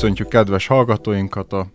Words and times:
Köszöntjük 0.00 0.28
kedves 0.28 0.66
hallgatóinkat 0.66 1.52
a 1.52 1.66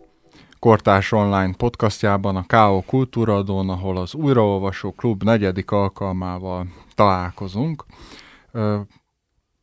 Kortárs 0.65 1.11
Online 1.11 1.53
podcastjában, 1.53 2.35
a 2.35 2.45
K.O. 2.47 2.81
Kultúradón, 2.81 3.69
ahol 3.69 3.97
az 3.97 4.13
Újraolvasó 4.13 4.91
Klub 4.91 5.23
negyedik 5.23 5.71
alkalmával 5.71 6.67
találkozunk. 6.95 7.85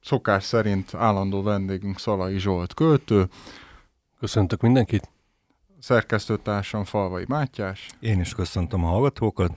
Szokás 0.00 0.44
szerint 0.44 0.94
állandó 0.94 1.42
vendégünk 1.42 1.98
Szalai 1.98 2.38
Zsolt 2.38 2.74
költő. 2.74 3.28
Köszöntök 4.20 4.60
mindenkit. 4.60 5.10
Szerkesztőtársam 5.78 6.84
Falvai 6.84 7.24
Mátyás. 7.28 7.86
Én 8.00 8.20
is 8.20 8.34
köszöntöm 8.34 8.84
a 8.84 8.88
hallgatókat. 8.88 9.52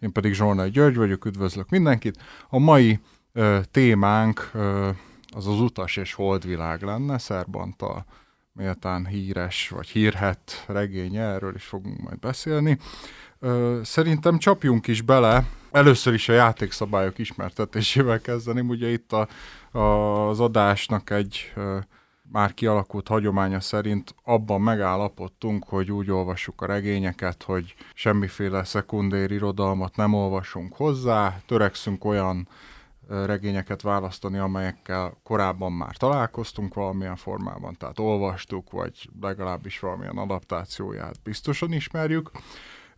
Én 0.00 0.12
pedig 0.12 0.32
Zsolnai 0.32 0.70
György 0.70 0.96
vagyok, 0.96 1.24
üdvözlök 1.24 1.68
mindenkit. 1.68 2.22
A 2.48 2.58
mai 2.58 3.00
ö, 3.32 3.58
témánk 3.70 4.50
ö, 4.54 4.90
az 5.34 5.46
az 5.46 5.60
utas 5.60 5.96
és 5.96 6.12
holdvilág 6.12 6.82
lenne, 6.82 7.18
Szerbantal 7.18 8.04
méltán 8.52 9.06
híres 9.06 9.68
vagy 9.68 9.88
hírhet 9.88 10.64
regénye, 10.66 11.22
erről 11.22 11.54
is 11.54 11.64
fogunk 11.64 12.00
majd 12.00 12.18
beszélni. 12.18 12.78
Szerintem 13.82 14.38
csapjunk 14.38 14.86
is 14.86 15.02
bele, 15.02 15.44
először 15.70 16.14
is 16.14 16.28
a 16.28 16.32
játékszabályok 16.32 17.18
ismertetésével 17.18 18.20
kezdeném, 18.20 18.68
ugye 18.68 18.88
itt 18.88 19.12
a, 19.12 19.28
a, 19.78 20.28
az 20.28 20.40
adásnak 20.40 21.10
egy 21.10 21.52
már 22.32 22.54
kialakult 22.54 23.08
hagyománya 23.08 23.60
szerint 23.60 24.14
abban 24.24 24.60
megállapodtunk, 24.60 25.64
hogy 25.68 25.92
úgy 25.92 26.10
olvassuk 26.10 26.62
a 26.62 26.66
regényeket, 26.66 27.42
hogy 27.42 27.74
semmiféle 27.94 28.64
szekundér 28.64 29.30
irodalmat 29.30 29.96
nem 29.96 30.14
olvasunk 30.14 30.74
hozzá, 30.74 31.40
törekszünk 31.46 32.04
olyan 32.04 32.48
regényeket 33.10 33.82
választani, 33.82 34.38
amelyekkel 34.38 35.18
korábban 35.22 35.72
már 35.72 35.96
találkoztunk 35.96 36.74
valamilyen 36.74 37.16
formában, 37.16 37.74
tehát 37.78 37.98
olvastuk, 37.98 38.70
vagy 38.70 39.08
legalábbis 39.20 39.78
valamilyen 39.78 40.16
adaptációját 40.16 41.20
biztosan 41.22 41.72
ismerjük, 41.72 42.30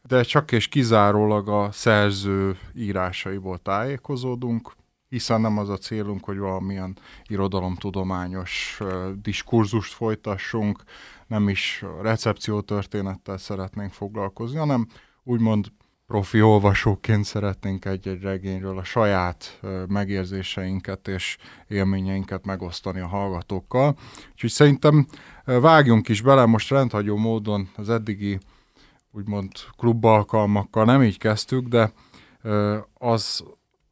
de 0.02 0.22
csak 0.22 0.52
és 0.52 0.68
kizárólag 0.68 1.48
a 1.48 1.68
szerző 1.72 2.58
írásaiból 2.74 3.58
tájékozódunk, 3.58 4.72
hiszen 5.08 5.40
nem 5.40 5.58
az 5.58 5.68
a 5.68 5.76
célunk, 5.76 6.24
hogy 6.24 6.38
valamilyen 6.38 6.98
irodalomtudományos 7.26 8.80
diskurzust 9.22 9.92
folytassunk, 9.92 10.82
nem 11.26 11.48
is 11.48 11.84
recepciótörténettel 12.02 13.38
szeretnénk 13.38 13.92
foglalkozni, 13.92 14.58
hanem 14.58 14.86
úgymond 15.22 15.66
profi 16.06 16.42
olvasóként 16.42 17.24
szeretnénk 17.24 17.84
egy-egy 17.84 18.22
regényről 18.22 18.78
a 18.78 18.84
saját 18.84 19.60
megérzéseinket 19.88 21.08
és 21.08 21.36
élményeinket 21.68 22.44
megosztani 22.44 23.00
a 23.00 23.06
hallgatókkal. 23.06 23.96
Úgyhogy 24.32 24.50
szerintem 24.50 25.06
vágjunk 25.44 26.08
is 26.08 26.20
bele, 26.20 26.46
most 26.46 26.70
rendhagyó 26.70 27.16
módon 27.16 27.68
az 27.76 27.88
eddigi 27.90 28.38
úgymond 29.10 29.50
klubalkalmakkal 29.76 30.84
nem 30.84 31.02
így 31.02 31.18
kezdtük, 31.18 31.66
de 31.66 31.92
az 32.94 33.44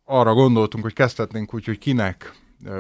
arra 0.05 0.35
gondoltunk, 0.35 0.85
hogy 0.85 0.93
kezdhetnénk 0.93 1.55
úgy, 1.55 1.65
hogy 1.65 1.79
kinek 1.79 2.33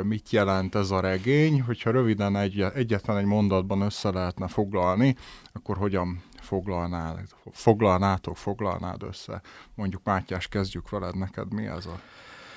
mit 0.02 0.30
jelent 0.30 0.74
ez 0.74 0.90
a 0.90 1.00
regény, 1.00 1.62
hogyha 1.62 1.90
röviden 1.90 2.36
egy, 2.36 2.60
egyetlen 2.60 3.16
egy 3.16 3.24
mondatban 3.24 3.80
össze 3.80 4.10
lehetne 4.10 4.48
foglalni, 4.48 5.16
akkor 5.52 5.76
hogyan 5.76 6.22
foglalnál, 6.50 7.22
foglalnátok, 7.53 8.37
foglalnád 8.37 9.03
össze? 9.03 9.41
Mondjuk 9.75 10.03
Mátyás, 10.05 10.49
kezdjük 10.49 10.91
veled, 10.91 11.16
neked 11.16 11.53
mi 11.53 11.66
ez 11.66 11.87
a 11.87 12.00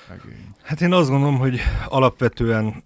regény? 0.08 0.48
Hát 0.62 0.82
én 0.82 0.94
azt 0.94 1.10
gondolom, 1.10 1.38
hogy 1.38 1.60
alapvetően 1.88 2.84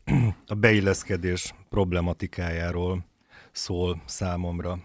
a 0.47 0.53
beilleszkedés 0.53 1.53
problematikájáról 1.69 3.05
szól 3.51 4.01
számomra 4.05 4.77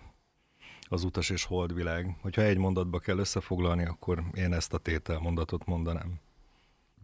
az 0.89 1.05
utas 1.05 1.31
és 1.31 1.45
holdvilág. 1.45 2.17
Hogyha 2.21 2.43
egy 2.43 2.59
mondatba 2.59 2.99
kell 2.99 3.19
összefoglalni, 3.19 3.85
akkor 3.85 4.23
én 4.35 4.53
ezt 4.53 4.73
a 4.73 4.79
tétel 4.79 5.19
mondatot 5.19 5.65
mondanám. 5.65 6.21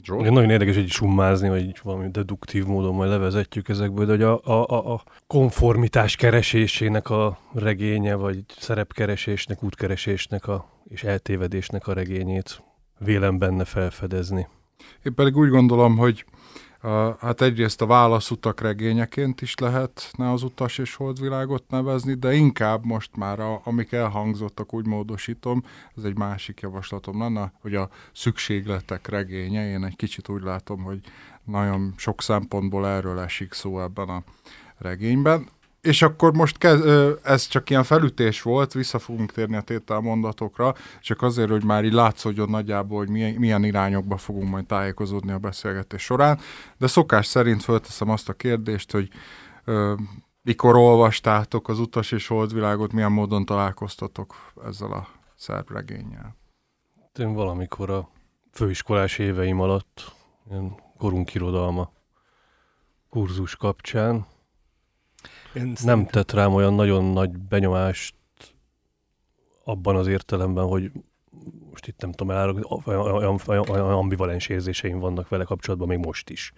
Joe? 0.02 0.24
Én 0.24 0.32
nagyon 0.32 0.50
érdekes 0.50 0.76
egy 0.76 0.90
summázni, 0.90 1.48
vagy 1.48 1.80
valami 1.82 2.10
deduktív 2.10 2.64
módon 2.64 2.94
majd 2.94 3.10
levezetjük 3.10 3.68
ezekből, 3.68 4.06
de 4.06 4.12
hogy 4.12 4.22
a, 4.22 4.40
a, 4.44 4.92
a 4.94 5.02
konformitás 5.26 6.16
keresésének 6.16 7.10
a 7.10 7.38
regénye, 7.54 8.14
vagy 8.14 8.44
szerepkeresésnek, 8.58 9.62
útkeresésnek 9.62 10.46
a, 10.46 10.68
és 10.88 11.04
eltévedésnek 11.04 11.86
a 11.86 11.92
regényét 11.92 12.62
vélem 12.98 13.38
benne 13.38 13.64
felfedezni. 13.64 14.48
Én 15.02 15.14
pedig 15.14 15.36
úgy 15.36 15.48
gondolom, 15.48 15.96
hogy 15.96 16.24
hát 17.20 17.40
egyrészt 17.40 17.80
a 17.80 17.86
válaszutak 17.86 18.60
regényeként 18.60 19.40
is 19.40 19.54
lehetne 19.54 20.30
az 20.30 20.42
utas 20.42 20.78
és 20.78 20.94
holdvilágot 20.94 21.64
nevezni, 21.68 22.14
de 22.14 22.34
inkább 22.34 22.84
most 22.84 23.16
már, 23.16 23.40
a, 23.40 23.60
amik 23.64 23.92
elhangzottak, 23.92 24.74
úgy 24.74 24.86
módosítom, 24.86 25.64
ez 25.96 26.04
egy 26.04 26.16
másik 26.16 26.60
javaslatom 26.60 27.20
lenne, 27.20 27.52
hogy 27.60 27.74
a 27.74 27.88
szükségletek 28.12 29.08
regénye, 29.08 29.68
én 29.68 29.84
egy 29.84 29.96
kicsit 29.96 30.28
úgy 30.28 30.42
látom, 30.42 30.82
hogy 30.82 31.00
nagyon 31.44 31.94
sok 31.96 32.22
szempontból 32.22 32.86
erről 32.86 33.18
esik 33.20 33.52
szó 33.52 33.80
ebben 33.80 34.08
a 34.08 34.22
regényben. 34.78 35.48
És 35.88 36.02
akkor 36.02 36.32
most 36.32 36.58
kez, 36.58 36.80
ez 37.22 37.46
csak 37.46 37.70
ilyen 37.70 37.84
felütés 37.84 38.42
volt, 38.42 38.72
vissza 38.72 38.98
fogunk 38.98 39.32
térni 39.32 39.56
a 39.56 39.60
tétel 39.60 40.00
mondatokra, 40.00 40.74
csak 41.00 41.22
azért, 41.22 41.50
hogy 41.50 41.64
már 41.64 41.84
így 41.84 41.92
látszódjon 41.92 42.50
nagyjából, 42.50 42.98
hogy 42.98 43.08
milyen, 43.08 43.34
milyen 43.34 43.64
irányokba 43.64 44.16
fogunk 44.16 44.50
majd 44.50 44.66
tájékozódni 44.66 45.32
a 45.32 45.38
beszélgetés 45.38 46.02
során. 46.02 46.38
De 46.78 46.86
szokás 46.86 47.26
szerint 47.26 47.62
fölteszem 47.62 48.10
azt 48.10 48.28
a 48.28 48.32
kérdést, 48.32 48.92
hogy 48.92 49.08
ö, 49.64 49.94
mikor 50.42 50.76
olvastátok 50.76 51.68
az 51.68 51.78
Utas 51.78 52.12
és 52.12 52.26
Holdvilágot, 52.26 52.92
milyen 52.92 53.12
módon 53.12 53.44
találkoztatok 53.44 54.34
ezzel 54.64 54.92
a 54.92 55.08
szerb 55.36 55.70
regényel? 55.70 56.36
Én 57.18 57.32
valamikor 57.32 57.90
a 57.90 58.08
főiskolás 58.52 59.18
éveim 59.18 59.60
alatt, 59.60 60.14
ilyen 60.50 60.74
korunk 60.98 61.34
irodalma 61.34 61.92
kurzus 63.10 63.56
kapcsán, 63.56 64.26
én 65.58 65.72
nem 65.84 66.06
tett 66.06 66.32
rám 66.32 66.54
olyan 66.54 66.74
nagyon 66.74 67.04
nagy 67.04 67.30
benyomást 67.30 68.14
abban 69.64 69.96
az 69.96 70.06
értelemben, 70.06 70.64
hogy 70.64 70.90
most 71.70 71.86
itt 71.86 72.00
nem 72.00 72.12
tudom 72.12 72.36
elárulni, 72.36 72.62
olyan, 72.84 73.40
olyan, 73.46 73.68
olyan 73.68 73.90
ambivalens 73.90 74.48
érzéseim 74.48 74.98
vannak 74.98 75.28
vele 75.28 75.44
kapcsolatban 75.44 75.88
még 75.88 75.98
most 75.98 76.30
is. 76.30 76.52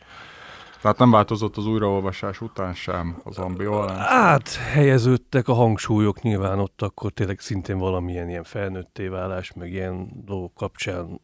Tehát 0.80 0.98
nem 0.98 1.10
változott 1.10 1.56
az 1.56 1.66
újraolvasás 1.66 2.40
után 2.40 2.74
sem 2.74 3.20
az 3.24 3.38
ambivalens? 3.38 4.06
Hát 4.06 4.54
helyeződtek 4.54 5.48
a 5.48 5.52
hangsúlyok 5.52 6.22
nyilván 6.22 6.58
ott 6.58 6.82
akkor 6.82 7.12
tényleg 7.12 7.40
szintén 7.40 7.78
valamilyen 7.78 8.28
ilyen 8.28 8.44
felnőtté 8.44 9.06
válás, 9.06 9.52
meg 9.52 9.72
ilyen 9.72 10.10
dolgok 10.24 10.54
kapcsán 10.54 11.20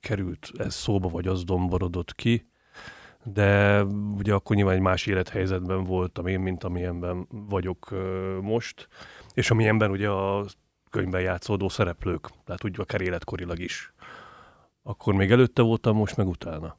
került 0.00 0.50
ez 0.56 0.74
szóba, 0.74 1.08
vagy 1.08 1.26
az 1.26 1.44
domborodott 1.44 2.14
ki 2.14 2.49
de 3.24 3.82
ugye 4.16 4.34
akkor 4.34 4.56
nyilván 4.56 4.74
egy 4.74 4.80
más 4.80 5.06
élethelyzetben 5.06 5.84
voltam 5.84 6.26
én, 6.26 6.40
mint 6.40 6.64
amilyenben 6.64 7.26
vagyok 7.30 7.94
most, 8.40 8.88
és 9.34 9.50
amilyenben 9.50 9.90
ugye 9.90 10.08
a 10.08 10.46
könyvben 10.90 11.20
játszódó 11.20 11.68
szereplők, 11.68 12.28
tehát 12.44 12.64
úgy 12.64 12.80
akár 12.80 13.00
életkorilag 13.00 13.58
is. 13.58 13.92
Akkor 14.82 15.14
még 15.14 15.30
előtte 15.30 15.62
voltam, 15.62 15.96
most 15.96 16.16
meg 16.16 16.28
utána. 16.28 16.76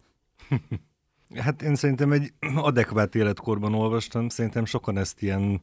Hát 1.36 1.62
én 1.62 1.76
szerintem 1.76 2.12
egy 2.12 2.34
adekvát 2.56 3.16
életkorban 3.16 3.74
olvastam, 3.74 4.30
szerintem 4.30 4.66
sokan 4.66 4.98
ezt 4.98 5.22
ilyen 5.22 5.62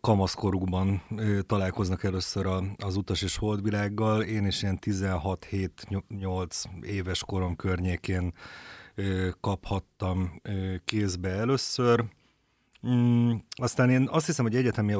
kamaszkorukban 0.00 1.02
találkoznak 1.46 2.04
először 2.04 2.46
az 2.76 2.96
utas 2.96 3.22
és 3.22 3.36
holdvilággal. 3.36 4.22
Én 4.22 4.46
is 4.46 4.62
ilyen 4.62 4.78
16-7-8 4.80 6.64
éves 6.82 7.24
korom 7.24 7.56
környékén 7.56 8.32
kaphattam 9.40 10.40
kézbe 10.84 11.28
először. 11.28 12.04
Mm, 12.88 13.32
aztán 13.50 13.90
én 13.90 14.08
azt 14.10 14.26
hiszem, 14.26 14.44
hogy 14.44 14.56
egyetemi 14.56 14.94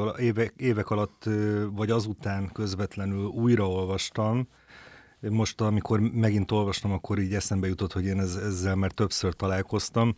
évek, 0.57 0.91
alatt, 0.91 1.29
vagy 1.73 1.91
azután 1.91 2.51
közvetlenül 2.53 3.25
újraolvastam. 3.25 4.49
Most, 5.21 5.61
amikor 5.61 6.01
megint 6.01 6.51
olvastam, 6.51 6.93
akkor 6.93 7.19
így 7.19 7.35
eszembe 7.35 7.67
jutott, 7.67 7.93
hogy 7.93 8.05
én 8.05 8.19
ez, 8.19 8.37
ezzel 8.37 8.75
már 8.75 8.91
többször 8.91 9.35
találkoztam. 9.35 10.17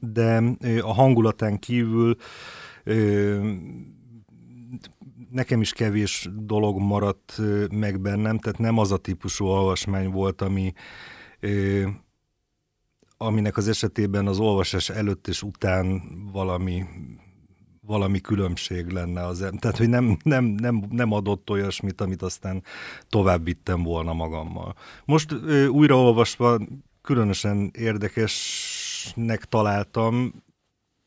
De 0.00 0.42
a 0.80 0.92
hangulatán 0.92 1.58
kívül 1.58 2.16
nekem 5.30 5.60
is 5.60 5.72
kevés 5.72 6.28
dolog 6.36 6.78
maradt 6.78 7.40
meg 7.70 8.00
bennem, 8.00 8.38
tehát 8.38 8.58
nem 8.58 8.78
az 8.78 8.92
a 8.92 8.96
típusú 8.96 9.44
olvasmány 9.44 10.10
volt, 10.10 10.42
ami 10.42 10.72
aminek 13.16 13.56
az 13.56 13.68
esetében 13.68 14.26
az 14.26 14.38
olvasás 14.38 14.88
előtt 14.88 15.28
és 15.28 15.42
után 15.42 16.02
valami 16.32 16.84
valami 17.86 18.20
különbség 18.20 18.86
lenne 18.86 19.26
az, 19.26 19.38
tehát 19.58 19.76
hogy 19.76 19.88
nem, 19.88 20.16
nem, 20.22 20.44
nem, 20.44 20.82
nem 20.90 21.12
adott 21.12 21.50
olyasmit, 21.50 22.00
amit 22.00 22.22
aztán 22.22 22.62
tovább 23.08 23.44
vittem 23.44 23.82
volna 23.82 24.12
magammal. 24.12 24.74
Most 25.04 25.32
ö, 25.32 25.66
újraolvasva 25.66 26.58
különösen 27.02 27.70
érdekesnek 27.74 29.44
találtam, 29.44 30.44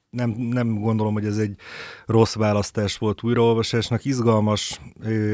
nem, 0.09 0.29
nem 0.29 0.79
gondolom, 0.79 1.13
hogy 1.13 1.25
ez 1.25 1.38
egy 1.38 1.56
rossz 2.06 2.35
választás 2.35 2.97
volt 2.97 3.23
újraolvasásnak, 3.23 4.06
izgalmas 4.06 4.81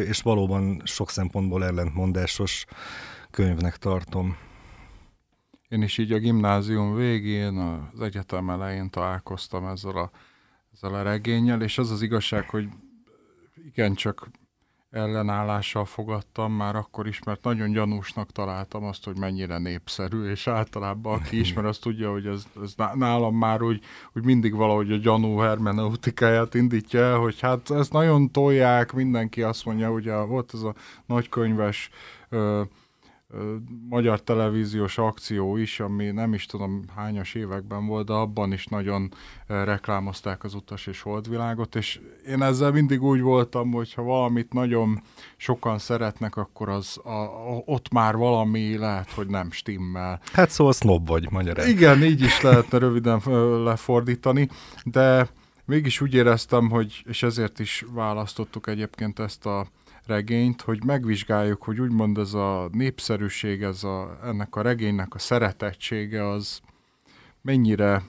és 0.07 0.21
valóban 0.21 0.81
sok 0.85 1.09
szempontból 1.09 1.65
ellentmondásos 1.65 2.65
könyvnek 3.31 3.77
tartom. 3.77 4.37
Én 5.69 5.81
is 5.81 5.97
így 5.97 6.11
a 6.11 6.17
gimnázium 6.17 6.95
végén, 6.95 7.57
az 7.57 8.01
egyetem 8.01 8.49
elején 8.49 8.89
találkoztam 8.89 9.65
ezzel 9.65 9.97
a, 9.97 10.11
ezzel 10.73 10.93
a 10.93 11.01
regényel, 11.01 11.61
és 11.61 11.77
az 11.77 11.91
az 11.91 12.01
igazság, 12.01 12.49
hogy 12.49 12.67
igencsak 13.65 14.29
ellenállással 14.95 15.85
fogadtam 15.85 16.53
már 16.53 16.75
akkor 16.75 17.07
is, 17.07 17.23
mert 17.23 17.43
nagyon 17.43 17.71
gyanúsnak 17.71 18.31
találtam 18.31 18.83
azt, 18.83 19.05
hogy 19.05 19.17
mennyire 19.17 19.57
népszerű, 19.57 20.29
és 20.29 20.47
általában 20.47 21.19
aki 21.19 21.39
ismer, 21.45 21.65
azt 21.65 21.81
tudja, 21.81 22.11
hogy 22.11 22.25
ez, 22.25 22.43
ez 22.63 22.73
nálam 22.93 23.35
már 23.35 23.61
úgy, 23.61 23.83
úgy 24.13 24.23
mindig 24.23 24.55
valahogy 24.55 24.91
a 24.91 24.97
gyanú 24.97 25.37
hermeneutikáját 25.37 26.53
indítja 26.53 26.99
el, 26.99 27.17
hogy 27.17 27.39
hát 27.39 27.71
ezt 27.71 27.91
nagyon 27.91 28.31
tolják, 28.31 28.93
mindenki 28.93 29.41
azt 29.41 29.65
mondja, 29.65 29.91
ugye 29.91 30.15
volt 30.15 30.51
ez 30.53 30.61
a 30.61 30.75
nagykönyves 31.05 31.89
ö, 32.29 32.61
magyar 33.89 34.21
televíziós 34.21 34.97
akció 34.97 35.57
is, 35.57 35.79
ami 35.79 36.05
nem 36.11 36.33
is 36.33 36.45
tudom 36.45 36.83
hányas 36.95 37.33
években 37.33 37.85
volt, 37.85 38.05
de 38.05 38.13
abban 38.13 38.53
is 38.53 38.65
nagyon 38.65 39.13
reklámozták 39.47 40.43
az 40.43 40.53
utas 40.53 40.87
és 40.87 41.01
holdvilágot, 41.01 41.75
és 41.75 41.99
én 42.27 42.41
ezzel 42.41 42.71
mindig 42.71 43.03
úgy 43.03 43.21
voltam, 43.21 43.71
hogy 43.71 43.93
ha 43.93 44.01
valamit 44.01 44.53
nagyon 44.53 45.01
sokan 45.37 45.77
szeretnek, 45.77 46.35
akkor 46.35 46.69
az 46.69 46.99
a, 47.03 47.09
a, 47.09 47.61
ott 47.65 47.91
már 47.91 48.15
valami 48.15 48.77
lehet, 48.77 49.11
hogy 49.11 49.27
nem 49.27 49.51
stimmel. 49.51 50.19
Hát 50.33 50.49
szóval 50.49 50.73
snob 50.73 51.07
vagy 51.07 51.31
magyarán. 51.31 51.67
Igen, 51.67 52.03
így 52.03 52.21
is 52.21 52.41
lehetne 52.41 52.77
röviden 52.77 53.21
lefordítani, 53.63 54.49
de 54.83 55.27
mégis 55.65 56.01
úgy 56.01 56.13
éreztem, 56.13 56.69
hogy, 56.69 57.03
és 57.07 57.23
ezért 57.23 57.59
is 57.59 57.85
választottuk 57.93 58.67
egyébként 58.67 59.19
ezt 59.19 59.45
a 59.45 59.67
regényt, 60.07 60.61
hogy 60.61 60.83
megvizsgáljuk, 60.83 61.63
hogy 61.63 61.79
úgymond 61.79 62.17
ez 62.17 62.33
a 62.33 62.69
népszerűség, 62.71 63.61
ez 63.61 63.83
a, 63.83 64.19
ennek 64.23 64.55
a 64.55 64.61
regénynek 64.61 65.15
a 65.15 65.19
szeretettsége 65.19 66.27
az 66.27 66.59
mennyire, 67.41 68.03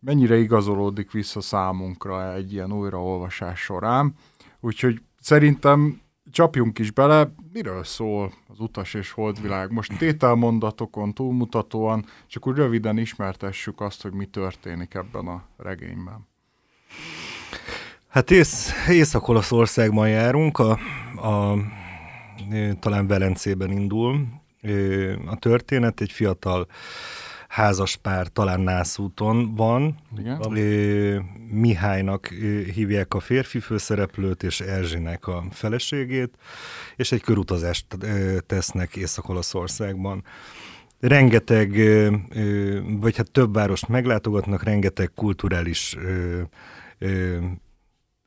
mennyire 0.00 0.36
igazolódik 0.36 1.10
vissza 1.10 1.40
számunkra 1.40 2.34
egy 2.34 2.52
ilyen 2.52 2.72
újraolvasás 2.72 3.60
során. 3.60 4.14
Úgyhogy 4.60 5.02
szerintem 5.20 6.00
csapjunk 6.30 6.78
is 6.78 6.90
bele, 6.90 7.34
miről 7.52 7.84
szól 7.84 8.32
az 8.48 8.60
utas 8.60 8.94
és 8.94 9.10
holdvilág. 9.10 9.72
Most 9.72 9.98
tételmondatokon 9.98 11.14
túlmutatóan, 11.14 12.04
csak 12.26 12.46
úgy 12.46 12.56
röviden 12.56 12.98
ismertessük 12.98 13.80
azt, 13.80 14.02
hogy 14.02 14.12
mi 14.12 14.26
történik 14.26 14.94
ebben 14.94 15.26
a 15.26 15.42
regényben. 15.56 16.26
Hát 18.08 18.30
ész, 18.30 18.70
Észak-Olaszországban 18.88 20.08
járunk, 20.08 20.58
a, 20.58 20.78
a, 21.22 21.58
talán 22.80 23.06
Velencében 23.06 23.70
indul 23.70 24.26
a 25.26 25.36
történet, 25.36 26.00
egy 26.00 26.12
fiatal 26.12 26.66
házas 27.48 27.96
pár 27.96 28.26
talán 28.26 28.60
Nászúton 28.60 29.54
van. 29.54 29.96
Igen. 30.18 30.40
Mihálynak 31.50 32.26
hívják 32.74 33.14
a 33.14 33.20
férfi 33.20 33.60
főszereplőt, 33.60 34.42
és 34.42 34.60
Erzsinek 34.60 35.26
a 35.26 35.44
feleségét, 35.50 36.34
és 36.96 37.12
egy 37.12 37.22
körutazást 37.22 37.86
tesznek 38.46 38.96
Észak-Olaszországban. 38.96 40.24
Rengeteg, 41.00 41.70
vagy 43.00 43.16
hát 43.16 43.30
több 43.30 43.54
várost 43.54 43.88
meglátogatnak, 43.88 44.62
rengeteg 44.62 45.10
kulturális 45.14 45.96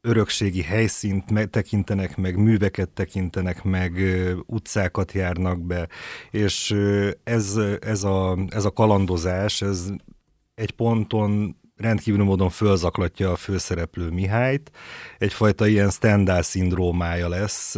örökségi 0.01 0.61
helyszínt 0.61 1.49
tekintenek 1.49 2.17
meg, 2.17 2.37
műveket 2.37 2.89
tekintenek 2.89 3.63
meg, 3.63 4.01
utcákat 4.45 5.11
járnak 5.11 5.59
be, 5.65 5.87
és 6.31 6.75
ez, 7.23 7.59
ez, 7.79 8.03
a, 8.03 8.37
ez 8.49 8.65
a 8.65 8.71
kalandozás, 8.71 9.61
ez 9.61 9.89
egy 10.53 10.71
ponton 10.71 11.55
rendkívül 11.81 12.23
módon 12.23 12.49
fölzaklatja 12.49 13.31
a 13.31 13.35
főszereplő 13.35 14.09
Mihályt. 14.09 14.71
Egyfajta 15.17 15.67
ilyen 15.67 15.89
Stendhal 15.89 16.41
szindrómája 16.41 17.29
lesz, 17.29 17.75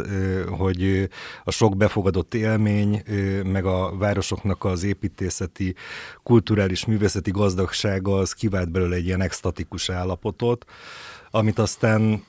hogy 0.50 1.10
a 1.44 1.52
sok 1.52 1.78
befogadott 1.78 2.34
élmény, 2.34 3.04
meg 3.44 3.66
a 3.66 3.98
városoknak 3.98 4.64
az 4.64 4.84
építészeti, 4.84 5.76
kulturális, 6.24 6.86
művészeti 6.86 7.32
gazdagsága 7.32 8.18
az 8.18 8.34
kivált 8.34 8.72
belőle 8.72 8.96
egy 8.96 9.06
ilyen 9.06 9.22
extatikus 9.22 9.90
állapotot, 9.90 10.66
amit 11.36 11.60
aztán 11.60 12.24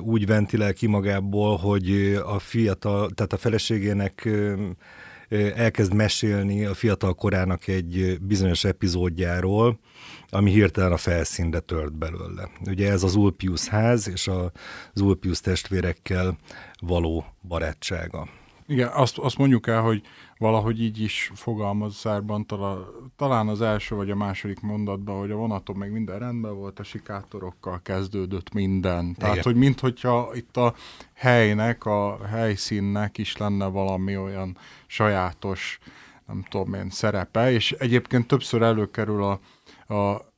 úgy 0.00 0.26
ventilál 0.26 0.72
ki 0.72 0.86
magából, 0.86 1.56
hogy 1.56 2.20
a 2.24 2.38
fiatal, 2.38 3.10
tehát 3.10 3.32
a 3.32 3.36
feleségének 3.36 4.28
elkezd 5.54 5.94
mesélni 5.94 6.64
a 6.64 6.74
fiatal 6.74 7.14
korának 7.14 7.66
egy 7.68 8.18
bizonyos 8.20 8.64
epizódjáról, 8.64 9.78
ami 10.30 10.50
hirtelen 10.50 10.92
a 10.92 10.96
felszínre 10.96 11.60
tört 11.60 11.92
belőle. 11.92 12.50
Ugye 12.66 12.90
ez 12.90 13.02
az 13.02 13.14
Ulpius 13.14 13.68
ház 13.68 14.08
és 14.08 14.28
az 14.92 15.00
Ulpius 15.00 15.40
testvérekkel 15.40 16.38
való 16.80 17.24
barátsága. 17.48 18.28
Igen, 18.66 18.88
azt, 18.92 19.18
azt 19.18 19.38
mondjuk 19.38 19.66
el, 19.66 19.80
hogy 19.80 20.02
valahogy 20.38 20.82
így 20.82 21.00
is 21.00 21.30
fogalmaz 21.34 21.94
Szárban, 21.94 22.46
talán 23.16 23.48
az 23.48 23.60
első 23.60 23.94
vagy 23.94 24.10
a 24.10 24.14
második 24.14 24.60
mondatban, 24.60 25.18
hogy 25.18 25.30
a 25.30 25.36
vonaton 25.36 25.76
még 25.76 25.90
minden 25.90 26.18
rendben 26.18 26.54
volt, 26.54 26.78
a 26.78 26.82
sikátorokkal 26.82 27.80
kezdődött 27.82 28.52
minden. 28.52 29.14
Tehát, 29.14 29.34
Igen. 29.34 29.44
hogy 29.44 29.56
minthogyha 29.56 30.30
itt 30.34 30.56
a 30.56 30.74
helynek, 31.14 31.84
a 31.84 32.26
helyszínnek 32.26 33.18
is 33.18 33.36
lenne 33.36 33.66
valami 33.66 34.16
olyan 34.16 34.56
sajátos, 34.86 35.78
nem 36.26 36.44
tudom 36.48 36.74
én, 36.74 36.90
szerepe, 36.90 37.52
és 37.52 37.72
egyébként 37.72 38.26
többször 38.26 38.62
előkerül 38.62 39.22
a, 39.22 39.40
a 39.94 40.32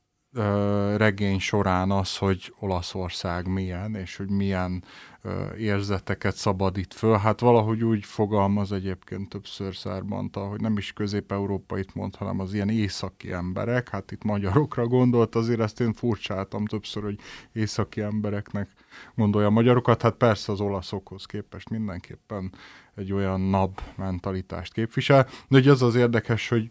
regény 0.97 1.39
során 1.39 1.91
az, 1.91 2.17
hogy 2.17 2.53
Olaszország 2.59 3.47
milyen, 3.47 3.95
és 3.95 4.15
hogy 4.15 4.29
milyen 4.29 4.83
érzeteket 5.57 6.35
szabadít 6.35 6.93
föl. 6.93 7.17
Hát 7.17 7.39
valahogy 7.39 7.83
úgy 7.83 8.05
fogalmaz 8.05 8.71
egyébként 8.71 9.29
többször 9.29 9.75
Szárbanta, 9.75 10.39
hogy 10.39 10.61
nem 10.61 10.77
is 10.77 10.93
közép-európait 10.93 11.95
mond, 11.95 12.15
hanem 12.15 12.39
az 12.39 12.53
ilyen 12.53 12.69
északi 12.69 13.31
emberek. 13.31 13.89
Hát 13.89 14.11
itt 14.11 14.23
magyarokra 14.23 14.87
gondolt, 14.87 15.35
azért 15.35 15.59
ezt 15.59 15.79
én 15.79 15.93
furcsáltam 15.93 16.65
többször, 16.65 17.03
hogy 17.03 17.19
északi 17.53 18.01
embereknek 18.01 18.69
gondolja 19.15 19.49
magyarokat. 19.49 20.01
Hát 20.01 20.15
persze 20.15 20.51
az 20.51 20.59
olaszokhoz 20.59 21.25
képest 21.25 21.69
mindenképpen 21.69 22.53
egy 22.95 23.13
olyan 23.13 23.41
nab 23.41 23.79
mentalitást 23.95 24.73
képvisel. 24.73 25.23
De 25.23 25.57
hogy 25.57 25.67
az 25.67 25.81
az 25.81 25.95
érdekes, 25.95 26.49
hogy 26.49 26.69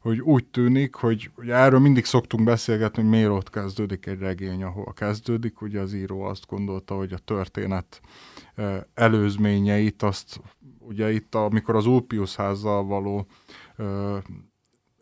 hogy 0.00 0.20
úgy 0.20 0.44
tűnik, 0.44 0.94
hogy, 0.94 1.30
hogy 1.34 1.50
erről 1.50 1.80
mindig 1.80 2.04
szoktunk 2.04 2.44
beszélgetni, 2.44 3.02
hogy 3.02 3.10
miért 3.10 3.30
ott 3.30 3.50
kezdődik 3.50 4.06
egy 4.06 4.18
regény, 4.18 4.62
ahol 4.62 4.92
kezdődik. 4.92 5.60
Ugye 5.60 5.80
az 5.80 5.92
író 5.92 6.22
azt 6.22 6.46
gondolta, 6.46 6.94
hogy 6.94 7.12
a 7.12 7.18
történet 7.18 8.00
előzményeit, 8.94 10.02
azt 10.02 10.40
ugye 10.78 11.12
itt, 11.12 11.34
amikor 11.34 11.76
az 11.76 11.86
Ulpius 11.86 12.36
házzal 12.36 12.84
való 12.84 13.26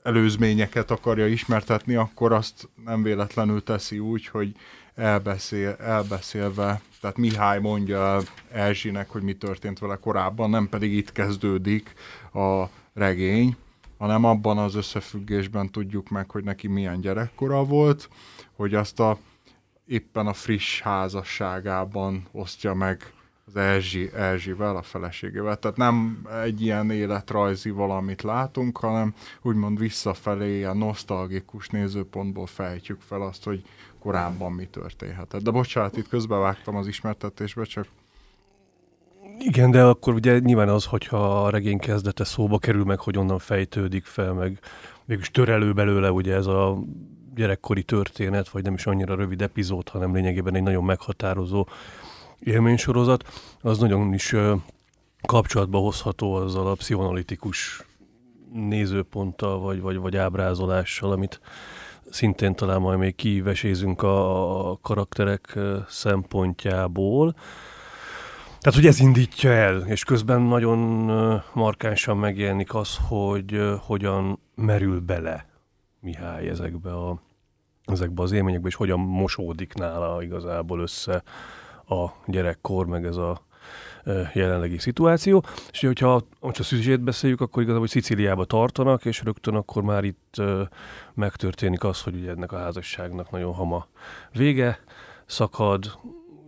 előzményeket 0.03 0.91
akarja 0.91 1.27
ismertetni, 1.27 1.95
akkor 1.95 2.33
azt 2.33 2.69
nem 2.85 3.03
véletlenül 3.03 3.63
teszi 3.63 3.99
úgy, 3.99 4.27
hogy 4.27 4.55
elbeszél, 4.95 5.77
elbeszélve, 5.81 6.81
tehát 7.01 7.17
Mihály 7.17 7.61
mondja 7.61 7.99
el 7.99 8.23
Erzsinek, 8.51 9.11
hogy 9.11 9.23
mi 9.23 9.35
történt 9.35 9.79
vele 9.79 9.97
korábban, 9.97 10.51
nem 10.51 10.69
pedig 10.69 10.93
itt 10.93 11.13
kezdődik 11.13 11.93
a 12.33 12.65
regény, 12.95 13.57
hanem 13.99 14.25
abban 14.25 14.59
az 14.59 14.75
összefüggésben 14.75 15.71
tudjuk 15.71 16.09
meg, 16.09 16.31
hogy 16.31 16.45
neki 16.45 16.67
milyen 16.67 17.01
gyerekkora 17.01 17.65
volt, 17.65 18.09
hogy 18.57 18.75
azt 18.75 19.01
a 19.01 19.19
éppen 19.87 20.27
a 20.27 20.33
friss 20.33 20.81
házasságában 20.81 22.27
osztja 22.33 22.75
meg 22.75 23.13
az 23.47 23.57
Erzsi, 23.57 24.11
Erzsivel, 24.15 24.77
a 24.77 24.83
feleségével. 24.83 25.57
Tehát 25.57 25.77
nem 25.77 26.27
egy 26.45 26.61
ilyen 26.61 26.91
életrajzi 26.91 27.71
valamit 27.71 28.23
látunk, 28.23 28.79
hanem 28.79 29.15
úgymond 29.43 29.79
visszafelé, 29.79 30.57
ilyen 30.57 30.77
nosztalgikus 30.77 31.69
nézőpontból 31.69 32.47
fejtjük 32.47 33.01
fel 33.01 33.23
azt, 33.23 33.45
hogy 33.45 33.65
korábban 33.99 34.53
mi 34.53 34.67
történhetett. 34.67 35.43
De 35.43 35.51
bocsánat, 35.51 35.97
itt 35.97 36.09
közbevágtam 36.09 36.77
az 36.77 36.87
ismertetésbe, 36.87 37.65
csak 37.65 37.87
igen, 39.39 39.71
de 39.71 39.83
akkor 39.83 40.15
ugye 40.15 40.39
nyilván 40.39 40.69
az, 40.69 40.85
hogyha 40.85 41.45
a 41.45 41.51
regény 41.51 41.79
kezdete 41.79 42.25
szóba 42.25 42.59
kerül 42.59 42.85
meg, 42.85 43.01
hogy 43.01 43.19
onnan 43.19 43.39
fejtődik 43.39 44.05
fel, 44.05 44.33
meg 44.33 44.61
végülis 45.05 45.31
törelő 45.31 45.73
belőle 45.73 46.11
ugye 46.11 46.35
ez 46.35 46.47
a 46.47 46.79
gyerekkori 47.35 47.83
történet, 47.83 48.49
vagy 48.49 48.63
nem 48.63 48.75
is 48.75 48.87
annyira 48.87 49.15
rövid 49.15 49.43
epizód, 49.43 49.89
hanem 49.89 50.15
lényegében 50.15 50.55
egy 50.55 50.63
nagyon 50.63 50.85
meghatározó 50.85 51.67
élménysorozat, 52.39 53.25
az 53.61 53.79
nagyon 53.79 54.13
is 54.13 54.35
kapcsolatba 55.27 55.79
hozható 55.79 56.35
azzal 56.35 56.67
a 56.67 56.75
pszichoanalitikus 56.75 57.83
nézőponttal, 58.53 59.59
vagy, 59.59 59.81
vagy, 59.81 59.97
vagy 59.97 60.17
ábrázolással, 60.17 61.13
amit 61.13 61.41
szintén 62.11 62.55
talán 62.55 62.81
majd 62.81 62.99
még 62.99 63.15
kivesézünk 63.15 64.03
a 64.03 64.79
karakterek 64.83 65.59
szempontjából. 65.89 67.35
Tehát, 68.67 68.81
hogy 68.81 68.91
ez 68.91 69.01
indítja 69.01 69.51
el, 69.51 69.77
és 69.81 70.05
közben 70.05 70.41
nagyon 70.41 70.79
markánsan 71.53 72.17
megjelenik 72.17 72.75
az, 72.75 72.97
hogy 73.09 73.61
hogyan 73.81 74.39
merül 74.55 75.01
bele 75.01 75.47
Mihály 76.01 76.49
ezekbe, 76.49 76.93
a, 76.95 77.21
ezekbe 77.85 78.23
az 78.23 78.33
élményekbe, 78.33 78.69
és 78.69 78.75
hogyan 78.75 79.01
mosódik 79.01 79.75
nála 79.75 80.23
igazából 80.23 80.81
össze 80.81 81.23
a 81.89 82.07
gyerekkor, 82.27 82.87
meg 82.87 83.05
ez 83.05 83.17
a 83.17 83.41
jelenlegi 84.35 84.79
szituáció. 84.79 85.45
És 85.71 85.81
hogyha 85.81 86.23
most 86.41 86.59
a 86.59 86.63
szüzsét 86.63 87.01
beszéljük, 87.01 87.41
akkor 87.41 87.63
igazából 87.63 87.87
hogy 87.87 88.03
Szicíliába 88.03 88.45
tartanak, 88.45 89.05
és 89.05 89.23
rögtön 89.23 89.55
akkor 89.55 89.83
már 89.83 90.05
itt 90.05 90.43
megtörténik 91.15 91.85
az, 91.85 92.03
hogy 92.03 92.15
ugye 92.15 92.31
ennek 92.31 92.53
a 92.53 92.59
házasságnak 92.59 93.31
nagyon 93.31 93.55
hama 93.55 93.87
vége 94.33 94.79
szakad, 95.27 95.99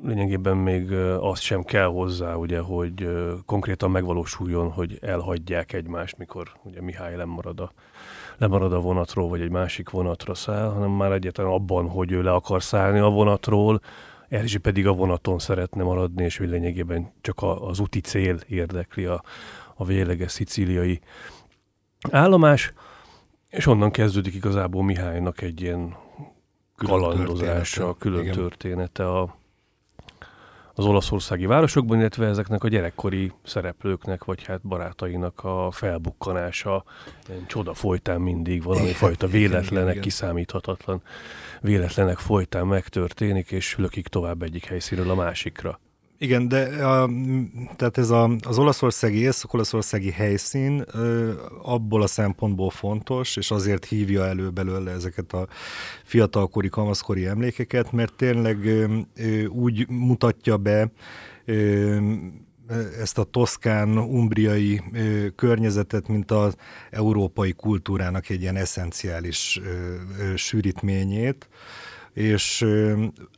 lényegében 0.02 0.57
még 0.57 0.93
azt 1.21 1.43
sem 1.43 1.62
kell 1.62 1.87
hozzá, 1.87 2.35
ugye, 2.35 2.61
hogy 2.61 3.09
konkrétan 3.47 3.90
megvalósuljon, 3.90 4.71
hogy 4.71 4.99
elhagyják 5.00 5.73
egymást, 5.73 6.19
mikor 6.19 6.52
ugye 6.62 6.83
Mihály 6.83 7.17
lemarad 7.17 7.61
a, 7.61 7.73
lemarad 8.37 8.73
a 8.73 8.81
vonatról, 8.81 9.28
vagy 9.28 9.40
egy 9.40 9.50
másik 9.50 9.90
vonatra 9.90 10.35
száll, 10.35 10.71
hanem 10.73 10.90
már 10.90 11.12
egyetlen 11.12 11.47
abban, 11.47 11.88
hogy 11.88 12.12
ő 12.12 12.23
le 12.23 12.33
akar 12.33 12.62
szállni 12.62 12.99
a 12.99 13.09
vonatról, 13.09 13.81
Erzsi 14.28 14.59
pedig 14.59 14.87
a 14.87 14.93
vonaton 14.93 15.38
szeretne 15.38 15.83
maradni, 15.83 16.25
és 16.25 16.37
hogy 16.37 16.49
lényegében 16.49 17.12
csak 17.21 17.43
a, 17.43 17.69
az 17.69 17.81
úti 17.81 18.00
cél 18.00 18.38
érdekli 18.49 19.05
a, 19.05 19.23
a 19.75 19.85
véleges 19.85 20.33
szicíliai 20.33 21.00
állomás, 22.11 22.73
és 23.49 23.67
onnan 23.67 23.90
kezdődik 23.90 24.35
igazából 24.35 24.85
Mihálynak 24.85 25.40
egy 25.40 25.61
ilyen 25.61 25.97
kalandozása, 26.76 27.95
külön 27.95 28.31
története 28.31 29.11
a, 29.11 29.37
az 30.79 30.85
olaszországi 30.85 31.47
városokban, 31.47 31.99
illetve 31.99 32.27
ezeknek 32.27 32.65
a 32.65 32.69
gyerekkori 32.69 33.33
szereplőknek, 33.43 34.25
vagy 34.25 34.45
hát 34.45 34.61
barátainak 34.63 35.45
a 35.45 35.71
felbukkanása 35.71 36.85
ilyen 37.29 37.47
csoda 37.47 37.75
folytán 37.75 38.21
mindig, 38.21 38.63
valami 38.63 38.93
fajta 38.93 39.27
véletlenek, 39.27 40.01
kiszámíthatatlan 40.01 41.03
véletlenek 41.61 42.19
folytán 42.19 42.67
megtörténik, 42.67 43.51
és 43.51 43.77
lökik 43.77 44.07
tovább 44.07 44.43
egyik 44.43 44.65
helyszínről 44.65 45.11
a 45.11 45.15
másikra. 45.15 45.81
Igen, 46.21 46.49
de 46.49 46.85
a, 46.87 47.11
tehát 47.77 47.99
ez 47.99 48.11
a, 48.11 48.31
az 48.41 48.59
olaszországi, 48.59 49.19
észak-olaszországi 49.19 50.11
helyszín 50.11 50.85
ö, 50.93 51.33
abból 51.63 52.03
a 52.03 52.07
szempontból 52.07 52.71
fontos, 52.71 53.37
és 53.37 53.51
azért 53.51 53.85
hívja 53.85 54.27
elő 54.27 54.51
belőle 54.51 54.91
ezeket 54.91 55.33
a 55.33 55.49
fiatalkori, 56.05 56.69
kamaszkori 56.69 57.27
emlékeket, 57.27 57.93
mert 57.93 58.15
tényleg 58.15 58.65
ö, 58.65 58.99
ö, 59.17 59.45
úgy 59.45 59.89
mutatja 59.89 60.57
be 60.57 60.91
ö, 61.45 61.97
ezt 63.01 63.19
a 63.19 63.25
toszkán, 63.25 63.99
umbriai 63.99 64.83
ö, 64.93 65.27
környezetet, 65.37 66.09
mint 66.09 66.31
az 66.31 66.57
európai 66.91 67.53
kultúrának 67.53 68.29
egy 68.29 68.41
ilyen 68.41 68.57
eszenciális 68.57 69.61
ö, 69.65 69.95
ö, 70.23 70.37
sűrítményét 70.37 71.49
és 72.19 72.67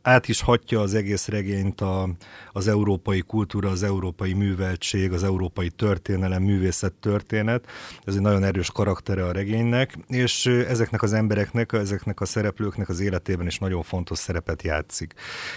át 0.01 0.27
is 0.27 0.41
hatja 0.41 0.79
az 0.79 0.93
egész 0.93 1.27
regényt 1.27 1.81
a, 1.81 2.09
az 2.51 2.67
európai 2.67 3.21
kultúra, 3.21 3.69
az 3.69 3.83
európai 3.83 4.33
műveltség, 4.33 5.11
az 5.11 5.23
európai 5.23 5.69
történelem, 5.69 6.43
művészet 6.43 6.93
történet. 6.93 7.65
Ez 8.03 8.15
egy 8.15 8.21
nagyon 8.21 8.43
erős 8.43 8.71
karaktere 8.71 9.25
a 9.25 9.31
regénynek, 9.31 9.97
és 10.07 10.45
ezeknek 10.45 11.01
az 11.01 11.13
embereknek, 11.13 11.73
ezeknek 11.73 12.21
a 12.21 12.25
szereplőknek 12.25 12.89
az 12.89 12.99
életében 12.99 13.47
is 13.47 13.57
nagyon 13.57 13.83
fontos 13.83 14.17
szerepet 14.17 14.63
játszik. 14.63 15.13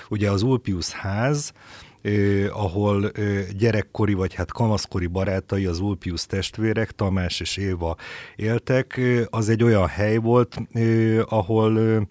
Ugye 0.09 0.31
az 0.31 0.43
Ulpius 0.43 0.91
ház, 0.91 1.53
eh, 2.03 2.63
ahol 2.65 3.11
eh, 3.11 3.45
gyerekkori 3.57 4.15
vagy 4.15 4.35
hát 4.35 4.53
kamaszkori 4.53 5.07
barátai, 5.07 5.67
az 5.67 5.81
Ulpius 5.81 6.27
testvérek, 6.27 6.91
Tamás 6.91 7.41
és 7.41 7.57
Éva 7.57 7.97
éltek, 8.37 8.97
eh, 8.97 9.23
az 9.31 9.49
egy 9.49 9.63
olyan 9.63 9.87
hely 9.87 10.17
volt, 10.17 10.57
eh, 10.73 11.33
ahol 11.33 11.81
eh, 11.81 12.03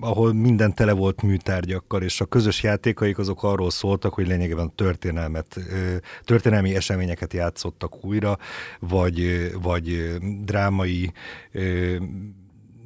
ahol 0.00 0.32
minden 0.32 0.74
tele 0.74 0.92
volt 0.92 1.22
műtárgyakkal, 1.22 2.02
és 2.02 2.20
a 2.20 2.24
közös 2.24 2.62
játékaik 2.62 3.18
azok 3.18 3.42
arról 3.42 3.70
szóltak, 3.70 4.14
hogy 4.14 4.26
lényegében 4.26 4.74
történelmet, 4.74 5.60
történelmi 6.24 6.74
eseményeket 6.74 7.32
játszottak 7.32 8.04
újra, 8.04 8.38
vagy, 8.80 9.50
vagy 9.62 10.16
drámai 10.44 11.12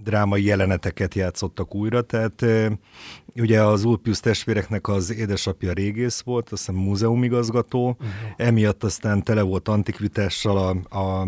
drámai 0.05 0.45
jeleneteket 0.45 1.15
játszottak 1.15 1.75
újra, 1.75 2.03
tehát 2.03 2.45
ugye 3.37 3.63
az 3.63 3.85
Ulpius 3.85 4.21
testvéreknek 4.21 4.89
az 4.89 5.13
édesapja 5.13 5.73
régész 5.73 6.21
volt, 6.21 6.49
azt 6.51 6.67
hiszem 6.67 6.81
múzeumigazgató, 6.83 7.89
uh-huh. 7.89 8.09
emiatt 8.37 8.85
aztán 8.85 9.23
tele 9.23 9.43
volt 9.43 9.69
antikvitással 9.69 10.85
a, 10.89 10.99
a 10.99 11.27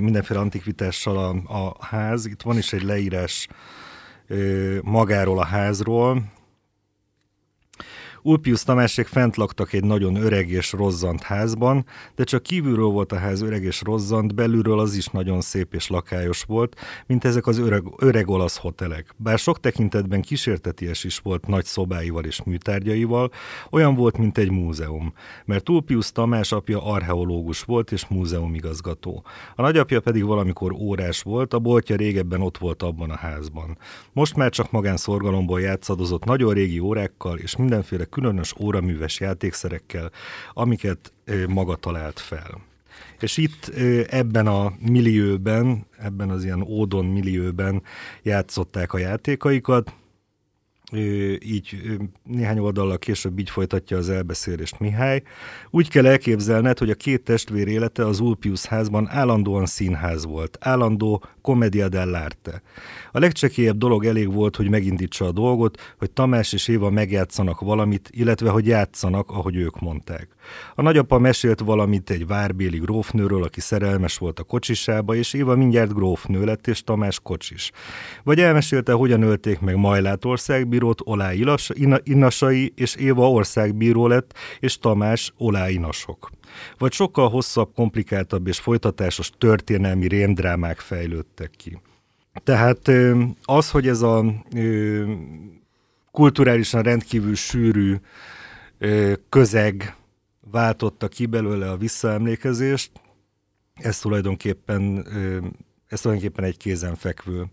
mindenféle 0.00 0.40
antikvitással 0.40 1.18
a, 1.18 1.56
a 1.66 1.84
ház. 1.84 2.26
Itt 2.26 2.42
van 2.42 2.56
is 2.56 2.72
egy 2.72 2.82
leírás 2.82 3.48
magáról 4.82 5.38
a 5.38 5.44
házról, 5.44 6.22
Ulpius 8.22 8.62
Tamásék 8.62 9.06
fent 9.06 9.36
laktak 9.36 9.72
egy 9.72 9.84
nagyon 9.84 10.16
öreg 10.16 10.50
és 10.50 10.72
rozzant 10.72 11.22
házban, 11.22 11.84
de 12.14 12.24
csak 12.24 12.42
kívülről 12.42 12.86
volt 12.86 13.12
a 13.12 13.18
ház 13.18 13.40
öreg 13.40 13.62
és 13.62 13.82
rozzant, 13.82 14.34
belülről 14.34 14.78
az 14.78 14.94
is 14.94 15.06
nagyon 15.06 15.40
szép 15.40 15.74
és 15.74 15.88
lakályos 15.88 16.42
volt, 16.42 16.76
mint 17.06 17.24
ezek 17.24 17.46
az 17.46 17.58
öreg, 17.58 17.82
öreg 17.98 18.28
olasz 18.28 18.56
hotelek. 18.56 19.14
Bár 19.16 19.38
sok 19.38 19.60
tekintetben 19.60 20.22
kísérteties 20.22 21.04
is 21.04 21.18
volt 21.18 21.46
nagy 21.46 21.64
szobáival 21.64 22.24
és 22.24 22.42
műtárgyaival, 22.42 23.30
olyan 23.70 23.94
volt, 23.94 24.18
mint 24.18 24.38
egy 24.38 24.50
múzeum, 24.50 25.12
mert 25.44 25.68
Ulpius 25.68 26.12
Tamás 26.12 26.52
apja 26.52 26.84
archeológus 26.84 27.62
volt 27.62 27.92
és 27.92 28.06
múzeumigazgató. 28.06 29.24
A 29.54 29.62
nagyapja 29.62 30.00
pedig 30.00 30.24
valamikor 30.24 30.72
órás 30.72 31.22
volt, 31.22 31.54
a 31.54 31.58
boltja 31.58 31.96
régebben 31.96 32.40
ott 32.40 32.58
volt 32.58 32.82
abban 32.82 33.10
a 33.10 33.16
házban. 33.16 33.78
Most 34.12 34.36
már 34.36 34.50
csak 34.50 34.70
magánszorgalomból 34.70 35.60
játszadozott 35.60 36.24
nagyon 36.24 36.54
régi 36.54 36.78
órákkal 36.78 37.38
és 37.38 37.56
mindenféle 37.56 38.04
különös 38.10 38.54
óraműves 38.60 39.20
játékszerekkel, 39.20 40.10
amiket 40.52 41.12
maga 41.48 41.76
talált 41.76 42.20
fel. 42.20 42.60
És 43.20 43.36
itt 43.36 43.68
ebben 44.08 44.46
a 44.46 44.72
millióben, 44.78 45.86
ebben 45.98 46.30
az 46.30 46.44
ilyen 46.44 46.62
ódon 46.62 47.04
millióben 47.04 47.82
játszották 48.22 48.92
a 48.92 48.98
játékaikat, 48.98 49.92
így 50.92 51.98
néhány 52.24 52.58
oldallal 52.58 52.98
később 52.98 53.38
így 53.38 53.50
folytatja 53.50 53.96
az 53.96 54.10
elbeszélést 54.10 54.78
Mihály. 54.78 55.22
Úgy 55.70 55.88
kell 55.88 56.06
elképzelned, 56.06 56.78
hogy 56.78 56.90
a 56.90 56.94
két 56.94 57.22
testvér 57.22 57.68
élete 57.68 58.06
az 58.06 58.20
Ulpius 58.20 58.64
házban 58.64 59.08
állandóan 59.08 59.66
színház 59.66 60.24
volt, 60.24 60.58
állandó 60.60 61.24
commedia 61.42 61.88
dell'arte. 61.90 62.60
A 63.12 63.18
legcsekélyebb 63.18 63.78
dolog 63.78 64.04
elég 64.04 64.32
volt, 64.32 64.56
hogy 64.56 64.68
megindítsa 64.68 65.24
a 65.24 65.32
dolgot, 65.32 65.94
hogy 65.98 66.10
Tamás 66.10 66.52
és 66.52 66.68
Éva 66.68 66.90
megjátszanak 66.90 67.60
valamit, 67.60 68.08
illetve 68.12 68.50
hogy 68.50 68.66
játszanak, 68.66 69.30
ahogy 69.30 69.56
ők 69.56 69.80
mondták. 69.80 70.28
A 70.74 70.82
nagyapa 70.82 71.18
mesélt 71.18 71.60
valamit 71.60 72.10
egy 72.10 72.26
várbéli 72.26 72.78
grófnőről, 72.78 73.42
aki 73.42 73.60
szerelmes 73.60 74.18
volt 74.18 74.38
a 74.38 74.42
kocsisába, 74.42 75.14
és 75.14 75.32
Éva 75.32 75.56
mindjárt 75.56 75.94
grófnő 75.94 76.44
lett, 76.44 76.66
és 76.66 76.82
Tamás 76.82 77.20
kocsis. 77.20 77.70
Vagy 78.24 78.40
elmesélte, 78.40 78.92
hogyan 78.92 79.22
ölték 79.22 79.60
meg 79.60 79.76
Majlát 79.76 80.24
országbírót, 80.84 81.00
Olá 81.04 82.00
Inasai, 82.02 82.72
és 82.76 82.94
Éva 82.94 83.30
országbíró 83.30 84.06
lett, 84.06 84.34
és 84.60 84.78
Tamás 84.78 85.32
Olá 85.36 85.68
Inasok 85.68 86.30
vagy 86.78 86.92
sokkal 86.92 87.28
hosszabb, 87.28 87.74
komplikáltabb 87.74 88.46
és 88.46 88.58
folytatásos 88.58 89.30
történelmi 89.38 90.08
rémdrámák 90.08 90.78
fejlődtek 90.78 91.50
ki. 91.50 91.80
Tehát 92.44 92.90
az, 93.42 93.70
hogy 93.70 93.88
ez 93.88 94.02
a 94.02 94.24
kulturálisan 96.10 96.82
rendkívül 96.82 97.34
sűrű 97.34 97.96
közeg 99.28 99.96
váltotta 100.50 101.08
ki 101.08 101.26
belőle 101.26 101.70
a 101.70 101.76
visszaemlékezést, 101.76 102.90
ez 103.74 103.98
tulajdonképpen, 103.98 105.06
ez 105.86 106.00
tulajdonképpen 106.00 106.44
egy 106.44 106.56
kézenfekvő 106.56 107.46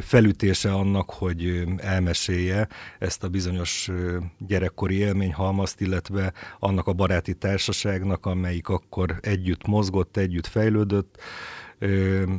felütése 0.00 0.72
annak, 0.72 1.10
hogy 1.10 1.64
elmesélje 1.76 2.68
ezt 2.98 3.24
a 3.24 3.28
bizonyos 3.28 3.90
gyerekkori 4.38 4.94
élményhalmazt, 4.94 5.80
illetve 5.80 6.32
annak 6.58 6.86
a 6.86 6.92
baráti 6.92 7.34
társaságnak, 7.34 8.26
amelyik 8.26 8.68
akkor 8.68 9.18
együtt 9.20 9.66
mozgott, 9.66 10.16
együtt 10.16 10.46
fejlődött, 10.46 11.20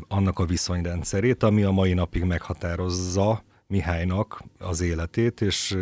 annak 0.07 0.39
a 0.39 0.45
viszonyrendszerét, 0.45 1.43
ami 1.43 1.63
a 1.63 1.71
mai 1.71 1.93
napig 1.93 2.23
meghatározza 2.23 3.43
Mihálynak 3.67 4.43
az 4.59 4.81
életét, 4.81 5.41
és 5.41 5.77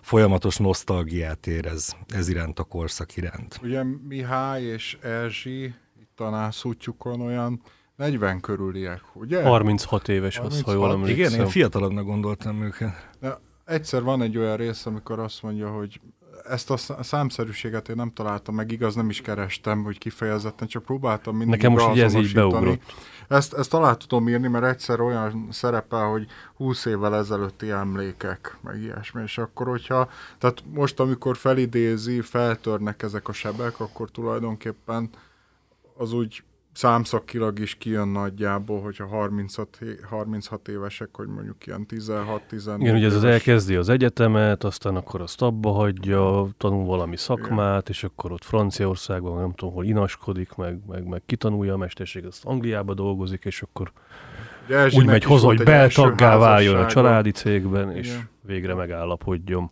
folyamatos 0.00 0.56
nosztalgiát 0.56 1.46
érez 1.46 1.96
ez 2.08 2.28
iránt 2.28 2.58
a 2.58 2.62
korszak 2.64 3.16
iránt. 3.16 3.58
Ugye 3.62 3.82
Mihály 4.08 4.62
és 4.62 4.98
Erzsi 5.02 5.74
itt 6.00 6.20
a 6.20 6.30
nászútjukon 6.30 7.20
olyan 7.20 7.62
40 7.98 8.40
körüliek, 8.40 9.02
ugye? 9.12 9.42
36 9.42 10.08
éves 10.08 10.38
az, 10.38 10.42
36. 10.42 10.64
ha 10.64 10.72
jól 10.72 10.92
emlékszem. 10.92 11.16
Igen, 11.16 11.40
én 11.40 11.46
fiatalabbnak 11.46 12.04
gondoltam 12.04 12.62
őket. 12.62 13.08
De 13.20 13.38
egyszer 13.64 14.02
van 14.02 14.22
egy 14.22 14.38
olyan 14.38 14.56
rész, 14.56 14.86
amikor 14.86 15.18
azt 15.18 15.42
mondja, 15.42 15.70
hogy 15.70 16.00
ezt 16.48 16.70
a 16.70 16.76
szá- 16.76 17.04
számszerűséget 17.04 17.88
én 17.88 17.96
nem 17.96 18.12
találtam 18.12 18.54
meg, 18.54 18.72
igaz, 18.72 18.94
nem 18.94 19.08
is 19.08 19.20
kerestem, 19.20 19.82
hogy 19.84 19.98
kifejezetten, 19.98 20.68
csak 20.68 20.84
próbáltam 20.84 21.36
mindig 21.36 21.54
Nekem 21.54 21.72
most 21.72 21.96
így 21.96 22.00
ez 22.00 22.14
így 22.14 22.34
beugrott. 22.34 22.82
Ezt, 23.28 23.54
ezt 23.54 23.74
alá 23.74 23.92
tudom 23.92 24.28
írni, 24.28 24.48
mert 24.48 24.64
egyszer 24.64 25.00
olyan 25.00 25.48
szerepel, 25.50 26.06
hogy 26.06 26.26
20 26.56 26.84
évvel 26.84 27.16
ezelőtti 27.16 27.70
emlékek, 27.70 28.58
meg 28.60 28.82
ilyesmi, 28.82 29.22
és 29.22 29.38
akkor, 29.38 29.66
hogyha, 29.66 30.08
tehát 30.38 30.62
most, 30.74 31.00
amikor 31.00 31.36
felidézi, 31.36 32.20
feltörnek 32.20 33.02
ezek 33.02 33.28
a 33.28 33.32
sebek, 33.32 33.80
akkor 33.80 34.10
tulajdonképpen 34.10 35.10
az 35.96 36.12
úgy 36.12 36.42
számszakilag 36.78 37.58
is 37.58 37.74
kijön 37.74 38.08
nagyjából, 38.08 38.80
hogyha 38.80 39.06
36, 39.06 39.76
hé- 39.80 40.00
36 40.00 40.68
évesek, 40.68 41.08
hogy 41.12 41.26
mondjuk 41.26 41.66
ilyen 41.66 41.86
16-14 41.88 42.76
Igen, 42.80 42.94
ugye 42.94 43.06
ez 43.06 43.14
az 43.14 43.24
elkezdi 43.24 43.74
az 43.74 43.88
egyetemet, 43.88 44.64
aztán 44.64 44.96
akkor 44.96 45.20
azt 45.20 45.42
abba 45.42 45.70
hagyja, 45.70 46.48
tanul 46.56 46.84
valami 46.84 47.16
szakmát, 47.16 47.88
és 47.88 48.04
akkor 48.04 48.32
ott 48.32 48.44
Franciaországban, 48.44 49.38
nem 49.40 49.52
tudom, 49.54 49.74
hol 49.74 49.84
inaskodik, 49.84 50.54
meg, 50.54 50.78
meg, 50.86 51.06
meg 51.06 51.22
kitanulja 51.26 51.72
a 51.72 51.76
mesterséget, 51.76 52.28
azt 52.28 52.44
Angliába 52.44 52.94
dolgozik, 52.94 53.44
és 53.44 53.62
akkor 53.62 53.92
Ugye 54.64 54.86
úgy 54.86 55.06
megy 55.06 55.26
volt 55.26 55.42
hogy 55.42 55.62
beltaggá 55.62 56.36
váljon 56.36 56.76
a 56.76 56.86
családi 56.86 57.30
cégben, 57.30 57.96
és 57.96 58.08
Igen. 58.08 58.28
végre 58.40 58.74
megállapodjon. 58.74 59.70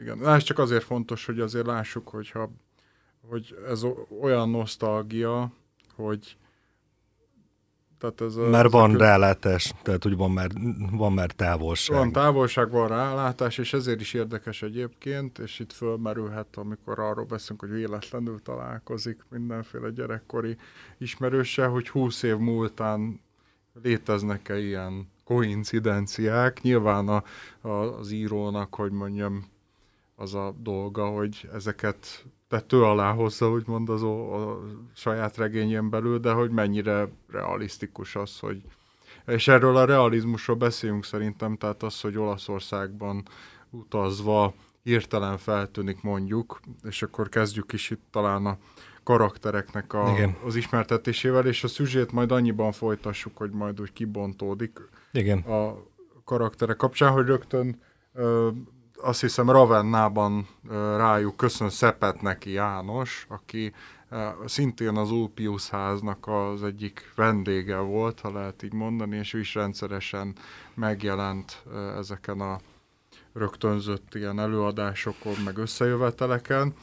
Igen, 0.00 0.28
ez 0.28 0.42
csak 0.42 0.58
azért 0.58 0.84
fontos, 0.84 1.26
hogy 1.26 1.40
azért 1.40 1.66
lássuk, 1.66 2.08
hogyha, 2.08 2.50
hogy 3.32 3.56
ez 3.68 3.82
olyan 4.20 4.50
nosztalgia, 4.50 5.52
hogy 5.94 6.36
tehát 7.98 8.20
ez 8.20 8.36
a, 8.36 8.48
Már 8.48 8.64
a 8.64 8.68
van 8.68 8.90
kö- 8.90 9.00
rálátás, 9.00 9.74
tehát 9.82 10.02
hogy 10.02 10.16
van 10.16 10.30
már, 10.30 10.50
van 10.90 11.12
már 11.12 11.30
távolság. 11.30 11.96
Van 11.96 12.12
távolság, 12.12 12.70
van 12.70 12.88
rálátás, 12.88 13.58
és 13.58 13.72
ezért 13.72 14.00
is 14.00 14.14
érdekes 14.14 14.62
egyébként, 14.62 15.38
és 15.38 15.58
itt 15.58 15.72
fölmerülhet, 15.72 16.56
amikor 16.56 16.98
arról 16.98 17.24
beszélünk, 17.24 17.60
hogy 17.60 17.70
véletlenül 17.70 18.42
találkozik 18.42 19.24
mindenféle 19.28 19.90
gyerekkori 19.90 20.56
ismerőse, 20.98 21.66
hogy 21.66 21.88
20 21.88 22.22
év 22.22 22.36
múltán 22.36 23.20
léteznek-e 23.82 24.58
ilyen 24.58 25.08
koincidenciák. 25.24 26.62
Nyilván 26.62 27.08
a, 27.08 27.24
a, 27.60 27.68
az 27.68 28.10
írónak, 28.10 28.74
hogy 28.74 28.90
mondjam, 28.90 29.50
az 30.16 30.34
a 30.34 30.54
dolga, 30.58 31.08
hogy 31.08 31.48
ezeket 31.52 32.24
tető 32.52 32.82
alá 32.82 33.12
hozza, 33.12 33.50
úgymond 33.50 33.88
az 33.88 34.02
o, 34.02 34.34
a 34.34 34.60
saját 34.94 35.36
regényen 35.36 35.90
belül, 35.90 36.18
de 36.18 36.32
hogy 36.32 36.50
mennyire 36.50 37.08
realisztikus 37.30 38.16
az, 38.16 38.38
hogy 38.38 38.62
és 39.26 39.48
erről 39.48 39.76
a 39.76 39.84
realizmusról 39.84 40.56
beszélünk 40.56 41.04
szerintem, 41.04 41.56
tehát 41.56 41.82
az, 41.82 42.00
hogy 42.00 42.18
Olaszországban 42.18 43.22
utazva 43.70 44.54
hirtelen 44.82 45.38
feltűnik 45.38 46.02
mondjuk, 46.02 46.60
és 46.82 47.02
akkor 47.02 47.28
kezdjük 47.28 47.72
is 47.72 47.90
itt 47.90 48.02
talán 48.10 48.46
a 48.46 48.58
karaktereknek 49.02 49.92
a, 49.92 50.10
Igen. 50.14 50.36
az 50.44 50.56
ismertetésével, 50.56 51.46
és 51.46 51.64
a 51.64 51.68
szüzsét 51.68 52.12
majd 52.12 52.32
annyiban 52.32 52.72
folytassuk, 52.72 53.36
hogy 53.36 53.50
majd 53.50 53.80
úgy 53.80 53.92
kibontódik 53.92 54.80
Igen. 55.12 55.38
a 55.38 55.76
karakterek 56.24 56.76
kapcsán, 56.76 57.12
hogy 57.12 57.26
rögtön 57.26 57.80
ö, 58.12 58.48
azt 59.02 59.20
hiszem 59.20 59.50
Ravennában 59.50 60.48
rájuk 60.96 61.36
köszön 61.36 61.70
Szepet 61.70 62.22
neki 62.22 62.50
János, 62.50 63.26
aki 63.28 63.72
szintén 64.44 64.96
az 64.96 65.10
Ulpius 65.10 65.68
háznak 65.68 66.26
az 66.26 66.62
egyik 66.62 67.12
vendége 67.14 67.76
volt, 67.76 68.20
ha 68.20 68.32
lehet 68.32 68.62
így 68.62 68.72
mondani, 68.72 69.16
és 69.16 69.34
ő 69.34 69.38
is 69.38 69.54
rendszeresen 69.54 70.34
megjelent 70.74 71.62
ezeken 71.96 72.40
a 72.40 72.58
rögtönzött 73.32 74.14
ilyen 74.14 74.40
előadásokon, 74.40 75.34
meg 75.44 75.56
összejöveteleken, 75.56 76.74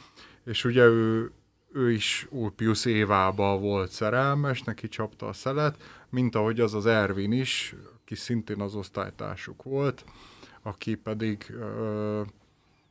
és 0.44 0.64
ugye 0.64 0.84
ő, 0.84 1.32
ő 1.72 1.92
is 1.92 2.26
Ulpius 2.30 2.84
Évába 2.84 3.58
volt 3.58 3.90
szerelmes, 3.90 4.62
neki 4.62 4.88
csapta 4.88 5.28
a 5.28 5.32
szelet, 5.32 5.76
mint 6.08 6.34
ahogy 6.34 6.60
az 6.60 6.74
az 6.74 6.86
Ervin 6.86 7.32
is, 7.32 7.74
aki 8.00 8.14
szintén 8.14 8.60
az 8.60 8.74
osztálytársuk 8.74 9.62
volt, 9.62 10.04
aki 10.62 10.94
pedig 10.94 11.46
ö, 11.58 12.22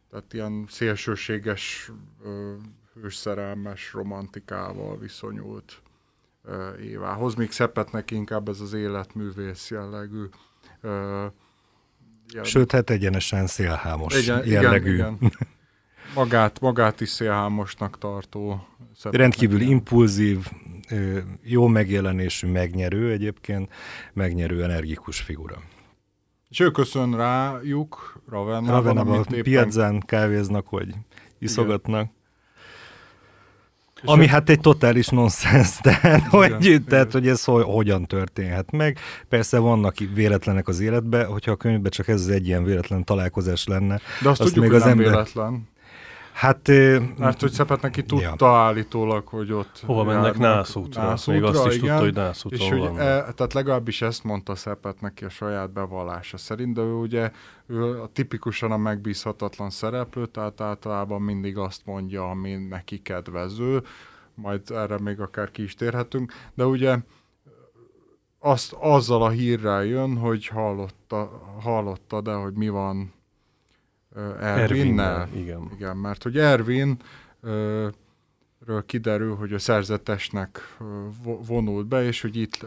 tehát 0.10 0.34
ilyen 0.34 0.66
szélsőséges 0.70 1.92
ö, 2.24 2.54
hősszerelmes 3.02 3.94
romantikával 3.94 4.98
viszonyult 4.98 5.82
ö, 6.44 6.78
Évához, 6.78 7.36
míg 7.36 7.52
Szepetnek 7.52 8.12
inkább 8.12 8.50
ez 8.50 8.60
az 8.60 8.74
életművész 8.74 9.70
jellegű 9.70 10.24
ö, 10.82 11.26
jel- 12.34 12.46
Sőt, 12.46 12.72
hát 12.72 12.90
egyenesen 12.90 13.48
szélhámos 13.48 14.22
igen, 14.22 14.46
jellegű. 14.48 14.94
Igen, 14.94 15.18
igen. 15.20 15.32
Magát, 16.16 16.60
magát 16.60 17.02
is 17.02 17.10
szélhámosnak 17.10 17.98
tartó. 17.98 18.68
Rendkívül 19.04 19.60
ilyen- 19.60 19.72
impulzív, 19.72 20.48
jó 21.44 21.68
megjelenésű, 21.68 22.48
megnyerő 22.48 23.12
egyébként, 23.12 23.74
megnyerő 24.14 24.64
energikus 24.64 25.22
figura. 25.22 25.62
És 26.50 26.60
ő 26.60 26.72
köszön 26.72 27.16
rájuk, 27.16 28.22
Ravennában, 28.30 28.84
Ravenában 28.84 29.26
amit 29.28 29.48
éppen 29.48 30.00
kávéznak, 30.00 30.70
vagy 30.70 30.94
iszogatnak. 31.40 32.10
És 34.02 34.06
Ami 34.06 34.28
hát 34.28 34.50
egy 34.50 34.60
totális 34.60 35.08
nonsens, 35.08 35.78
tehát, 35.78 36.28
hogy, 36.28 36.66
igen. 36.66 36.84
tehát 36.84 37.12
hogy 37.12 37.28
ez 37.28 37.44
ho- 37.44 37.64
hogyan 37.64 38.06
történhet 38.06 38.72
meg. 38.72 38.98
Persze 39.30 39.58
vannak 39.58 39.96
véletlenek 40.14 40.68
az 40.68 40.80
életben, 40.80 41.26
hogyha 41.26 41.52
a 41.52 41.56
könyvben 41.56 41.92
csak 41.92 42.08
ez 42.08 42.28
egy 42.28 42.48
ilyen 42.48 42.64
véletlen 42.64 43.04
találkozás 43.04 43.66
lenne. 43.68 44.00
De 44.22 44.30
azt, 44.30 44.42
azt 44.42 44.54
tudjuk, 44.54 44.64
még 44.64 44.68
hogy 44.68 44.76
az 44.82 44.86
nem 44.88 44.92
ember- 44.92 45.10
véletlen. 45.10 45.68
Hát 46.40 46.68
Mert 47.18 47.42
hogy 47.42 47.52
Szepet 47.52 47.82
neki 47.82 48.04
tudta 48.04 48.46
Ja. 48.46 48.52
állítólag, 48.52 49.28
hogy 49.28 49.52
ott 49.52 49.82
Hova 49.86 50.04
mennek? 50.04 50.24
járnak 50.24 50.38
nászútra? 50.38 51.16
Még 51.28 51.44
azt 51.44 51.66
is 51.66 51.78
tudta, 51.78 52.00
hogy 52.00 52.14
nászúton 52.14 52.60
És 52.60 52.70
hogy 52.70 52.82
e, 52.82 52.94
tehát 53.34 53.54
legalábbis 53.54 54.02
ezt 54.02 54.24
mondta 54.24 54.56
Szepet 54.56 55.02
neki 55.02 55.26
a 55.26 55.30
saját 55.30 55.72
bevallása 55.72 56.38
szerint, 56.38 56.74
de 56.74 56.82
ő 56.82 56.94
ugye 56.94 57.32
ő 57.66 58.02
a 58.02 58.08
tipikusan 58.08 58.72
a 58.72 58.78
megbízhatatlan 58.78 59.70
szereplő, 59.70 60.26
tehát 60.26 60.62
általában 60.62 61.22
mindig 61.22 61.58
azt 61.58 61.82
mondja, 61.86 62.30
ami 62.30 62.56
neki 62.56 63.02
kedvező, 63.02 63.84
majd 64.34 64.62
erre 64.72 65.00
még 65.00 65.20
akár 65.20 65.52
ki 65.52 65.64
is 65.64 65.74
térhetünk, 65.74 66.34
de 66.54 66.66
ugye 66.66 66.98
azt 68.40 68.74
azzal 68.80 69.24
a 69.24 69.30
hírrel 69.30 69.84
jön, 69.84 70.18
hogy 70.18 70.48
hallotta, 70.48 71.42
hallotta 71.62 72.22
de 72.22 72.34
hogy 72.34 72.54
mi 72.54 72.70
van 72.70 73.14
Ervinnel. 74.40 75.30
Igen. 75.36 75.72
Igen, 75.76 75.98
mert 75.98 76.24
hogy 76.24 76.38
Ervin 76.38 76.98
ről 78.66 78.86
kiderül, 78.86 79.36
hogy 79.36 79.54
a 79.54 79.60
szerzetesnek 79.60 80.78
vonult 81.48 81.88
be, 81.88 82.04
és 82.04 82.22
hogy 82.22 82.36
itt 82.36 82.66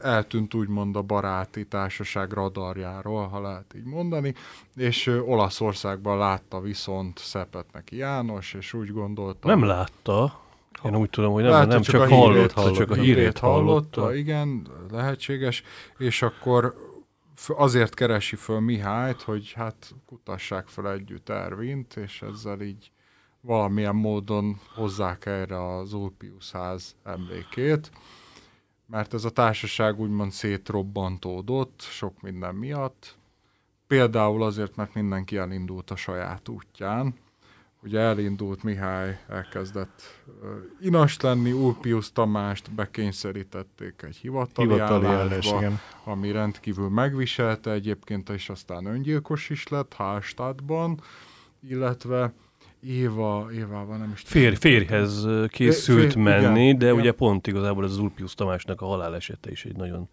eltűnt 0.00 0.54
úgymond 0.54 0.96
a 0.96 1.02
baráti 1.02 1.66
társaság 1.66 2.32
radarjáról, 2.32 3.26
ha 3.26 3.40
lehet 3.40 3.74
így 3.76 3.84
mondani, 3.84 4.34
és 4.76 5.06
Olaszországban 5.06 6.18
látta 6.18 6.60
viszont 6.60 7.18
Szepet 7.18 7.66
neki 7.72 7.96
János, 7.96 8.54
és 8.54 8.72
úgy 8.72 8.92
gondolta... 8.92 9.48
Nem 9.48 9.64
látta. 9.64 10.40
Én 10.84 10.96
úgy 10.96 11.10
tudom, 11.10 11.32
hogy 11.32 11.42
nem, 11.42 11.52
Látta, 11.52 11.66
nem 11.66 11.82
csak, 11.82 12.00
a 12.00 12.08
hallotta, 12.08 12.32
hírét 12.32 12.52
hallotta, 12.52 12.76
csak 12.76 12.90
a 12.90 12.94
hírét 12.94 13.38
hallotta. 13.38 14.14
Igen, 14.14 14.66
lehetséges, 14.90 15.62
és 15.98 16.22
akkor 16.22 16.74
azért 17.46 17.94
keresi 17.94 18.36
föl 18.36 18.60
Mihályt, 18.60 19.22
hogy 19.22 19.52
hát 19.52 19.94
kutassák 20.06 20.66
fel 20.66 20.92
együtt 20.92 21.28
Ervint, 21.28 21.96
és 21.96 22.22
ezzel 22.22 22.60
így 22.60 22.90
valamilyen 23.40 23.96
módon 23.96 24.60
hozzák 24.74 25.26
erre 25.26 25.76
az 25.76 25.92
Ulpius 25.92 26.50
ház 26.50 26.96
emlékét, 27.04 27.90
mert 28.86 29.14
ez 29.14 29.24
a 29.24 29.30
társaság 29.30 30.00
úgymond 30.00 30.32
szétrobbantódott 30.32 31.80
sok 31.80 32.20
minden 32.22 32.54
miatt. 32.54 33.16
Például 33.86 34.42
azért, 34.42 34.76
mert 34.76 34.94
mindenki 34.94 35.36
elindult 35.36 35.90
a 35.90 35.96
saját 35.96 36.48
útján. 36.48 37.14
Ugye 37.86 38.00
elindult 38.00 38.62
Mihály, 38.62 39.18
elkezdett 39.28 40.02
uh, 40.26 40.48
inas 40.80 41.20
lenni, 41.20 41.52
Ulpius 41.52 42.12
Tamást 42.12 42.72
bekényszerítették 42.72 44.02
egy 44.02 44.16
hivatali, 44.16 44.68
hivatali 44.68 45.06
állás, 45.06 45.20
állásba, 45.20 45.58
igen. 45.58 45.78
ami 46.04 46.30
rendkívül 46.32 46.88
megviselte 46.88 47.70
egyébként, 47.70 48.28
és 48.28 48.48
aztán 48.48 48.86
öngyilkos 48.86 49.50
is 49.50 49.68
lett 49.68 49.92
Hallstattban, 49.92 51.00
illetve 51.68 52.32
Éva, 52.80 53.48
Évával 53.52 53.96
nem 53.96 54.10
is 54.14 54.22
Fér, 54.24 54.56
férjhez 54.56 55.26
készült 55.48 56.12
Fér- 56.12 56.16
menni, 56.16 56.64
igen, 56.64 56.78
de 56.78 56.86
igen. 56.86 56.98
ugye 56.98 57.12
pont 57.12 57.46
igazából 57.46 57.84
ez 57.84 57.90
az 57.90 57.98
Ulpius 57.98 58.34
Tamásnak 58.34 58.80
a 58.80 58.86
halálesete 58.86 59.50
is 59.50 59.64
egy 59.64 59.76
nagyon 59.76 60.08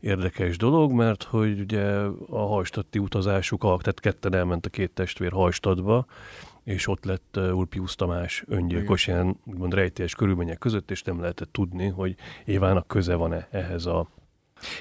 érdekes 0.00 0.56
dolog, 0.56 0.92
mert 0.92 1.22
hogy 1.22 1.60
ugye 1.60 1.84
a 2.30 2.46
hajstatti 2.46 2.98
utazásuk, 2.98 3.64
alatt, 3.64 3.80
tehát 3.80 4.00
ketten 4.00 4.34
elment 4.34 4.66
a 4.66 4.70
két 4.70 4.90
testvér 4.90 5.32
hajstadba, 5.32 6.06
és 6.70 6.86
ott 6.86 7.04
lett 7.04 7.38
Ulpius 7.52 7.94
Tamás 7.94 8.44
öngyilkos 8.48 9.06
ilyen 9.06 9.36
úgymond 9.44 9.74
rejtélyes 9.74 10.14
körülmények 10.14 10.58
között, 10.58 10.90
és 10.90 11.02
nem 11.02 11.20
lehetett 11.20 11.52
tudni, 11.52 11.88
hogy 11.88 12.14
Évának 12.44 12.86
köze 12.86 13.14
van-e 13.14 13.48
ehhez 13.50 13.86
a 13.86 14.08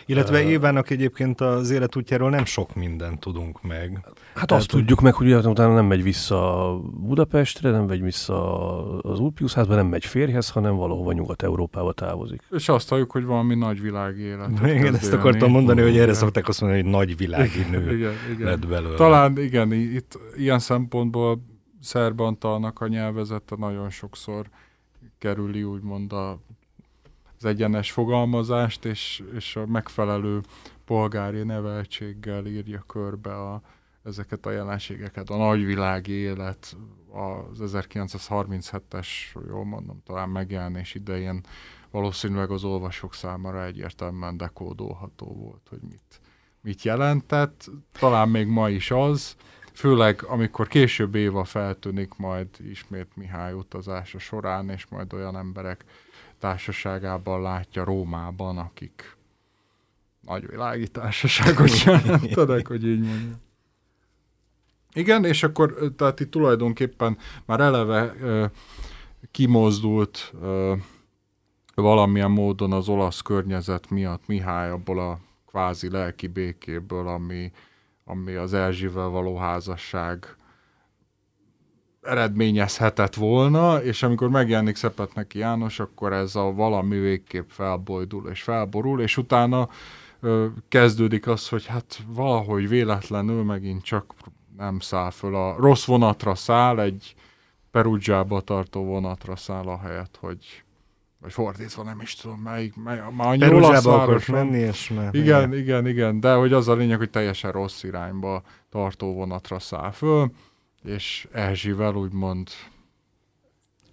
Illetve 0.06 0.44
Évának 0.44 0.90
egyébként 0.90 1.42
az 1.42 1.70
életútjáról 1.70 2.30
nem 2.30 2.46
sok 2.46 2.76
mindent 2.76 3.20
tudunk 3.20 3.62
meg. 3.62 4.00
Hát 4.04 4.14
Tehát, 4.34 4.52
azt 4.52 4.68
tudjuk 4.68 5.02
meg, 5.02 5.14
hogy 5.14 5.28
utána 5.28 5.50
utána 5.50 5.74
nem 5.74 5.86
megy 5.86 6.04
vissza 6.04 6.74
Budapestre, 6.94 7.72
nem 7.72 7.84
megy 7.84 8.02
vissza 8.02 9.02
az 9.02 9.20
Ulpius 9.20 9.54
házba, 9.54 9.76
nem 9.76 9.88
megy 9.88 10.06
férjhez, 10.06 10.50
hanem 10.50 10.76
valahova 10.76 11.12
Nyugat-Európába 11.12 11.94
távozik. 11.94 12.42
És 12.52 12.70
azt 12.70 12.90
halljuk, 12.90 13.12
hogy 13.12 13.26
valami 13.26 13.56
nagyvilági 13.56 14.22
életet 14.22 14.76
Igen, 14.76 14.96
ezt 14.96 15.14
akartam 15.14 15.52
mondani, 15.52 15.82
hogy 15.82 15.94
erre 15.94 16.04
Igen. 16.04 16.14
szokták 16.14 16.48
azt 16.48 16.62
mondani, 16.62 16.82
hogy 16.82 16.92
nagy 16.92 17.18
világi 17.18 17.66
nő 17.72 17.96
Igen, 17.98 18.14
igen. 18.32 18.48
lett 18.48 18.68
belőle. 18.68 18.96
Talán 18.96 19.38
igen, 19.38 19.72
itt 19.72 20.20
ilyen 20.38 20.60
szempontból 20.60 21.42
Szerbantalnak 21.82 22.82
a 22.82 22.88
nyelvezete 22.88 23.56
nagyon 23.56 23.90
sokszor 23.90 24.50
kerüli 25.18 25.64
úgymond 25.64 26.14
a, 26.14 26.40
az 27.38 27.46
egyenes 27.46 27.92
fogalmazást, 27.92 28.86
és, 28.86 29.24
és 29.36 29.56
a 29.56 29.66
megfelelő 29.66 30.42
polgári 30.86 31.44
neveltséggel 31.44 32.46
írja 32.46 32.84
körbe 32.88 33.36
a, 33.36 33.62
ezeket 34.04 34.46
a 34.46 34.52
jelenségeket. 34.52 35.30
A 35.30 35.38
nagyvilági 35.38 36.12
élet, 36.12 36.78
az 37.12 37.60
1937-es, 37.62 39.08
jól 39.48 39.66
mondom, 39.66 40.02
talán 40.06 40.30
megjelenés 40.30 40.96
idején 40.96 41.42
valószínűleg 41.92 42.52
az 42.52 42.64
olvasók 42.64 43.14
számára 43.14 43.66
egyértelműen 43.66 44.38
dekódolható 44.38 45.26
volt, 45.26 45.68
hogy 45.70 45.82
mit, 45.82 46.22
mit 46.62 46.84
jelentett. 46.84 47.70
Talán 47.92 48.30
még 48.30 48.48
ma 48.48 48.70
is 48.70 48.92
az, 48.92 49.36
főleg 49.74 50.24
amikor 50.24 50.68
később 50.68 51.16
Éva 51.16 51.44
feltűnik 51.44 52.14
majd 52.18 52.48
ismét 52.70 53.08
Mihály 53.16 53.54
utazása 53.54 54.20
során, 54.20 54.70
és 54.70 54.86
majd 54.90 55.14
olyan 55.14 55.38
emberek 55.38 55.86
társaságában 56.40 57.42
látja 57.42 57.84
Rómában, 57.84 58.58
akik 58.58 59.18
nagyvilági 60.22 60.88
társaságot 60.88 61.80
jelentenek, 61.84 62.68
hogy 62.68 62.88
így 62.88 63.02
mondjam. 63.02 63.42
Igen, 64.94 65.26
és 65.26 65.44
akkor 65.44 65.94
tehát 65.96 66.20
itt 66.20 66.32
tulajdonképpen 66.32 67.18
már 67.46 67.60
eleve 67.60 68.14
ö, 68.20 68.46
kimozdult 69.32 70.34
ö, 70.42 70.76
valamilyen 71.76 72.32
módon 72.32 72.72
az 72.72 72.90
olasz 72.90 73.22
környezet 73.22 73.90
miatt 73.90 74.28
Mihály 74.28 74.70
abból 74.70 75.00
a 75.00 75.20
kvázi 75.48 75.90
lelki 75.90 76.28
békéből, 76.28 77.08
ami, 77.08 77.52
ami 78.10 78.34
az 78.34 78.54
Erzsivel 78.54 79.08
való 79.08 79.38
házasság 79.38 80.36
eredményezhetett 82.02 83.16
volna, 83.16 83.84
és 83.84 84.04
amikor 84.04 84.30
megjelenik 84.30 84.76
Szepetneki 84.76 85.38
János, 85.38 85.80
akkor 85.80 86.14
ez 86.14 86.36
a 86.36 86.54
valami 86.54 87.00
végképp 87.00 87.50
felbojdul 87.50 88.30
és 88.30 88.42
felborul, 88.42 89.02
és 89.02 89.18
utána 89.18 89.70
ö, 90.20 90.48
kezdődik 90.68 91.28
az, 91.28 91.50
hogy 91.50 91.66
hát 91.66 92.00
valahogy 92.08 92.68
véletlenül 92.68 93.44
megint 93.44 93.84
csak 93.84 94.14
nem 94.58 94.80
száll 94.80 95.10
föl 95.10 95.36
a 95.36 95.56
rossz 95.56 95.86
vonatra 95.86 96.36
száll, 96.36 96.80
egy 96.80 97.16
Perugiába 97.72 98.42
tartó 98.42 98.84
vonatra 98.84 99.36
száll 99.36 99.68
a 99.68 99.80
helyet, 99.80 100.18
hogy 100.20 100.64
vagy 101.22 101.34
fordítva, 101.34 101.84
nem 101.84 102.00
is 102.02 102.16
tudom, 102.16 102.40
melyik, 102.40 102.76
mely, 102.76 103.02
már 103.12 103.28
annyi 103.28 103.54
olasz 103.54 103.84
város 103.84 104.26
menni, 104.26 104.58
és 104.58 104.90
me- 104.90 105.14
Igen, 105.14 105.54
igen, 105.54 105.88
igen, 105.88 106.20
de 106.20 106.34
hogy 106.34 106.54
az 106.54 106.68
a 106.68 106.76
lényeg, 106.76 106.98
hogy 106.98 107.10
teljesen 107.10 107.52
rossz 107.52 107.84
irányba 107.84 108.42
tartó 108.70 109.14
vonatra 109.14 109.60
száll 109.60 109.92
föl, 109.92 110.32
és 110.84 111.28
Erzsivel 111.32 111.96
úgymond 111.96 112.50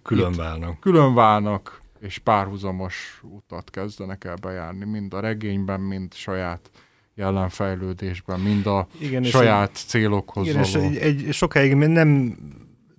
külön 0.03 0.31
Itt. 0.31 0.37
válnak. 0.37 0.79
külön 0.79 1.13
válnak, 1.13 1.81
és 1.99 2.17
párhuzamos 2.17 3.21
utat 3.23 3.69
kezdenek 3.69 4.23
el 4.23 4.35
bejárni, 4.41 4.85
mind 4.85 5.13
a 5.13 5.19
regényben, 5.19 5.79
mind 5.81 6.13
saját 6.13 6.69
jelenfejlődésben, 7.15 8.39
mind 8.39 8.65
a 8.65 8.87
Igen, 8.99 9.23
és 9.23 9.29
saját 9.29 9.71
célokhoz 9.75 10.47
Igen, 10.47 10.59
és 10.61 10.73
való. 10.73 10.85
egy, 10.85 10.95
egy, 10.97 11.27
sokáig 11.33 11.75
nem 11.75 12.37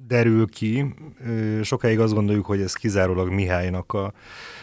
derül 0.07 0.49
ki, 0.49 0.95
sokáig 1.63 2.01
azt 2.01 2.15
gondoljuk, 2.15 2.47
hogy 2.47 2.61
ez 2.61 2.73
kizárólag 2.73 3.31
Mihálynak 3.31 3.93
a 3.93 4.13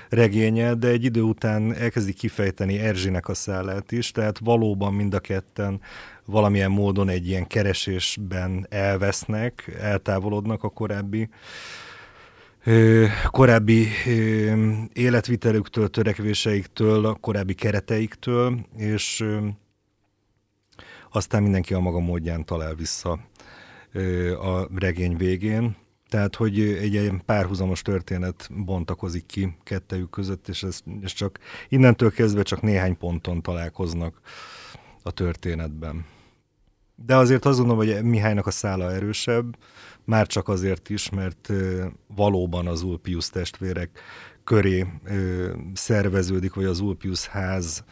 regénye, 0.10 0.74
de 0.74 0.88
egy 0.88 1.04
idő 1.04 1.22
után 1.22 1.74
elkezdi 1.74 2.14
kifejteni 2.14 2.80
Erzsinek 2.80 3.28
a 3.28 3.34
szállát 3.34 3.92
is, 3.92 4.12
tehát 4.12 4.40
valóban 4.40 4.94
mind 4.94 5.14
a 5.14 5.20
ketten 5.20 5.82
valamilyen 6.26 6.72
módon 6.72 7.10
egy 7.10 7.28
ilyen 7.28 7.48
keresésben 7.48 8.66
elvesznek, 8.70 9.78
eltávolodnak 9.80 10.64
a 10.64 10.70
korábbi 10.70 11.30
korábbi 13.32 13.88
életvitelüktől, 14.94 15.90
törekvéseiktől, 15.90 17.06
a 17.06 17.14
korábbi 17.14 17.54
kereteiktől, 17.54 18.66
és 18.78 19.26
aztán 21.12 21.44
mindenki 21.44 21.74
a 21.74 21.80
maga 21.80 22.00
módján 22.00 22.46
talál 22.46 22.76
vissza 22.76 23.20
a 24.42 24.68
regény 24.76 25.18
végén. 25.18 25.76
Tehát, 26.16 26.36
hogy 26.36 26.60
egy 26.60 26.94
ilyen 26.94 27.22
párhuzamos 27.26 27.82
történet 27.82 28.50
bontakozik 28.66 29.26
ki 29.26 29.58
kettejük 29.64 30.10
között, 30.10 30.48
és, 30.48 30.64
ez, 30.64 30.80
és 31.02 31.14
csak 31.14 31.40
innentől 31.70 32.12
kezdve 32.12 32.44
csak 32.44 32.62
néhány 32.62 32.98
ponton 32.98 33.42
találkoznak 33.42 34.22
a 35.04 35.12
történetben. 35.12 36.06
De 36.96 37.16
azért 37.16 37.46
azt 37.46 37.58
gondolom, 37.58 37.86
hogy 37.86 38.04
Mihálynak 38.04 38.48
a 38.48 38.52
szála 38.52 38.92
erősebb, 38.92 39.58
már 40.04 40.28
csak 40.28 40.48
azért 40.48 40.90
is, 40.90 41.10
mert 41.10 41.54
valóban 42.16 42.68
az 42.68 42.82
Ulpius 42.82 43.30
testvérek 43.30 44.00
köré 44.44 44.86
szerveződik, 45.74 46.54
vagy 46.54 46.66
az 46.66 46.80
Ulpius 46.80 47.28
ház 47.28 47.84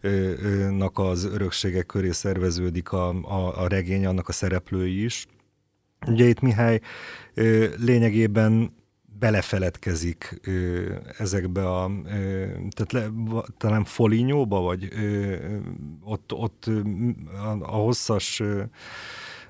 ö, 0.00 0.08
ö, 0.08 0.70
nak 0.70 0.98
az 0.98 1.24
örökségek 1.24 1.86
köré 1.86 2.10
szerveződik 2.10 2.92
a, 2.92 3.08
a, 3.08 3.62
a 3.62 3.68
regény, 3.68 4.06
annak 4.06 4.28
a 4.28 4.32
szereplői 4.32 5.04
is. 5.04 5.26
Ugye 6.06 6.24
itt 6.24 6.40
Mihály 6.40 6.80
lényegében 7.76 8.70
belefeledkezik 9.20 10.40
ö, 10.46 10.82
ezekbe 11.18 11.68
a, 11.68 11.90
ö, 12.04 12.46
tehát 12.70 12.92
le, 12.92 13.06
talán 13.56 13.84
Folinyóba, 13.84 14.60
vagy 14.60 14.88
ö, 14.92 15.34
ott, 16.04 16.32
ott 16.32 16.70
a, 17.42 17.48
a 17.60 17.76
hosszas 17.76 18.40
ö, 18.40 18.62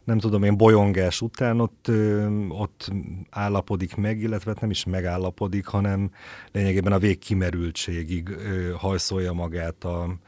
nem 0.05 0.19
tudom 0.19 0.43
én, 0.43 0.57
bolyongás 0.57 1.21
után 1.21 1.61
ott, 1.61 1.89
ö, 1.89 2.27
ott 2.49 2.91
állapodik 3.31 3.97
meg, 3.97 4.21
illetve 4.21 4.51
hát 4.51 4.61
nem 4.61 4.71
is 4.71 4.85
megállapodik, 4.85 5.67
hanem 5.67 6.11
lényegében 6.53 6.93
a 6.93 6.99
végkimerültségig 6.99 8.29
ö, 8.29 8.73
hajszolja 8.77 9.33
magát 9.33 9.85
a, 9.85 10.19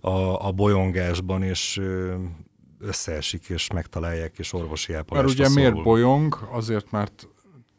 a, 0.00 0.46
a 0.46 0.52
bolyongásban, 0.52 1.42
és 1.42 1.78
ö, 1.78 2.14
összeesik, 2.86 3.44
és 3.48 3.70
megtalálják, 3.74 4.32
és 4.38 4.52
orvosi 4.52 4.92
Mert 4.92 5.04
ápolásra 5.04 5.30
ugye 5.44 5.48
miért 5.54 5.68
szorul. 5.68 5.82
bolyong? 5.84 6.48
Azért, 6.52 6.90
mert 6.90 7.28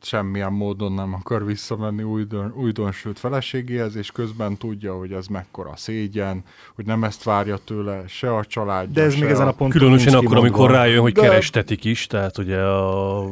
semmilyen 0.02 0.52
módon 0.54 0.91
nem 0.91 1.13
akar 1.13 1.46
visszamenni 1.46 2.04
újdon, 2.04 2.54
újdonsült 2.56 3.20
feleségéhez, 3.20 3.96
és 3.96 4.12
közben 4.12 4.58
tudja, 4.58 4.98
hogy 4.98 5.12
ez 5.12 5.28
mekkora 5.28 5.74
szégyen, 5.76 6.44
hogy 6.76 6.86
nem 6.86 7.04
ezt 7.04 7.24
várja 7.24 7.58
tőle 7.58 8.04
se 8.08 8.36
a 8.36 8.46
családja, 8.46 8.94
De 8.94 9.02
ez 9.02 9.13
se 9.13 9.20
még 9.20 9.30
ezen 9.30 9.48
a 9.48 9.52
ponton 9.52 9.70
Különösen 9.80 10.13
akkor, 10.13 10.38
amikor 10.38 10.52
kimondva. 10.52 10.78
rájön, 10.78 11.02
hogy 11.02 11.13
De- 11.13 11.22
kerestetik 11.22 11.84
is, 11.86 12.08
tehát 12.08 12.38
ugye 12.38 12.58
a 12.62 13.26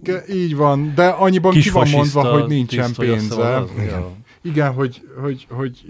Ge- 0.00 0.28
Így 0.28 0.56
van, 0.56 0.92
de 0.94 1.06
annyiban 1.08 1.52
ki 1.52 1.70
van 1.70 1.88
mondva, 1.88 2.22
hogy 2.32 2.46
nincsen 2.48 2.84
tiszt, 2.86 2.98
pénze. 2.98 3.64
ja. 3.86 4.10
Igen, 4.42 4.72
hogy, 4.72 5.08
hogy, 5.20 5.46
hogy 5.50 5.84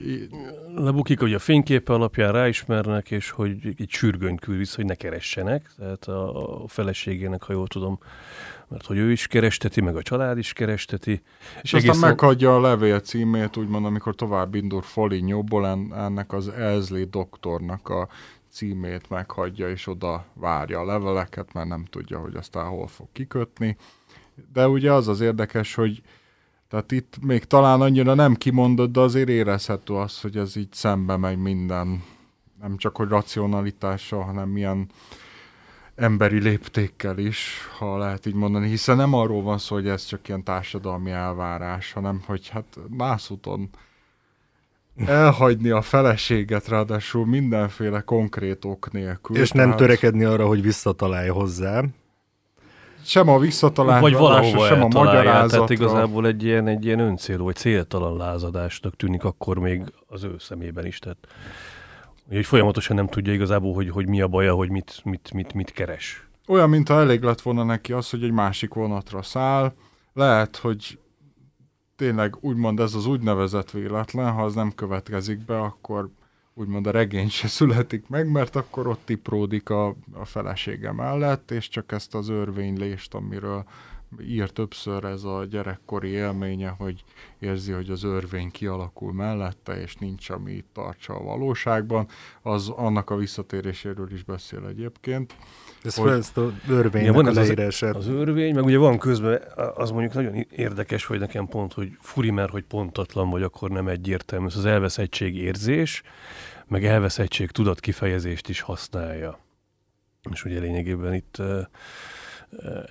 lebukik, 0.74 1.20
hogy 1.20 1.34
a 1.34 1.38
fényképe 1.38 1.92
alapján 1.92 2.32
ráismernek, 2.32 3.10
és 3.10 3.30
hogy 3.30 3.74
egy 3.78 3.90
sürgönyt 3.90 4.40
küld 4.40 4.58
vissza, 4.58 4.76
hogy 4.76 4.84
ne 4.84 4.94
keressenek, 4.94 5.70
tehát 5.78 6.04
a, 6.04 6.62
a 6.62 6.68
feleségének, 6.68 7.42
ha 7.42 7.52
jól 7.52 7.66
tudom, 7.66 7.98
mert 8.68 8.86
hogy 8.86 8.96
ő 8.96 9.10
is 9.10 9.26
keresteti, 9.26 9.80
meg 9.80 9.96
a 9.96 10.02
család 10.02 10.38
is 10.38 10.52
keresteti. 10.52 11.22
És 11.62 11.74
aztán 11.74 11.98
meghagyja 11.98 12.54
a 12.56 12.60
levél 12.60 13.00
címét, 13.00 13.56
úgymond, 13.56 13.84
amikor 13.84 14.14
tovább 14.14 14.54
indul 14.54 14.82
Folignyóból, 14.82 15.66
en- 15.66 15.94
ennek 15.94 16.32
az 16.32 16.48
Elsley 16.48 17.04
doktornak 17.10 17.88
a 17.88 18.08
címét 18.50 19.10
meghagyja, 19.10 19.70
és 19.70 19.86
oda 19.86 20.24
várja 20.34 20.80
a 20.80 20.84
leveleket, 20.84 21.52
mert 21.52 21.68
nem 21.68 21.84
tudja, 21.84 22.18
hogy 22.18 22.36
aztán 22.36 22.66
hol 22.66 22.86
fog 22.86 23.06
kikötni. 23.12 23.76
De 24.52 24.68
ugye 24.68 24.92
az 24.92 25.08
az 25.08 25.20
érdekes, 25.20 25.74
hogy 25.74 26.02
tehát 26.72 26.92
itt 26.92 27.16
még 27.20 27.44
talán 27.44 27.80
annyira 27.80 28.14
nem 28.14 28.34
kimondott, 28.34 28.92
de 28.92 29.00
azért 29.00 29.28
érezhető 29.28 29.94
az, 29.94 30.20
hogy 30.20 30.36
ez 30.36 30.56
így 30.56 30.72
szembe 30.72 31.16
megy 31.16 31.38
minden, 31.38 32.02
nem 32.60 32.76
csak 32.76 32.96
hogy 32.96 33.08
racionalitással, 33.08 34.22
hanem 34.22 34.48
milyen 34.48 34.86
emberi 35.94 36.40
léptékkel 36.40 37.18
is, 37.18 37.68
ha 37.78 37.98
lehet 37.98 38.26
így 38.26 38.34
mondani, 38.34 38.68
hiszen 38.68 38.96
nem 38.96 39.14
arról 39.14 39.42
van 39.42 39.58
szó, 39.58 39.74
hogy 39.74 39.88
ez 39.88 40.04
csak 40.04 40.28
ilyen 40.28 40.44
társadalmi 40.44 41.10
elvárás, 41.10 41.92
hanem 41.92 42.22
hogy 42.26 42.48
hát 42.48 42.78
nászúton 42.96 43.68
elhagyni 45.06 45.70
a 45.70 45.82
feleséget, 45.82 46.68
ráadásul 46.68 47.26
mindenféle 47.26 48.00
konkrét 48.00 48.64
ok 48.64 48.92
nélkül. 48.92 49.36
És 49.36 49.50
nem 49.50 49.64
tehát... 49.64 49.78
törekedni 49.78 50.24
arra, 50.24 50.46
hogy 50.46 50.62
visszatalálj 50.62 51.28
hozzá. 51.28 51.84
Sem 53.04 53.28
a 53.28 53.38
visszatalálásra, 53.38 54.00
vagy 54.00 54.18
valahova 54.18 54.66
sem 54.66 54.82
a 54.82 54.88
magyarázatra. 54.88 55.48
Tehát 55.48 55.70
igazából 55.70 56.26
egy 56.26 56.44
ilyen, 56.44 56.66
egy 56.66 56.84
ilyen 56.84 56.98
öncélú, 56.98 57.44
vagy 57.44 57.56
céltalan 57.56 58.16
lázadásnak 58.16 58.96
tűnik 58.96 59.24
akkor 59.24 59.58
még 59.58 59.82
az 60.06 60.24
ő 60.24 60.34
szemében 60.38 60.86
is. 60.86 60.98
Tehát 60.98 61.18
hogy 62.28 62.46
folyamatosan 62.46 62.96
nem 62.96 63.06
tudja 63.06 63.32
igazából, 63.32 63.74
hogy, 63.74 63.90
hogy 63.90 64.08
mi 64.08 64.20
a 64.20 64.28
baja, 64.28 64.54
hogy 64.54 64.70
mit, 64.70 65.00
mit, 65.04 65.30
mit, 65.32 65.54
mit 65.54 65.72
keres. 65.72 66.26
Olyan, 66.48 66.68
mintha 66.68 67.00
elég 67.00 67.22
lett 67.22 67.40
volna 67.40 67.64
neki 67.64 67.92
az, 67.92 68.10
hogy 68.10 68.22
egy 68.22 68.32
másik 68.32 68.74
vonatra 68.74 69.22
száll. 69.22 69.72
Lehet, 70.12 70.56
hogy 70.56 70.98
tényleg 71.96 72.36
úgymond 72.40 72.80
ez 72.80 72.94
az 72.94 73.06
úgynevezett 73.06 73.70
véletlen, 73.70 74.32
ha 74.32 74.42
az 74.42 74.54
nem 74.54 74.72
következik 74.74 75.44
be, 75.44 75.60
akkor 75.60 76.10
úgymond 76.54 76.86
a 76.86 76.90
regény 76.90 77.28
se 77.28 77.48
születik 77.48 78.08
meg, 78.08 78.30
mert 78.30 78.56
akkor 78.56 78.86
ott 78.86 79.00
tipródik 79.04 79.70
a, 79.70 79.86
a 80.12 80.24
felesége 80.24 80.92
mellett, 80.92 81.50
és 81.50 81.68
csak 81.68 81.92
ezt 81.92 82.14
az 82.14 82.28
örvénylést, 82.28 83.14
amiről 83.14 83.64
ír 84.20 84.50
többször 84.50 85.04
ez 85.04 85.24
a 85.24 85.44
gyerekkori 85.44 86.08
élménye, 86.08 86.68
hogy 86.68 87.04
érzi, 87.38 87.72
hogy 87.72 87.90
az 87.90 88.02
örvény 88.02 88.50
kialakul 88.50 89.12
mellette, 89.12 89.80
és 89.80 89.96
nincs, 89.96 90.30
ami 90.30 90.52
itt 90.52 90.68
tartsa 90.72 91.14
a 91.14 91.22
valóságban, 91.22 92.08
az 92.42 92.68
annak 92.68 93.10
a 93.10 93.16
visszatéréséről 93.16 94.12
is 94.12 94.22
beszél 94.22 94.66
egyébként. 94.66 95.36
Ez 95.84 95.94
hogy, 95.94 96.10
ezt 96.10 96.36
a 96.36 96.52
örvénynek 96.68 97.08
ja, 97.08 97.12
van 97.12 97.26
a 97.26 97.32
leírását. 97.32 97.96
Az, 97.96 98.06
az 98.06 98.14
örvény, 98.14 98.54
meg 98.54 98.64
ugye 98.64 98.78
van 98.78 98.98
közben, 98.98 99.42
az 99.74 99.90
mondjuk 99.90 100.14
nagyon 100.14 100.46
érdekes, 100.50 101.04
hogy 101.04 101.18
nekem 101.18 101.46
pont, 101.46 101.72
hogy 101.72 101.96
furi, 102.00 102.30
mert 102.30 102.50
hogy 102.50 102.64
pontatlan 102.64 103.30
vagy, 103.30 103.42
akkor 103.42 103.70
nem 103.70 103.88
egyértelmű. 103.88 104.46
Ez 104.46 104.56
az 104.56 104.64
elveszettség 104.64 105.36
érzés, 105.36 106.02
meg 106.66 106.84
elveszettség 106.84 107.50
tudat 107.50 107.80
kifejezést 107.80 108.48
is 108.48 108.60
használja. 108.60 109.38
És 110.30 110.44
ugye 110.44 110.60
lényegében 110.60 111.14
itt 111.14 111.42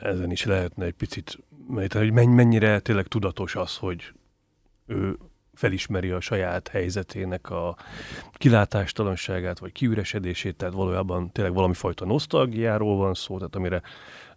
ezen 0.02 0.32
is 0.32 0.46
lehetne 0.46 0.86
egy 0.86 0.94
picit, 0.94 1.38
mert 1.68 1.94
hogy 1.94 2.12
mennyire 2.12 2.80
tényleg 2.80 3.08
tudatos 3.08 3.56
az, 3.56 3.78
hogy 3.78 4.14
ő 4.86 5.18
felismeri 5.54 6.10
a 6.10 6.20
saját 6.20 6.68
helyzetének 6.68 7.50
a 7.50 7.76
kilátástalanságát, 8.34 9.60
vagy 9.60 9.72
kiüresedését, 9.72 10.56
tehát 10.56 10.74
valójában 10.74 11.32
tényleg 11.32 11.54
valami 11.54 11.74
fajta 11.74 12.06
nosztalgiáról 12.06 12.98
van 12.98 13.14
szó, 13.14 13.38
tehát 13.38 13.56
amire 13.56 13.82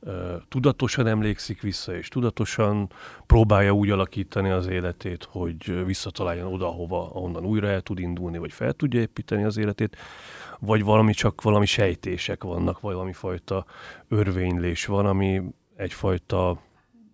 uh, 0.00 0.32
tudatosan 0.48 1.06
emlékszik 1.06 1.60
vissza, 1.60 1.96
és 1.96 2.08
tudatosan 2.08 2.90
próbálja 3.26 3.72
úgy 3.72 3.90
alakítani 3.90 4.50
az 4.50 4.66
életét, 4.66 5.28
hogy 5.30 5.84
visszataláljon 5.84 6.52
oda, 6.52 6.66
hova, 6.66 7.10
ahonnan 7.14 7.44
újra 7.44 7.68
el 7.68 7.80
tud 7.80 7.98
indulni, 7.98 8.38
vagy 8.38 8.52
fel 8.52 8.72
tudja 8.72 9.00
építeni 9.00 9.44
az 9.44 9.56
életét, 9.56 9.96
vagy 10.58 10.84
valami 10.84 11.12
csak 11.12 11.42
valami 11.42 11.66
sejtések 11.66 12.42
vannak, 12.42 12.80
vagy 12.80 12.94
valami 12.94 13.12
fajta 13.12 13.64
örvénylés 14.08 14.86
van, 14.86 15.06
ami 15.06 15.42
egyfajta 15.76 16.58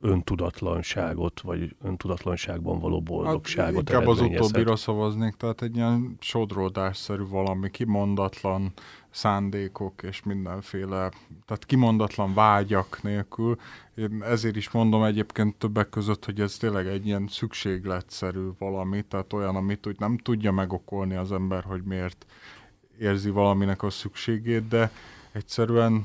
öntudatlanságot, 0.00 1.40
vagy 1.40 1.76
öntudatlanságban 1.82 2.78
való 2.78 3.00
boldogságot 3.00 3.88
hát, 3.88 4.00
Inkább 4.00 4.06
az 4.06 4.20
utóbbira 4.20 4.76
szavaznék, 4.76 5.34
tehát 5.34 5.62
egy 5.62 5.76
ilyen 5.76 6.16
sodródásszerű 6.20 7.22
valami, 7.28 7.70
kimondatlan 7.70 8.72
szándékok 9.10 10.02
és 10.02 10.22
mindenféle, 10.22 11.10
tehát 11.46 11.66
kimondatlan 11.66 12.34
vágyak 12.34 13.02
nélkül. 13.02 13.56
Én 13.94 14.22
ezért 14.22 14.56
is 14.56 14.70
mondom 14.70 15.02
egyébként 15.02 15.56
többek 15.56 15.88
között, 15.88 16.24
hogy 16.24 16.40
ez 16.40 16.56
tényleg 16.56 16.86
egy 16.86 17.06
ilyen 17.06 17.26
szükségletszerű 17.28 18.48
valami, 18.58 19.02
tehát 19.02 19.32
olyan, 19.32 19.56
amit 19.56 19.86
úgy 19.86 19.98
nem 19.98 20.18
tudja 20.18 20.52
megokolni 20.52 21.14
az 21.14 21.32
ember, 21.32 21.62
hogy 21.64 21.82
miért 21.82 22.26
érzi 22.98 23.30
valaminek 23.30 23.82
a 23.82 23.90
szükségét, 23.90 24.68
de 24.68 24.90
egyszerűen 25.32 26.04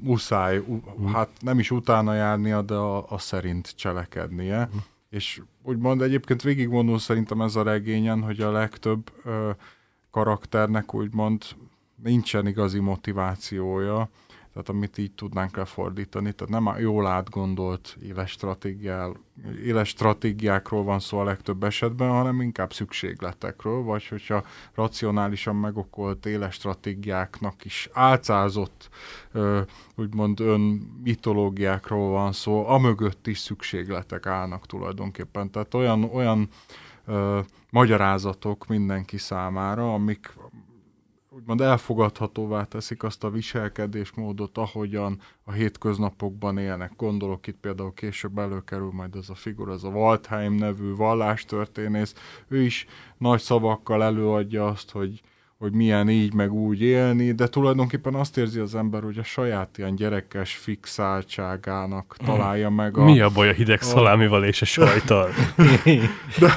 muszáj, 0.00 0.58
uh, 0.58 1.10
hát 1.12 1.28
nem 1.40 1.58
is 1.58 1.70
utána 1.70 2.14
járnia, 2.14 2.62
de 2.62 2.74
a, 2.74 3.10
a 3.10 3.18
szerint 3.18 3.74
cselekednie. 3.76 4.68
Uh. 4.74 4.80
És 5.10 5.42
úgymond 5.62 6.02
egyébként 6.02 6.42
végigvonul 6.42 6.98
szerintem 6.98 7.40
ez 7.40 7.56
a 7.56 7.62
regényen, 7.62 8.22
hogy 8.22 8.40
a 8.40 8.50
legtöbb 8.50 9.12
ö, 9.24 9.50
karakternek 10.10 10.94
úgymond 10.94 11.44
nincsen 12.02 12.46
igazi 12.46 12.78
motivációja, 12.78 14.08
tehát 14.52 14.68
amit 14.68 14.98
így 14.98 15.12
tudnánk 15.12 15.56
lefordítani, 15.56 16.32
tehát 16.32 16.62
nem 16.62 16.80
jól 16.80 17.06
átgondolt 17.06 17.98
éles, 18.02 18.36
éles 19.64 19.88
stratégiákról 19.88 20.84
van 20.84 20.98
szó 20.98 21.18
a 21.18 21.24
legtöbb 21.24 21.62
esetben, 21.62 22.08
hanem 22.08 22.40
inkább 22.40 22.72
szükségletekről, 22.72 23.82
vagy 23.82 24.06
hogyha 24.08 24.44
racionálisan 24.74 25.56
megokolt 25.56 26.26
éles 26.26 26.54
stratégiáknak 26.54 27.64
is 27.64 27.88
álcázott, 27.92 28.88
úgymond 29.96 30.40
ön 30.40 30.60
mitológiákról 31.02 32.10
van 32.10 32.32
szó, 32.32 32.66
amögött 32.66 33.26
is 33.26 33.38
szükségletek 33.38 34.26
állnak 34.26 34.66
tulajdonképpen. 34.66 35.50
Tehát 35.50 35.74
olyan, 35.74 36.04
olyan 36.04 36.48
ö, 37.06 37.40
magyarázatok 37.70 38.66
mindenki 38.66 39.16
számára, 39.16 39.94
amik 39.94 40.32
úgymond 41.38 41.60
elfogadhatóvá 41.60 42.64
teszik 42.64 43.02
azt 43.02 43.24
a 43.24 43.30
viselkedésmódot, 43.30 44.58
ahogyan 44.58 45.20
a 45.44 45.52
hétköznapokban 45.52 46.58
élnek. 46.58 46.92
Gondolok 46.96 47.46
itt 47.46 47.60
például 47.60 47.94
később 47.94 48.38
előkerül 48.38 48.90
majd 48.92 49.14
ez 49.14 49.28
a 49.28 49.34
figura, 49.34 49.72
ez 49.72 49.82
a 49.82 49.88
Waldheim 49.88 50.54
nevű 50.54 50.94
vallástörténész. 50.94 52.14
Ő 52.48 52.62
is 52.62 52.86
nagy 53.18 53.40
szavakkal 53.40 54.02
előadja 54.02 54.66
azt, 54.66 54.90
hogy 54.90 55.20
hogy 55.58 55.72
milyen 55.72 56.08
így 56.08 56.34
meg 56.34 56.52
úgy 56.52 56.82
élni, 56.82 57.32
de 57.32 57.48
tulajdonképpen 57.48 58.14
azt 58.14 58.36
érzi 58.36 58.58
az 58.58 58.74
ember, 58.74 59.02
hogy 59.02 59.18
a 59.18 59.22
saját 59.22 59.78
ilyen 59.78 59.94
gyerekes 59.94 60.54
fixáltságának 60.54 62.16
találja 62.24 62.70
meg 62.70 62.96
a... 62.96 63.04
Mi 63.04 63.20
a 63.20 63.30
baj 63.30 63.48
a 63.48 63.52
hideg 63.52 63.82
szalámival 63.82 64.44
és 64.44 64.62
a 64.62 64.64
sajtal? 64.64 65.28
de, 66.40 66.50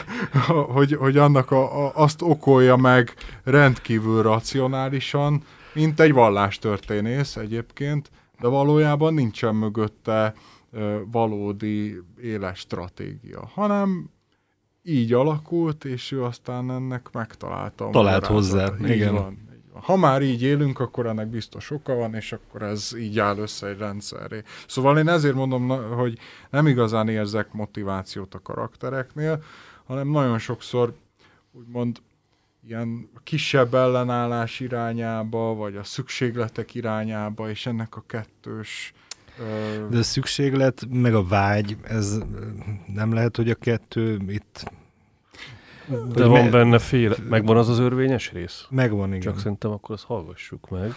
hogy, 0.48 0.94
hogy 0.94 1.18
annak 1.18 1.52
a, 1.52 1.86
a, 1.86 1.92
azt 1.96 2.22
okolja 2.22 2.76
meg 2.76 3.14
rendkívül 3.44 4.22
racionálisan, 4.22 5.44
mint 5.74 6.00
egy 6.00 6.14
vallástörténész 6.14 7.36
egyébként, 7.36 8.12
de 8.40 8.48
valójában 8.48 9.14
nincsen 9.14 9.56
mögötte 9.56 10.34
valódi 11.12 12.02
éles 12.22 12.60
stratégia, 12.60 13.50
hanem 13.54 14.10
így 14.84 15.14
alakult, 15.14 15.86
és 15.86 16.12
ő 16.12 16.24
aztán 16.24 16.72
ennek 16.72 17.10
megtalálta. 17.12 17.90
Talált 17.92 18.26
hozzá, 18.26 18.74
így 18.82 18.90
igen. 18.90 19.14
Van, 19.14 19.32
így 19.32 19.72
van. 19.74 19.82
Ha 19.82 19.96
már 19.96 20.22
így 20.22 20.42
élünk, 20.42 20.80
akkor 20.80 21.06
ennek 21.06 21.28
biztos 21.28 21.72
oka 21.72 21.94
van, 21.94 22.14
és 22.16 22.32
akkor 22.32 22.62
ez 22.62 22.92
így 22.98 23.20
áll 23.20 23.38
össze 23.38 23.68
egy 23.68 23.78
rendszerré. 23.78 24.44
Szóval 24.68 24.98
én 24.98 25.08
ezért 25.08 25.36
mondom, 25.36 25.68
hogy 25.90 26.18
nem 26.50 26.68
igazán 26.68 27.10
érzek 27.10 27.52
motivációt 27.52 28.34
a 28.34 28.42
karaktereknél, 28.42 29.44
hanem 29.86 30.08
nagyon 30.08 30.40
sokszor 30.40 30.94
úgymond 31.52 32.02
ilyen 32.68 33.10
kisebb 33.24 33.74
ellenállás 33.74 34.60
irányába, 34.60 35.54
vagy 35.56 35.76
a 35.76 35.84
szükségletek 35.84 36.74
irányába, 36.74 37.50
és 37.50 37.66
ennek 37.66 37.96
a 37.96 38.04
kettős 38.08 38.94
de 39.90 39.98
a 39.98 40.04
szükséglet, 40.04 40.86
meg 40.90 41.14
a 41.14 41.24
vágy, 41.24 41.78
ez 41.84 42.18
nem 42.94 43.14
lehet, 43.14 43.36
hogy 43.36 43.50
a 43.50 43.56
kettő 43.56 44.20
itt... 44.28 44.72
De 46.14 46.26
van 46.26 46.42
me- 46.42 46.52
benne 46.52 46.80
fél, 46.80 47.16
megvan 47.30 47.58
az 47.58 47.70
az 47.70 47.80
örvényes 47.80 48.32
rész? 48.32 48.66
Megvan, 48.70 49.08
igen. 49.08 49.20
Csak 49.20 49.40
szerintem 49.40 49.72
akkor 49.72 49.96
azt 49.96 50.04
hallgassuk 50.04 50.70
meg. 50.70 50.94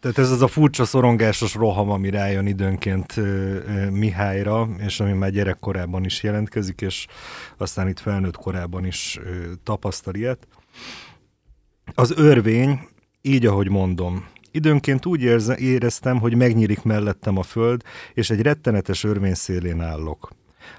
Tehát 0.00 0.18
ez 0.18 0.30
az 0.30 0.42
a 0.42 0.46
furcsa 0.46 0.84
szorongásos 0.84 1.54
roham, 1.54 1.90
ami 1.90 2.10
rájön 2.10 2.46
időnként 2.46 3.14
Mihályra, 3.90 4.68
és 4.78 5.00
ami 5.00 5.12
már 5.12 5.30
gyerekkorában 5.30 6.04
is 6.04 6.22
jelentkezik, 6.22 6.80
és 6.80 7.06
aztán 7.56 7.88
itt 7.88 7.98
felnőtt 7.98 8.36
korában 8.36 8.86
is 8.86 9.20
tapasztal 9.62 10.14
ilyet. 10.14 10.46
Az 11.94 12.12
örvény, 12.16 12.80
így 13.22 13.46
ahogy 13.46 13.68
mondom, 13.68 14.26
Időnként 14.56 15.06
úgy 15.06 15.22
érze, 15.22 15.56
éreztem, 15.56 16.18
hogy 16.18 16.34
megnyílik 16.34 16.82
mellettem 16.82 17.38
a 17.38 17.42
föld, 17.42 17.82
és 18.14 18.30
egy 18.30 18.40
rettenetes 18.40 19.04
örvény 19.04 19.34
szélén 19.34 19.80
állok. 19.80 20.30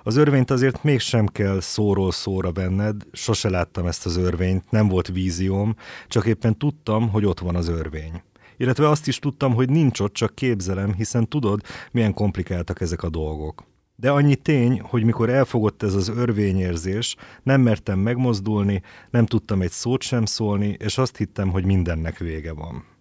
Az 0.03 0.15
örvényt 0.15 0.51
azért 0.51 0.83
mégsem 0.83 1.25
kell 1.25 1.59
szóról 1.59 2.11
szóra 2.11 2.51
benned, 2.51 3.01
sose 3.11 3.49
láttam 3.49 3.85
ezt 3.85 4.05
az 4.05 4.17
örvényt, 4.17 4.71
nem 4.71 4.87
volt 4.87 5.07
vízióm, 5.07 5.75
csak 6.07 6.25
éppen 6.25 6.57
tudtam, 6.57 7.09
hogy 7.09 7.25
ott 7.25 7.39
van 7.39 7.55
az 7.55 7.67
örvény. 7.67 8.21
Illetve 8.57 8.89
azt 8.89 9.07
is 9.07 9.19
tudtam, 9.19 9.53
hogy 9.53 9.69
nincs 9.69 9.99
ott, 9.99 10.13
csak 10.13 10.35
képzelem, 10.35 10.93
hiszen 10.93 11.27
tudod, 11.27 11.61
milyen 11.91 12.13
komplikáltak 12.13 12.81
ezek 12.81 13.03
a 13.03 13.09
dolgok. 13.09 13.63
De 13.95 14.09
annyi 14.11 14.35
tény, 14.35 14.81
hogy 14.83 15.03
mikor 15.03 15.29
elfogott 15.29 15.83
ez 15.83 15.93
az 15.93 16.07
örvényérzés, 16.07 17.15
nem 17.43 17.61
mertem 17.61 17.99
megmozdulni, 17.99 18.81
nem 19.09 19.25
tudtam 19.25 19.61
egy 19.61 19.71
szót 19.71 20.01
sem 20.01 20.25
szólni, 20.25 20.75
és 20.79 20.97
azt 20.97 21.17
hittem, 21.17 21.49
hogy 21.49 21.65
mindennek 21.65 22.17
vége 22.17 22.53
van. 22.53 22.95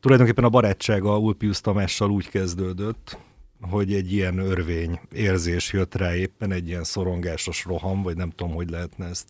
Tulajdonképpen 0.00 0.44
a 0.44 0.48
barátsága 0.48 1.18
Ulpius 1.18 1.60
Tamással 1.60 2.10
úgy 2.10 2.28
kezdődött, 2.28 3.18
hogy 3.60 3.94
egy 3.94 4.12
ilyen 4.12 4.38
örvény 4.38 5.00
érzés 5.12 5.72
jött 5.72 5.94
rá 5.94 6.14
éppen, 6.14 6.52
egy 6.52 6.68
ilyen 6.68 6.84
szorongásos 6.84 7.64
roham, 7.64 8.02
vagy 8.02 8.16
nem 8.16 8.30
tudom, 8.30 8.54
hogy 8.54 8.70
lehetne 8.70 9.06
ezt 9.06 9.28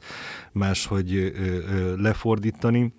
máshogy 0.52 1.32
lefordítani. 1.96 2.92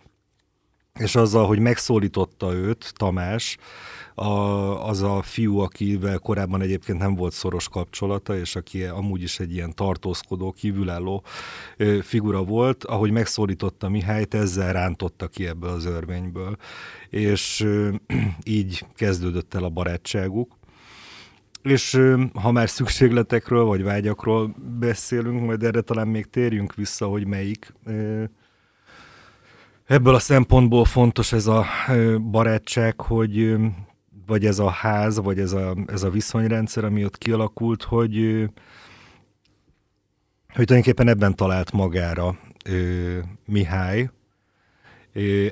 És 0.99 1.15
azzal, 1.15 1.45
hogy 1.45 1.59
megszólította 1.59 2.53
őt, 2.53 2.93
Tamás, 2.95 3.57
a, 4.15 4.87
az 4.87 5.01
a 5.01 5.21
fiú, 5.21 5.59
akivel 5.59 6.17
korábban 6.17 6.61
egyébként 6.61 6.97
nem 6.97 7.15
volt 7.15 7.33
szoros 7.33 7.69
kapcsolata, 7.69 8.37
és 8.37 8.55
aki 8.55 8.83
amúgy 8.83 9.21
is 9.21 9.39
egy 9.39 9.53
ilyen 9.53 9.75
tartózkodó, 9.75 10.51
kívülálló 10.51 11.23
figura 12.01 12.43
volt, 12.43 12.83
ahogy 12.83 13.11
megszólította 13.11 13.89
Mihályt, 13.89 14.33
ezzel 14.33 14.73
rántotta 14.73 15.27
ki 15.27 15.47
ebből 15.47 15.69
az 15.69 15.85
örvényből. 15.85 16.57
És 17.09 17.67
így 18.43 18.85
kezdődött 18.95 19.53
el 19.53 19.63
a 19.63 19.69
barátságuk 19.69 20.57
és 21.63 22.01
ha 22.33 22.51
már 22.51 22.69
szükségletekről 22.69 23.63
vagy 23.63 23.83
vágyakról 23.83 24.55
beszélünk, 24.79 25.45
majd 25.45 25.63
erre 25.63 25.81
talán 25.81 26.07
még 26.07 26.25
térjünk 26.25 26.75
vissza, 26.75 27.05
hogy 27.05 27.27
melyik. 27.27 27.73
Ebből 29.89 30.15
a 30.15 30.19
szempontból 30.19 30.85
fontos 30.85 31.31
ez 31.31 31.47
a 31.47 31.65
barátság, 32.31 33.01
hogy 33.01 33.55
vagy 34.25 34.45
ez 34.45 34.59
a 34.59 34.69
ház, 34.69 35.19
vagy 35.19 35.39
ez 35.39 35.53
a, 35.53 35.75
ez 35.87 36.03
a 36.03 36.09
viszonyrendszer, 36.09 36.83
ami 36.83 37.05
ott 37.05 37.17
kialakult, 37.17 37.83
hogy, 37.83 38.15
hogy 40.47 40.65
tulajdonképpen 40.65 41.07
ebben 41.07 41.35
talált 41.35 41.71
magára 41.71 42.37
Mihály, 43.45 44.09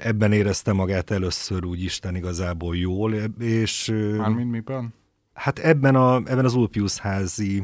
ebben 0.01 0.31
érezte 0.31 0.73
magát 0.73 1.11
először 1.11 1.65
úgy 1.65 1.83
Isten 1.83 2.15
igazából 2.15 2.75
jól, 2.75 3.13
és... 3.39 3.93
Mármint 4.17 4.51
miben? 4.51 4.93
Hát 5.33 5.59
ebben, 5.59 5.95
a, 5.95 6.15
ebben 6.15 6.45
az 6.45 6.53
Ulpius 6.53 6.97
házi 6.97 7.63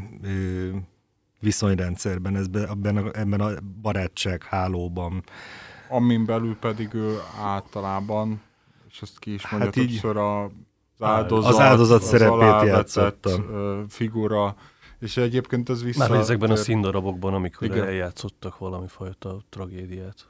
viszonyrendszerben, 1.39 2.35
ebben, 2.35 2.97
a, 2.97 3.19
ebben 3.19 3.41
a 3.41 3.51
barátság 3.81 4.43
hálóban. 4.43 5.23
Amin 5.93 6.25
belül 6.25 6.55
pedig 6.55 6.93
ő 6.93 7.19
általában, 7.41 8.41
és 8.89 9.01
ezt 9.01 9.19
ki 9.19 9.33
is 9.33 9.49
mondja 9.49 9.65
hát 9.65 9.87
többször, 9.87 10.17
a, 10.17 10.43
az 10.43 10.51
áldozat, 10.99 11.53
az 11.53 11.59
áldozat 11.59 12.01
az 12.01 12.07
szerepét 12.07 12.67
játszotta. 12.67 13.29
figura, 13.89 14.55
és 14.99 15.17
egyébként 15.17 15.69
ez 15.69 15.83
vissza... 15.83 16.07
Már 16.07 16.19
ezekben 16.19 16.51
a 16.51 16.55
színdarabokban, 16.55 17.33
amikor 17.33 17.67
Igen. 17.67 17.85
eljátszottak 17.85 18.57
valami 18.57 18.87
fajta 18.87 19.41
tragédiát. 19.49 20.27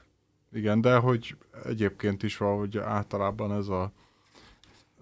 Igen, 0.54 0.82
de 0.82 0.98
hogy 0.98 1.36
egyébként 1.66 2.24
is 2.24 2.38
valahogy 2.38 2.78
általában 2.78 3.54
ez 3.54 3.68
a 3.68 3.92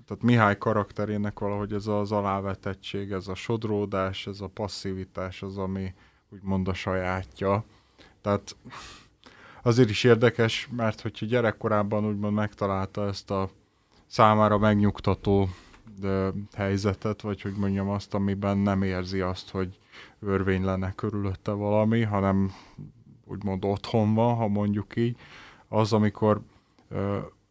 tehát 0.07 0.23
Mihály 0.23 0.57
karakterének 0.57 1.39
valahogy 1.39 1.73
ez 1.73 1.87
az 1.87 2.11
alávetettség, 2.11 3.11
ez 3.11 3.27
a 3.27 3.35
sodródás, 3.35 4.27
ez 4.27 4.41
a 4.41 4.47
passzivitás 4.47 5.41
az, 5.41 5.57
ami 5.57 5.93
úgymond 6.29 6.67
a 6.67 6.73
sajátja. 6.73 7.63
Tehát 8.21 8.55
azért 9.61 9.89
is 9.89 10.03
érdekes, 10.03 10.69
mert 10.75 11.01
hogyha 11.01 11.25
gyerekkorában 11.25 12.05
úgymond 12.05 12.33
megtalálta 12.33 13.07
ezt 13.07 13.31
a 13.31 13.49
számára 14.07 14.57
megnyugtató 14.57 15.49
de 15.99 16.31
helyzetet, 16.53 17.21
vagy 17.21 17.41
hogy 17.41 17.53
mondjam 17.57 17.89
azt, 17.89 18.13
amiben 18.13 18.57
nem 18.57 18.81
érzi 18.81 19.19
azt, 19.19 19.49
hogy 19.49 19.79
örvény 20.19 20.63
lenne 20.63 20.93
körülötte 20.95 21.51
valami, 21.51 22.01
hanem 22.01 22.51
úgymond 23.25 23.65
otthon 23.65 24.13
van, 24.13 24.35
ha 24.35 24.47
mondjuk 24.47 24.95
így, 24.95 25.17
az, 25.67 25.93
amikor 25.93 26.41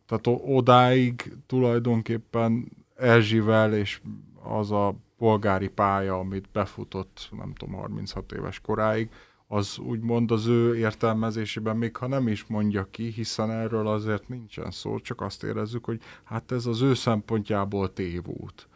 tehát 0.07 0.41
odáig 0.45 1.37
tulajdonképpen 1.47 2.69
Erzsivel 2.97 3.75
és 3.75 4.01
az 4.43 4.71
a 4.71 4.95
polgári 5.19 5.69
pálya, 5.69 6.19
amit 6.19 6.49
befutott, 6.53 7.29
nem 7.39 7.53
tudom, 7.55 7.75
36 7.75 8.33
éves 8.33 8.61
koráig, 8.61 9.11
az 9.53 9.79
úgymond 9.79 10.31
az 10.31 10.47
ő 10.47 10.77
értelmezésében, 10.77 11.77
még 11.77 11.97
ha 11.97 12.07
nem 12.07 12.29
is 12.29 12.47
mondja 12.47 12.89
ki, 12.91 13.09
hiszen 13.09 13.51
erről 13.51 13.87
azért 13.87 14.29
nincsen 14.29 14.71
szó, 14.71 14.99
csak 14.99 15.21
azt 15.21 15.45
érezzük, 15.45 15.85
hogy 15.85 16.01
hát 16.25 16.53
ez 16.53 16.67
az 16.67 16.81
ő 16.81 16.95
szempontjából 16.95 17.93
tévút. 17.93 18.69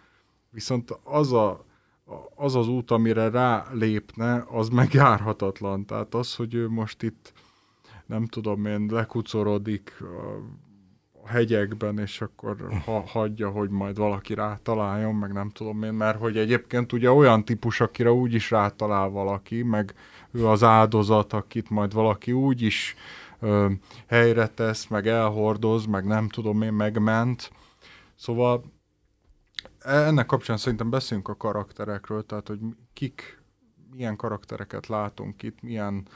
Viszont 0.51 0.99
az 1.05 1.33
a, 1.33 1.65
az, 2.35 2.55
az 2.55 2.69
út, 2.69 2.91
amire 2.91 3.29
rá 3.31 3.67
lépne, 3.73 4.45
az 4.51 4.69
megjárhatatlan. 4.69 5.87
Tehát 5.87 6.15
az, 6.15 6.35
hogy 6.35 6.55
ő 6.55 6.69
most 6.69 7.03
itt 7.03 7.33
nem 8.07 8.27
tudom 8.27 8.67
én, 8.67 8.89
lekucorodik, 8.91 10.03
hegyekben, 11.27 11.99
és 11.99 12.21
akkor 12.21 12.57
ha, 12.85 13.05
hagyja, 13.07 13.49
hogy 13.49 13.71
majd 13.71 13.97
valaki 13.97 14.35
rátaláljon, 14.35 15.15
meg 15.15 15.33
nem 15.33 15.51
tudom 15.51 15.83
én, 15.83 15.93
mert 15.93 16.19
hogy 16.19 16.37
egyébként 16.37 16.93
ugye 16.93 17.11
olyan 17.11 17.45
típus, 17.45 17.81
akire 17.81 18.13
úgy 18.13 18.35
is 18.35 18.51
rátalál 18.51 19.09
valaki, 19.09 19.63
meg 19.63 19.95
ő 20.31 20.47
az 20.47 20.63
áldozat, 20.63 21.33
akit 21.33 21.71
majd 21.71 21.93
valaki 21.93 22.33
úgy 22.33 22.63
is 22.63 22.95
ö, 23.41 23.71
helyre 24.07 24.47
tesz, 24.47 24.87
meg 24.87 25.07
elhordoz, 25.07 25.87
meg 25.87 26.05
nem 26.05 26.29
tudom 26.29 26.63
én, 26.63 26.73
megment. 26.73 27.51
Szóval 28.15 28.65
ennek 29.79 30.27
kapcsán 30.27 30.57
szerintem 30.57 30.91
beszélünk 30.91 31.29
a 31.29 31.37
karakterekről, 31.37 32.27
tehát 32.27 32.49
hogy 32.49 32.59
kik, 32.93 33.43
milyen 33.95 34.17
karaktereket 34.17 34.87
látunk 34.87 35.43
itt, 35.43 35.63
milyen 35.63 36.07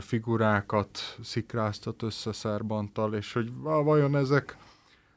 figurákat 0.00 1.18
szikráztat 1.22 2.02
össze 2.02 2.32
Szerbantal, 2.32 3.14
és 3.14 3.32
hogy 3.32 3.52
vajon 3.62 4.16
ezek 4.16 4.56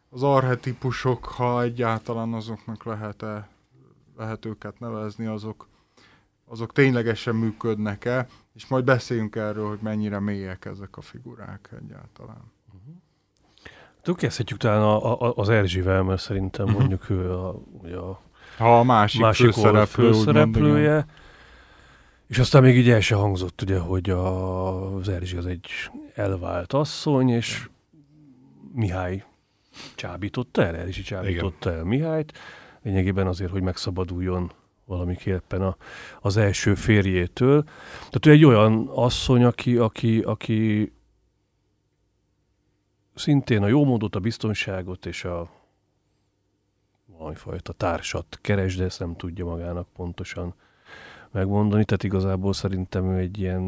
az 0.10 0.24
arhetipusok, 0.24 1.26
ha 1.26 1.62
egyáltalán 1.62 2.34
azoknak 2.34 2.84
lehet-e, 2.84 3.50
lehet 4.18 4.46
őket 4.46 4.80
nevezni, 4.80 5.26
azok, 5.26 5.68
azok 6.46 6.72
ténylegesen 6.72 7.36
működnek-e, 7.36 8.28
és 8.56 8.68
majd 8.68 8.84
beszéljünk 8.84 9.36
erről, 9.36 9.68
hogy 9.68 9.80
mennyire 9.82 10.20
mélyek 10.20 10.66
ezek 10.66 10.98
a 10.98 11.02
figurák 11.02 11.70
egyáltalán. 11.84 12.52
Uh-huh. 14.04 14.16
Kezdhetjük 14.16 14.60
talán 14.60 14.82
a, 14.82 15.22
a, 15.22 15.34
az 15.36 15.50
Erzsivel, 15.50 16.04
mert 16.04 16.22
szerintem 16.22 16.66
uh-huh. 16.66 16.80
mondjuk 16.80 17.10
ő 17.10 17.32
a, 17.32 17.50
a, 17.84 18.22
ha 18.58 18.80
a 18.80 18.84
másik, 18.84 19.22
másik 19.22 19.46
főszereplő, 19.46 20.12
főszereplője. 20.12 20.92
Úgymond, 20.92 21.19
és 22.30 22.40
aztán 22.40 22.62
még 22.62 22.78
így 22.78 22.90
el 22.90 23.00
se 23.00 23.16
hangzott, 23.16 23.62
ugye, 23.62 23.80
hogy 23.80 24.10
a, 24.10 24.96
az 24.96 25.10
Erzsi 25.10 25.38
az 25.38 25.46
egy 25.46 25.68
elvált 26.14 26.74
asszony, 26.74 27.30
és 27.30 27.70
Mihály 28.74 29.24
csábította 29.96 30.64
el, 30.64 30.76
Erzsi 30.76 31.02
csábította 31.02 31.70
Igen. 31.70 31.80
el 31.80 31.86
Mihályt, 31.86 32.38
lényegében 32.82 33.28
azért, 33.28 33.52
hogy 33.52 33.62
megszabaduljon 33.62 34.52
valamiképpen 34.86 35.62
a, 35.62 35.78
az 36.22 36.38
első 36.38 36.76
férjétől. 36.76 37.64
Tehát 37.98 38.26
ő 38.26 38.32
egy 38.32 38.46
olyan 38.46 38.88
asszony, 38.88 39.44
aki, 39.44 39.78
aki, 39.78 40.20
aki 40.20 40.92
szintén 43.16 43.64
a 43.64 43.68
jó 43.68 43.86
módot, 43.86 44.16
a 44.16 44.20
biztonságot 44.20 45.06
és 45.06 45.24
a 45.24 45.50
valamifajta 47.06 47.74
társat 47.74 48.40
keres, 48.42 48.76
de 48.76 48.84
ezt 48.84 49.00
nem 49.00 49.16
tudja 49.16 49.46
magának 49.46 49.88
pontosan 49.94 50.56
megmondani, 51.32 51.86
tehát 51.86 52.04
igazából 52.04 52.54
szerintem 52.54 53.06
ő 53.06 53.18
egy 53.18 53.40
ilyen, 53.40 53.64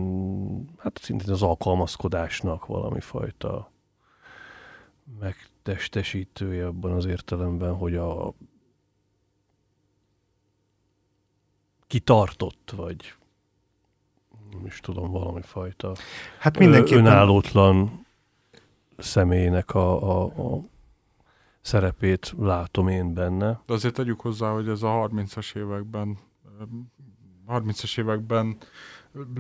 hát 0.78 1.00
szintén 1.02 1.30
az 1.30 1.42
alkalmazkodásnak 1.42 2.66
valami 2.66 3.00
fajta 3.00 3.72
megtestesítője 5.20 6.68
abban 6.68 6.92
az 6.92 7.06
értelemben, 7.06 7.76
hogy 7.76 7.96
a 7.96 8.34
kitartott, 11.88 12.74
vagy 12.76 13.14
nem 14.52 14.66
is 14.66 14.80
tudom, 14.80 15.12
valami 15.12 15.42
fajta 15.42 15.96
hát 16.40 16.58
mindenképpen... 16.58 17.06
önállótlan 17.06 18.06
személynek 18.98 19.76
a, 19.76 20.22
a, 20.22 20.24
a 20.24 20.64
szerepét 21.62 22.34
látom 22.38 22.88
én 22.88 23.14
benne. 23.14 23.62
De 23.66 23.74
azért 23.74 23.94
tegyük 23.94 24.20
hozzá, 24.20 24.52
hogy 24.52 24.68
ez 24.68 24.82
a 24.82 24.88
30-as 24.88 25.56
években 25.56 26.18
30-as 27.48 28.00
években 28.00 28.58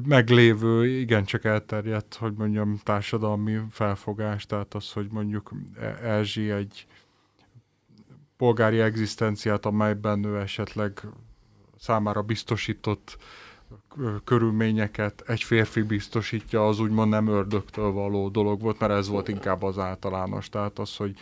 meglévő, 0.06 0.88
igencsak 0.88 1.46
elterjedt, 1.46 2.16
hogy 2.16 2.34
mondjam, 2.34 2.80
társadalmi 2.84 3.60
felfogás, 3.70 4.46
tehát 4.46 4.74
az, 4.74 4.92
hogy 4.92 5.08
mondjuk 5.12 5.52
Erzsi 6.02 6.50
egy 6.50 6.88
polgári 8.38 8.80
egzisztenciát, 8.80 9.66
amelyben 9.66 10.24
ő 10.24 10.40
esetleg 10.40 11.02
számára 11.78 12.22
biztosított 12.22 13.18
körülményeket 14.24 15.24
egy 15.28 15.44
férfi 15.44 15.82
biztosítja, 15.82 16.68
az 16.68 16.80
úgymond 16.80 17.10
nem 17.10 17.28
ördögtől 17.28 17.92
való 17.92 18.30
dolog 18.30 18.62
volt, 18.62 18.80
mert 18.80 18.92
ez 18.92 19.08
volt 19.08 19.28
inkább 19.28 19.64
az 19.64 19.78
általános. 19.78 20.50
Tehát 20.50 20.80
az, 20.80 20.96
hogy, 20.96 21.18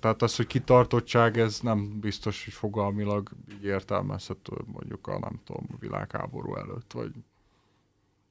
tehát 0.00 0.22
az, 0.22 0.36
hogy 0.36 0.46
kitartottság, 0.46 1.38
ez 1.38 1.60
nem 1.60 1.98
biztos, 2.00 2.44
hogy 2.44 2.52
fogalmilag 2.52 3.30
így 3.52 3.64
értelmezhető 3.64 4.52
mondjuk 4.72 5.06
a 5.06 5.18
nem 5.18 5.40
tudom, 5.44 5.66
világháború 5.80 6.54
előtt, 6.54 6.92
vagy 6.92 7.10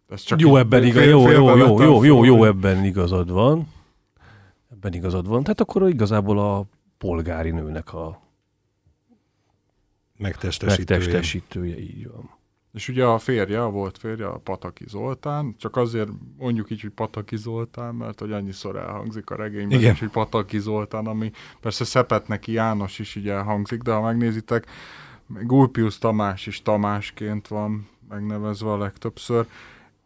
ez 0.09 0.21
csak 0.21 0.39
jó, 0.39 0.55
ebben 0.55 0.83
igaz, 0.83 1.03
jó, 1.03 1.29
jó, 1.29 1.55
jó, 1.55 1.81
jó, 1.81 2.03
jó, 2.03 2.23
jó, 2.23 2.43
ebben 2.43 2.83
igazad 2.83 3.31
van. 3.31 3.67
Ebben 4.71 4.93
igazad 4.93 5.27
van. 5.27 5.43
Tehát 5.43 5.61
akkor 5.61 5.89
igazából 5.89 6.39
a 6.39 6.65
polgári 6.97 7.51
nőnek 7.51 7.93
a 7.93 8.21
megtestesítője. 10.17 10.99
megtestesítője, 10.99 11.79
így 11.79 12.07
van. 12.07 12.38
És 12.73 12.87
ugye 12.87 13.05
a 13.05 13.17
férje, 13.17 13.61
volt 13.61 13.97
férje, 13.97 14.27
a 14.27 14.37
Pataki 14.37 14.83
Zoltán, 14.87 15.55
csak 15.57 15.75
azért 15.75 16.09
mondjuk 16.37 16.71
így, 16.71 16.81
hogy 16.81 16.89
Pataki 16.89 17.37
Zoltán, 17.37 17.95
mert 17.95 18.19
hogy 18.19 18.31
annyiszor 18.31 18.75
elhangzik 18.75 19.29
a 19.29 19.35
regényben 19.35 19.79
Igen. 19.79 19.93
is, 19.93 19.99
hogy 19.99 20.09
Pataki 20.09 20.59
Zoltán, 20.59 21.07
ami 21.07 21.31
persze 21.59 21.83
szepet 21.83 22.27
neki 22.27 22.51
János 22.51 22.99
is 22.99 23.15
így 23.15 23.29
elhangzik, 23.29 23.81
de 23.81 23.91
ha 23.91 24.01
megnézitek, 24.01 24.65
még 25.25 25.51
Ulpius 25.51 25.97
Tamás 25.97 26.47
is 26.47 26.61
Tamásként 26.61 27.47
van 27.47 27.87
megnevezve 28.09 28.71
a 28.71 28.77
legtöbbször, 28.77 29.45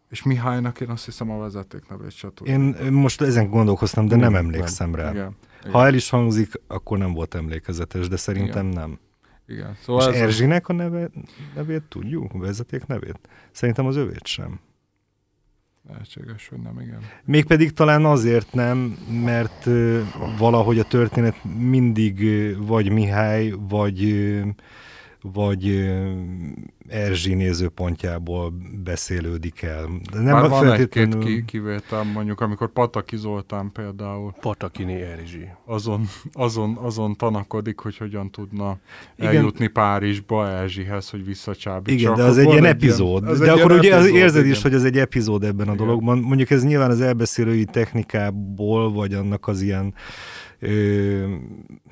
és 0.09 0.24
Mihálynak 0.24 0.80
én 0.80 0.89
azt 0.89 1.05
hiszem 1.05 1.32
a 1.32 1.38
vezetéknevét 1.38 2.11
se 2.11 2.32
tudom. 2.34 2.76
Én 2.84 2.91
most 2.91 3.22
ezen 3.22 3.49
gondolkoztam, 3.49 4.07
de 4.07 4.16
nem 4.16 4.32
Nem, 4.32 4.45
emlékszem 4.45 4.95
rá. 4.95 5.11
Igen. 5.11 5.36
Igen. 5.61 5.72
Ha 5.72 5.86
el 5.86 5.93
is 5.93 6.09
hangzik, 6.09 6.51
akkor 6.68 6.97
nem 6.97 7.14
volt 7.14 7.36
emlékezetes, 7.36 8.07
de 8.07 8.18
szerintem 8.18 8.66
nem. 8.66 8.99
Igen. 9.48 9.72
És 9.72 9.78
Szóval 9.84 10.14
ez 10.14 10.22
Erzsinek 10.22 10.68
a 10.68 10.74
neve, 10.74 11.10
nevét 11.56 11.84
tudjuk? 11.84 12.32
Vezeték 12.32 12.86
nevét? 12.86 13.20
Szerintem 13.52 13.86
az 13.86 13.96
övét 13.96 14.26
sem. 14.26 14.60
lehetséges, 15.89 16.48
hogy 16.48 16.60
nem, 16.60 16.80
igen. 16.80 17.00
Mégpedig 17.26 17.74
talán 17.74 18.06
azért 18.06 18.54
nem, 18.54 18.78
mert 19.24 19.68
valahogy 20.38 20.80
a 20.80 20.84
történet 20.84 21.44
mindig 21.44 22.26
vagy 22.58 22.91
Mihály, 22.91 23.54
vagy, 23.60 24.00
vagy 25.34 25.92
Erzsi 26.88 27.34
nézőpontjából 27.34 28.54
beszélődik 28.84 29.62
el. 29.62 29.90
Nem 30.14 30.24
Bár 30.26 30.50
van 30.50 30.66
egy-két 30.72 30.94
feltétlenül- 30.94 31.26
ki, 31.26 31.46
kivétel, 31.46 32.04
mondjuk 32.04 32.42
amikor 32.42 32.72
Pataki 32.72 33.18
Zoltán 33.18 33.72
például 33.72 34.34
Patakini 34.42 35.02
Erzsi. 35.02 35.48
azon, 35.66 36.08
azon, 36.34 36.78
azon 36.82 37.16
tanakodik, 37.16 37.80
hogy 37.80 37.98
hogyan 37.98 38.32
tudna 38.32 38.78
Igen. 39.18 39.36
eljutni 39.36 39.68
Párizsba 39.68 40.50
Erzsihez, 40.50 41.10
hogy 41.10 41.26
visszacsábítsa. 41.26 41.98
Igen, 41.98 42.16
de 42.16 42.24
az 42.24 42.38
egy 42.38 42.50
ilyen 42.52 42.66
epizód. 42.66 43.24
az 43.28 43.40
de 43.40 43.52
egy 43.52 43.60
akkor 43.60 43.72
ilyen 43.72 43.80
ugye 43.80 43.96
az 43.96 44.02
epizód, 44.04 44.20
érzed 44.22 44.42
igen. 44.42 44.52
is, 44.56 44.62
hogy 44.62 44.74
ez 44.74 44.84
egy 44.84 44.98
epizód 44.98 45.44
ebben 45.44 45.68
a 45.68 45.74
Igen. 45.74 45.86
dologban. 45.86 46.18
Mondjuk 46.20 46.50
ez 46.50 46.64
nyilván 46.64 46.90
az 46.90 47.02
elbeszélői 47.02 47.66
technikából, 47.66 48.92
vagy 48.92 49.14
annak 49.14 49.48
az 49.48 49.62
ilyen 49.62 49.94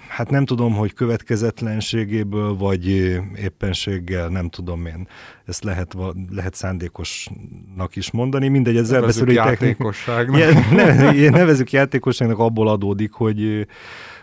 hát 0.08 0.30
nem 0.30 0.46
tudom, 0.46 0.74
hogy 0.74 0.94
következetlenségéből, 0.94 2.56
vagy 2.56 2.88
éppenséggel, 3.36 4.28
nem 4.28 4.50
tudom 4.50 4.86
én. 4.86 5.08
Ezt 5.46 5.64
lehet, 5.64 5.96
lehet 6.30 6.54
szándékosnak 6.54 7.96
is 7.96 8.12
mondani. 8.12 8.48
Mindegy, 8.48 8.78
ez 8.78 8.88
technika. 8.88 9.32
játékosságnak. 9.32 10.40
Ja, 10.40 10.50
ne, 10.76 11.30
nevezük 11.30 11.72
játékosságnak 11.72 12.40
abból 12.40 12.68
adódik, 12.68 13.12
hogy, 13.12 13.68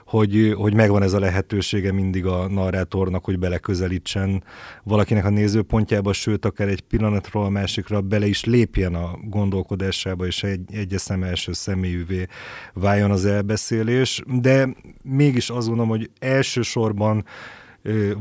hogy, 0.09 0.55
hogy 0.57 0.75
megvan 0.75 1.03
ez 1.03 1.13
a 1.13 1.19
lehetősége 1.19 1.93
mindig 1.93 2.27
a 2.27 2.49
narrátornak, 2.49 3.25
hogy 3.25 3.39
beleközelítsen 3.39 4.45
valakinek 4.83 5.25
a 5.25 5.31
nézőpontjába, 5.31 6.13
sőt, 6.13 6.45
akár 6.45 6.69
egy 6.69 6.81
pillanatról 6.81 7.45
a 7.45 7.49
másikra 7.49 8.01
bele 8.01 8.27
is 8.27 8.45
lépjen 8.45 8.95
a 8.95 9.19
gondolkodásába, 9.25 10.27
és 10.27 10.43
egy, 10.43 10.75
egyes 10.75 11.01
szem 11.01 11.23
első 11.23 11.53
személyűvé 11.53 12.27
váljon 12.73 13.11
az 13.11 13.25
elbeszélés. 13.25 14.23
De 14.27 14.69
mégis 15.03 15.51
azt 15.51 15.67
gondolom, 15.67 15.91
hogy 15.91 16.11
elsősorban 16.19 17.25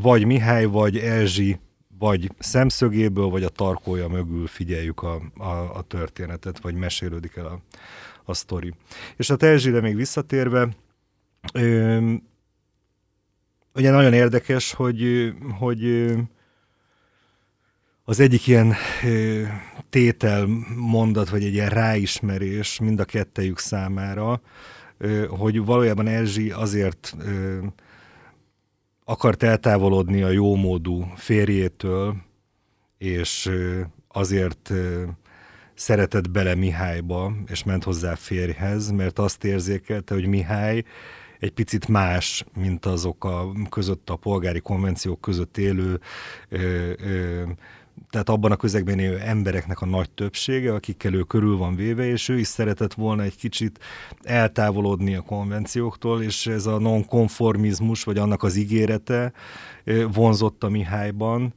vagy 0.02 0.26
Mihály, 0.26 0.66
vagy 0.66 0.98
Erzsi 0.98 1.60
vagy 2.00 2.32
szemszögéből, 2.40 3.28
vagy 3.28 3.44
a 3.44 3.50
tarkója 3.50 4.08
mögül 4.08 4.48
figyeljük 4.48 5.02
a, 5.04 5.22
a, 5.38 5.76
a 5.76 5.82
történetet, 5.88 6.60
vagy 6.60 6.76
mesélődik 6.76 7.36
el 7.36 7.46
a, 7.46 7.60
a 8.24 8.34
sztori. 8.34 8.74
És 9.18 9.30
a 9.30 9.36
Erzsire 9.40 9.82
még 9.82 9.96
visszatérve, 9.96 10.70
ö, 11.54 12.14
ugye 13.76 13.92
nagyon 13.92 14.14
érdekes, 14.14 14.74
hogy, 14.74 15.34
hogy 15.60 16.14
az 18.04 18.20
egyik 18.20 18.48
ilyen 18.48 18.74
tétel 19.90 20.48
mondat, 20.76 21.30
vagy 21.30 21.44
egy 21.44 21.54
ilyen 21.54 21.70
ráismerés 21.70 22.80
mind 22.80 23.00
a 23.00 23.06
kettejük 23.06 23.60
számára, 23.60 24.42
hogy 25.30 25.66
valójában 25.66 26.08
Erzsi 26.08 26.52
azért 26.52 27.16
akart 29.06 29.44
eltávolodni 29.44 30.22
a 30.22 30.30
jómódú 30.30 31.12
férjétől, 31.16 32.16
és 32.98 33.50
azért 34.08 34.72
szeretett 35.74 36.30
bele 36.32 36.56
Mihályba, 36.56 37.34
és 37.48 37.64
ment 37.64 37.84
hozzá 37.84 38.16
férjhez, 38.16 38.92
mert 38.92 39.20
azt 39.20 39.44
érzékelte, 39.44 40.14
hogy 40.14 40.28
Mihály 40.28 40.84
egy 41.40 41.52
picit 41.52 41.88
más, 41.88 42.46
mint 42.54 42.86
azok 42.86 43.26
a 43.26 43.52
között 43.70 44.10
a 44.10 44.16
polgári 44.16 44.60
konvenciók 44.60 45.22
között 45.22 45.58
élő 45.58 46.00
ö, 46.50 46.92
ö, 47.00 47.44
tehát 48.10 48.30
abban 48.30 48.52
a 48.52 48.56
közegben 48.56 49.00
élő 49.00 49.18
embereknek 49.18 49.82
a 49.82 49.86
nagy 49.86 50.10
többsége, 50.10 50.74
akikkel 50.74 51.14
ő 51.14 51.22
körül 51.22 51.58
van 51.58 51.76
véve, 51.76 52.06
és 52.06 52.30
ő 52.30 52.40
is 52.40 52.48
szeretett 52.48 52.94
volna 52.94 53.24
egy 53.24 53.36
kicsit 53.36 53.80
eltávolodni 54.22 55.16
a 55.16 55.22
konvencióktól, 55.22 56.22
és 56.22 56.48
ez 56.48 56.66
a 56.66 56.80
nonkonformizmus, 56.80 58.04
vagy 58.04 58.18
annak 58.18 58.44
az 58.44 58.56
ígérete 58.56 59.34
vonzott 60.12 60.64
a 60.64 60.70
Mihályban. 60.70 61.54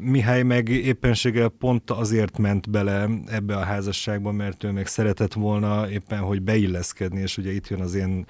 Mihály 0.00 0.42
meg 0.42 0.68
éppenséggel 0.68 1.48
pont 1.48 1.90
azért 1.90 2.38
ment 2.38 2.70
bele 2.70 3.08
ebbe 3.26 3.56
a 3.56 3.64
házasságba, 3.64 4.32
mert 4.32 4.64
ő 4.64 4.70
meg 4.70 4.86
szeretett 4.86 5.32
volna 5.32 5.90
éppen, 5.90 6.18
hogy 6.18 6.42
beilleszkedni, 6.42 7.20
és 7.20 7.38
ugye 7.38 7.52
itt 7.52 7.68
jön 7.68 7.80
az 7.80 7.94
én 7.94 8.26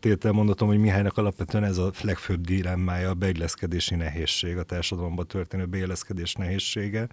tételmondatom, 0.00 0.68
hogy 0.68 0.78
Mihálynak 0.78 1.16
alapvetően 1.16 1.64
ez 1.64 1.78
a 1.78 1.90
legfőbb 2.02 2.40
dilemmája, 2.40 3.10
a 3.10 3.14
beilleszkedési 3.14 3.94
nehézség, 3.94 4.56
a 4.56 4.62
társadalomba 4.62 5.24
történő 5.24 5.64
beilleszkedés 5.64 6.34
nehézsége, 6.34 7.08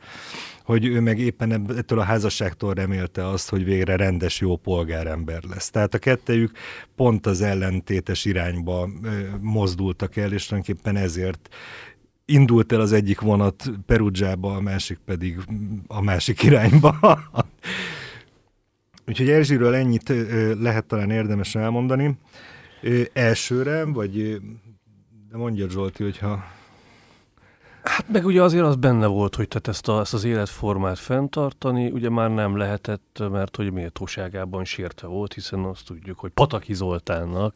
hogy 0.63 0.85
ő 0.85 0.99
meg 0.99 1.19
éppen 1.19 1.71
ettől 1.77 1.99
a 1.99 2.03
házasságtól 2.03 2.73
remélte 2.73 3.27
azt, 3.27 3.49
hogy 3.49 3.63
végre 3.63 3.95
rendes, 3.95 4.39
jó 4.39 4.55
polgárember 4.55 5.43
lesz. 5.49 5.69
Tehát 5.69 5.93
a 5.93 5.97
kettejük 5.97 6.51
pont 6.95 7.25
az 7.25 7.41
ellentétes 7.41 8.25
irányba 8.25 8.89
mozdultak 9.41 10.15
el, 10.15 10.33
és 10.33 10.45
tulajdonképpen 10.45 10.95
ezért 10.95 11.49
indult 12.25 12.71
el 12.71 12.79
az 12.79 12.91
egyik 12.91 13.19
vonat 13.19 13.71
Perugiába, 13.85 14.55
a 14.55 14.61
másik 14.61 14.99
pedig 15.05 15.39
a 15.87 16.01
másik 16.01 16.43
irányba. 16.43 16.95
Úgyhogy 19.07 19.29
Erzsiről 19.29 19.75
ennyit 19.75 20.13
lehet 20.59 20.85
talán 20.85 21.09
érdemes 21.09 21.55
elmondani. 21.55 22.17
Elsőre, 23.13 23.85
vagy 23.85 24.41
de 25.29 25.37
mondja 25.37 25.69
Zsolti, 25.69 26.03
hogyha 26.03 26.43
Hát 27.83 28.09
meg 28.11 28.25
ugye 28.25 28.41
azért 28.41 28.65
az 28.65 28.75
benne 28.75 29.05
volt, 29.05 29.35
hogy 29.35 29.47
tehát 29.47 29.67
ezt, 29.67 29.87
a, 29.87 29.99
ezt 29.99 30.13
az 30.13 30.23
életformát 30.23 30.99
fenntartani, 30.99 31.89
ugye 31.91 32.09
már 32.09 32.29
nem 32.29 32.57
lehetett, 32.57 33.23
mert 33.31 33.55
hogy 33.55 33.71
méltóságában 33.71 34.65
sértve 34.65 35.07
volt, 35.07 35.33
hiszen 35.33 35.63
azt 35.63 35.85
tudjuk, 35.85 36.19
hogy 36.19 36.31
Pataki 36.31 36.73
Zoltánnak 36.73 37.53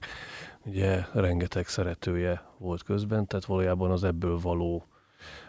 ugye 0.68 1.04
rengeteg 1.14 1.68
szeretője 1.68 2.44
volt 2.58 2.84
közben, 2.84 3.28
tehát 3.28 3.46
valójában 3.46 3.92
az 3.92 4.04
ebből 4.04 4.40
való 4.40 4.86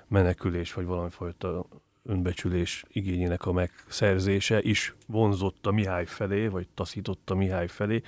menekülés, 0.09 0.73
vagy 0.73 0.85
valamifajta 0.85 1.67
önbecsülés 2.05 2.85
igényének 2.89 3.47
a 3.47 3.53
megszerzése 3.53 4.63
is 4.63 4.95
vonzott 5.07 5.67
a 5.67 5.71
Mihály 5.71 6.07
felé, 6.07 6.47
vagy 6.47 6.69
taszította 6.75 7.35
Mihály 7.35 7.67
felé, 7.67 8.03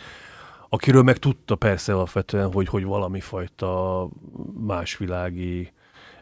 akiről 0.68 1.02
meg 1.02 1.16
tudta 1.16 1.54
persze 1.54 1.94
alapvetően, 1.94 2.52
hogy, 2.52 2.68
hogy 2.68 2.84
valami 2.84 3.20
fajta 3.20 4.08
másvilági 4.54 5.72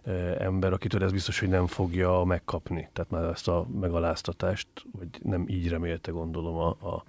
eh, 0.02 0.34
ember, 0.38 0.72
akitől 0.72 1.04
ez 1.04 1.12
biztos, 1.12 1.40
hogy 1.40 1.48
nem 1.48 1.66
fogja 1.66 2.24
megkapni. 2.24 2.88
Tehát 2.92 3.10
már 3.10 3.24
ezt 3.24 3.48
a 3.48 3.66
megaláztatást, 3.80 4.68
vagy 4.98 5.08
nem 5.22 5.44
így 5.48 5.68
remélte 5.68 6.10
gondolom 6.10 6.56
a, 6.56 6.68
a 6.68 7.04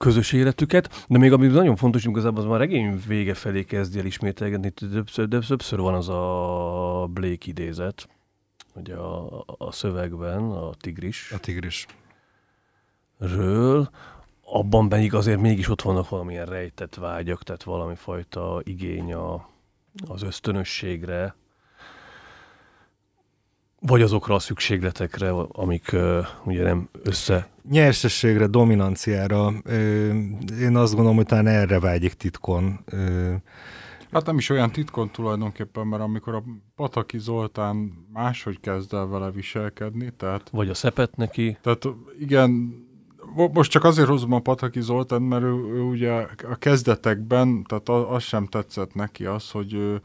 közös 0.00 0.32
életüket, 0.32 1.04
de 1.08 1.18
még 1.18 1.32
ami 1.32 1.46
nagyon 1.46 1.76
fontos, 1.76 2.04
igazából 2.04 2.40
az 2.40 2.48
már 2.48 2.58
regény 2.58 3.00
vége 3.06 3.34
felé 3.34 3.64
kezdi 3.64 3.98
el 3.98 4.04
ismételgetni, 4.04 4.70
többször, 4.70 5.28
de 5.28 5.38
többször 5.38 5.78
van 5.78 5.94
az 5.94 6.08
a 6.08 7.06
Blake 7.10 7.46
idézet, 7.46 8.08
ugye 8.74 8.94
a, 8.94 9.44
a 9.58 9.72
szövegben, 9.72 10.50
a 10.50 10.70
tigris, 10.74 11.32
a 11.32 11.38
tigris. 11.38 11.86
ről, 13.18 13.90
abban 14.44 14.88
pedig 14.88 15.14
azért 15.14 15.40
mégis 15.40 15.68
ott 15.68 15.82
vannak 15.82 16.08
valamilyen 16.08 16.46
rejtett 16.46 16.94
vágyak, 16.94 17.42
tehát 17.42 17.62
valami 17.62 17.94
fajta 17.94 18.60
igény 18.64 19.12
a, 19.12 19.48
az 20.08 20.22
ösztönösségre, 20.22 21.34
vagy 23.80 24.02
azokra 24.02 24.34
a 24.34 24.38
szükségletekre, 24.38 25.30
amik 25.30 25.90
uh, 25.92 26.26
ugye 26.44 26.62
nem 26.62 26.88
össze... 27.02 27.48
Nyersességre, 27.70 28.46
dominanciára, 28.46 29.52
ö, 29.64 30.08
én 30.60 30.76
azt 30.76 30.92
gondolom, 30.92 31.16
hogy 31.16 31.26
talán 31.26 31.46
erre 31.46 31.80
vágyik 31.80 32.12
titkon. 32.12 32.80
Ö, 32.84 33.34
Hát 34.10 34.26
nem 34.26 34.38
is 34.38 34.50
olyan 34.50 34.72
titkon 34.72 35.10
tulajdonképpen, 35.10 35.86
mert 35.86 36.02
amikor 36.02 36.34
a 36.34 36.44
Pataki 36.76 37.18
Zoltán 37.18 37.92
máshogy 38.12 38.60
kezd 38.60 38.94
el 38.94 39.06
vele 39.06 39.30
viselkedni, 39.30 40.12
tehát, 40.16 40.48
Vagy 40.52 40.68
a 40.68 40.74
szepet 40.74 41.16
neki, 41.16 41.58
tehát 41.62 41.88
igen, 42.18 42.50
most 43.52 43.70
csak 43.70 43.84
azért 43.84 44.08
hozom 44.08 44.32
a 44.32 44.40
Pataki 44.40 44.80
Zoltán, 44.80 45.22
mert 45.22 45.42
ő, 45.42 45.54
ő 45.74 45.80
ugye 45.80 46.12
a 46.50 46.56
kezdetekben, 46.58 47.64
tehát 47.68 47.88
az 47.88 48.22
sem 48.22 48.46
tetszett 48.46 48.94
neki 48.94 49.24
az, 49.24 49.50
hogy 49.50 49.72
ő, 49.72 50.00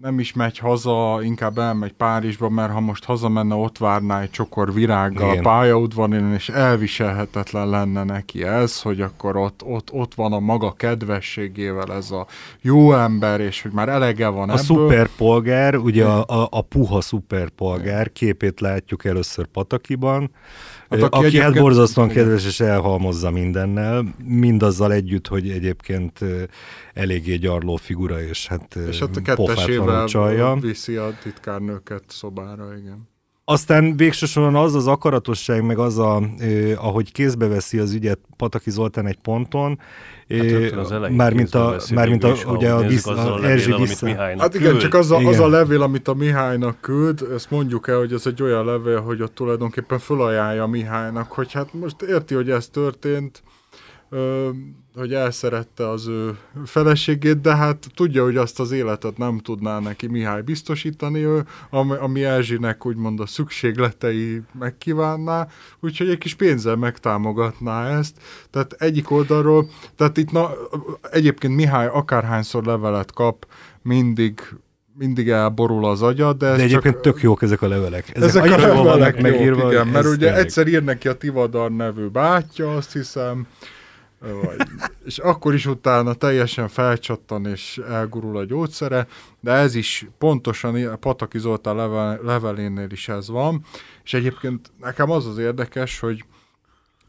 nem 0.00 0.18
is 0.18 0.32
megy 0.32 0.58
haza, 0.58 1.18
inkább 1.22 1.58
elmegy 1.58 1.92
Párizsba, 1.92 2.48
mert 2.48 2.72
ha 2.72 2.80
most 2.80 3.04
hazamenne, 3.04 3.54
ott 3.54 3.78
várná 3.78 4.20
egy 4.20 4.30
csokor 4.30 4.74
virággal 4.74 5.30
Igen. 5.30 5.42
pályaudvaron, 5.42 6.32
és 6.32 6.48
elviselhetetlen 6.48 7.68
lenne 7.68 8.04
neki 8.04 8.44
ez, 8.44 8.82
hogy 8.82 9.00
akkor 9.00 9.36
ott, 9.36 9.62
ott, 9.64 9.92
ott 9.92 10.14
van 10.14 10.32
a 10.32 10.40
maga 10.40 10.72
kedvességével 10.72 11.92
ez 11.92 12.10
a 12.10 12.26
jó 12.60 12.92
ember, 12.92 13.40
és 13.40 13.62
hogy 13.62 13.72
már 13.72 13.88
elege 13.88 14.28
van 14.28 14.48
a 14.48 14.52
ebből. 14.52 14.54
A 14.54 14.58
szuperpolgár, 14.58 15.76
ugye 15.76 16.04
a, 16.04 16.42
a, 16.42 16.48
a 16.50 16.60
puha 16.62 17.00
szuperpolgár 17.00 18.12
képét 18.12 18.60
látjuk 18.60 19.04
először 19.04 19.46
Patakiban, 19.46 20.30
Hát, 20.90 21.02
aki, 21.02 21.14
aki 21.14 21.24
hát 21.24 21.24
egyébként... 21.24 21.64
borzasztóan 21.64 22.08
kedves 22.08 22.46
és 22.46 22.60
elhalmozza 22.60 23.30
mindennel, 23.30 24.14
mindazzal 24.24 24.92
együtt, 24.92 25.26
hogy 25.26 25.50
egyébként 25.50 26.18
eléggé 26.94 27.36
gyarló 27.36 27.76
figura, 27.76 28.22
és 28.22 28.46
hát 28.46 28.76
És 28.88 28.98
hát 28.98 29.16
a 29.16 29.22
kettesével 29.22 30.06
csalja. 30.06 30.56
viszi 30.60 30.96
a 30.96 31.12
titkárnőket 31.22 32.04
szobára, 32.06 32.76
igen. 32.76 33.09
Aztán 33.50 33.96
végsősorban 33.96 34.54
az 34.54 34.74
az 34.74 34.86
akaratosság, 34.86 35.64
meg 35.64 35.78
az, 35.78 35.98
a, 35.98 36.22
eh, 36.38 36.84
ahogy 36.84 37.12
kézbe 37.12 37.46
veszi 37.46 37.78
az 37.78 37.92
ügyet 37.92 38.18
Pataki 38.36 38.70
Zoltán 38.70 39.06
egy 39.06 39.18
ponton, 39.18 39.78
Hát 40.30 41.10
mármint 41.10 41.54
a, 41.54 41.76
mármint 41.94 42.24
a, 42.24 42.34
ugye 42.46 42.72
a, 42.72 42.80
visz, 42.86 43.06
a, 43.06 43.34
a 43.34 43.44
Erzsi 43.44 43.74
vissza. 43.76 44.08
Hát 44.16 44.54
igen, 44.54 44.70
küld. 44.70 44.80
csak 44.80 44.94
az 44.94 45.10
a, 45.10 45.20
igen. 45.20 45.32
az 45.32 45.38
a 45.38 45.48
levél, 45.48 45.82
amit 45.82 46.08
a 46.08 46.14
Mihálynak 46.14 46.80
küld, 46.80 47.26
ezt 47.34 47.50
mondjuk 47.50 47.88
el, 47.88 47.98
hogy 47.98 48.12
ez 48.12 48.26
egy 48.26 48.42
olyan 48.42 48.64
levél, 48.64 49.00
hogy 49.00 49.22
ott 49.22 49.34
tulajdonképpen 49.34 49.98
fölajánlja 49.98 50.66
Mihálynak, 50.66 51.32
hogy 51.32 51.52
hát 51.52 51.74
most 51.74 52.02
érti, 52.02 52.34
hogy 52.34 52.50
ez 52.50 52.68
történt, 52.68 53.42
hogy 54.94 55.14
elszerette 55.14 55.88
az 55.88 56.06
ő 56.06 56.38
feleségét, 56.64 57.40
de 57.40 57.56
hát 57.56 57.86
tudja, 57.94 58.22
hogy 58.22 58.36
azt 58.36 58.60
az 58.60 58.70
életet 58.70 59.18
nem 59.18 59.38
tudná 59.38 59.78
neki 59.78 60.06
Mihály 60.06 60.42
biztosítani, 60.42 61.24
ő, 61.24 61.44
ami, 61.70 61.94
ami 61.94 62.24
Erzsinek 62.24 62.86
úgymond 62.86 63.20
a 63.20 63.26
szükségletei 63.26 64.42
megkívánná, 64.58 65.48
úgyhogy 65.80 66.08
egy 66.08 66.18
kis 66.18 66.34
pénzzel 66.34 66.76
megtámogatná 66.76 67.98
ezt. 67.98 68.16
Tehát 68.50 68.72
egyik 68.72 69.10
oldalról, 69.10 69.68
tehát 69.96 70.16
itt 70.16 70.30
na, 70.30 70.50
egyébként 71.10 71.54
Mihály 71.54 71.86
akárhányszor 71.86 72.64
levelet 72.64 73.12
kap, 73.12 73.46
mindig 73.82 74.40
mindig 74.98 75.28
elborul 75.28 75.84
az 75.84 76.02
agya, 76.02 76.32
de... 76.32 76.56
De 76.56 76.62
egyébként 76.62 76.94
csak, 76.94 77.02
tök 77.02 77.22
jók 77.22 77.42
ezek 77.42 77.62
a 77.62 77.68
levelek. 77.68 78.16
Ezek, 78.16 78.44
ezek 78.44 78.52
a 78.52 78.66
levelek 78.66 79.14
jók, 79.14 79.22
megírva, 79.22 79.72
igen, 79.72 79.86
mert 79.86 80.06
ugye 80.06 80.36
egyszer 80.36 80.66
ír 80.66 80.84
neki 80.84 81.08
a 81.08 81.14
Tivadar 81.16 81.70
nevű 81.70 82.06
bátyja, 82.06 82.74
azt 82.74 82.92
hiszem, 82.92 83.46
vagy, 84.20 84.60
és 85.04 85.18
akkor 85.18 85.54
is 85.54 85.66
utána 85.66 86.14
teljesen 86.14 86.68
felcsattan 86.68 87.46
és 87.46 87.80
elgurul 87.88 88.36
a 88.36 88.44
gyógyszere, 88.44 89.06
de 89.40 89.52
ez 89.52 89.74
is 89.74 90.06
pontosan 90.18 90.98
Pataki 90.98 91.38
Zoltán 91.38 91.76
level, 91.76 92.20
levelénél 92.22 92.90
is 92.90 93.08
ez 93.08 93.28
van, 93.28 93.64
és 94.04 94.14
egyébként 94.14 94.70
nekem 94.80 95.10
az 95.10 95.26
az 95.26 95.38
érdekes, 95.38 96.00
hogy 96.00 96.24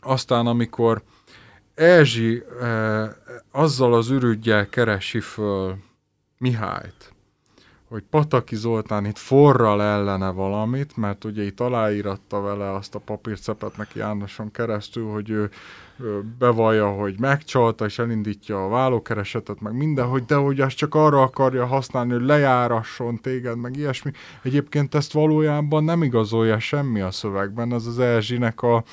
aztán 0.01 0.47
amikor 0.47 1.01
Erzsi 1.75 2.43
eh, 2.61 3.09
azzal 3.51 3.93
az 3.93 4.09
ürügyjel 4.09 4.69
keresi 4.69 5.19
föl 5.19 5.77
Mihályt, 6.37 7.13
hogy 7.89 8.03
Pataki 8.09 8.55
Zoltán 8.55 9.05
itt 9.05 9.17
forral 9.17 9.81
ellene 9.81 10.29
valamit, 10.29 10.97
mert 10.97 11.25
ugye 11.25 11.43
itt 11.43 11.59
aláíratta 11.59 12.41
vele 12.41 12.71
azt 12.71 12.95
a 12.95 12.99
papírcepet 12.99 13.77
neki 13.77 13.99
Jánoson 13.99 14.51
keresztül, 14.51 15.11
hogy 15.11 15.29
ő 15.29 15.49
bevallja, 16.37 16.89
hogy 16.89 17.19
megcsalta, 17.19 17.85
és 17.85 17.99
elindítja 17.99 18.65
a 18.65 18.69
vállókeresetet, 18.69 19.61
meg 19.61 19.73
minden, 19.73 20.05
hogy 20.05 20.25
de 20.25 20.35
hogy 20.35 20.59
azt 20.59 20.75
csak 20.75 20.95
arra 20.95 21.21
akarja 21.21 21.65
használni, 21.65 22.11
hogy 22.11 22.25
lejárasson 22.25 23.21
téged, 23.21 23.57
meg 23.57 23.77
ilyesmi. 23.77 24.11
Egyébként 24.41 24.95
ezt 24.95 25.13
valójában 25.13 25.83
nem 25.83 26.03
igazolja 26.03 26.59
semmi 26.59 27.01
a 27.01 27.11
szövegben, 27.11 27.73
ez 27.73 27.85
az 27.85 27.99
Erzsinek 27.99 28.61
a 28.61 28.83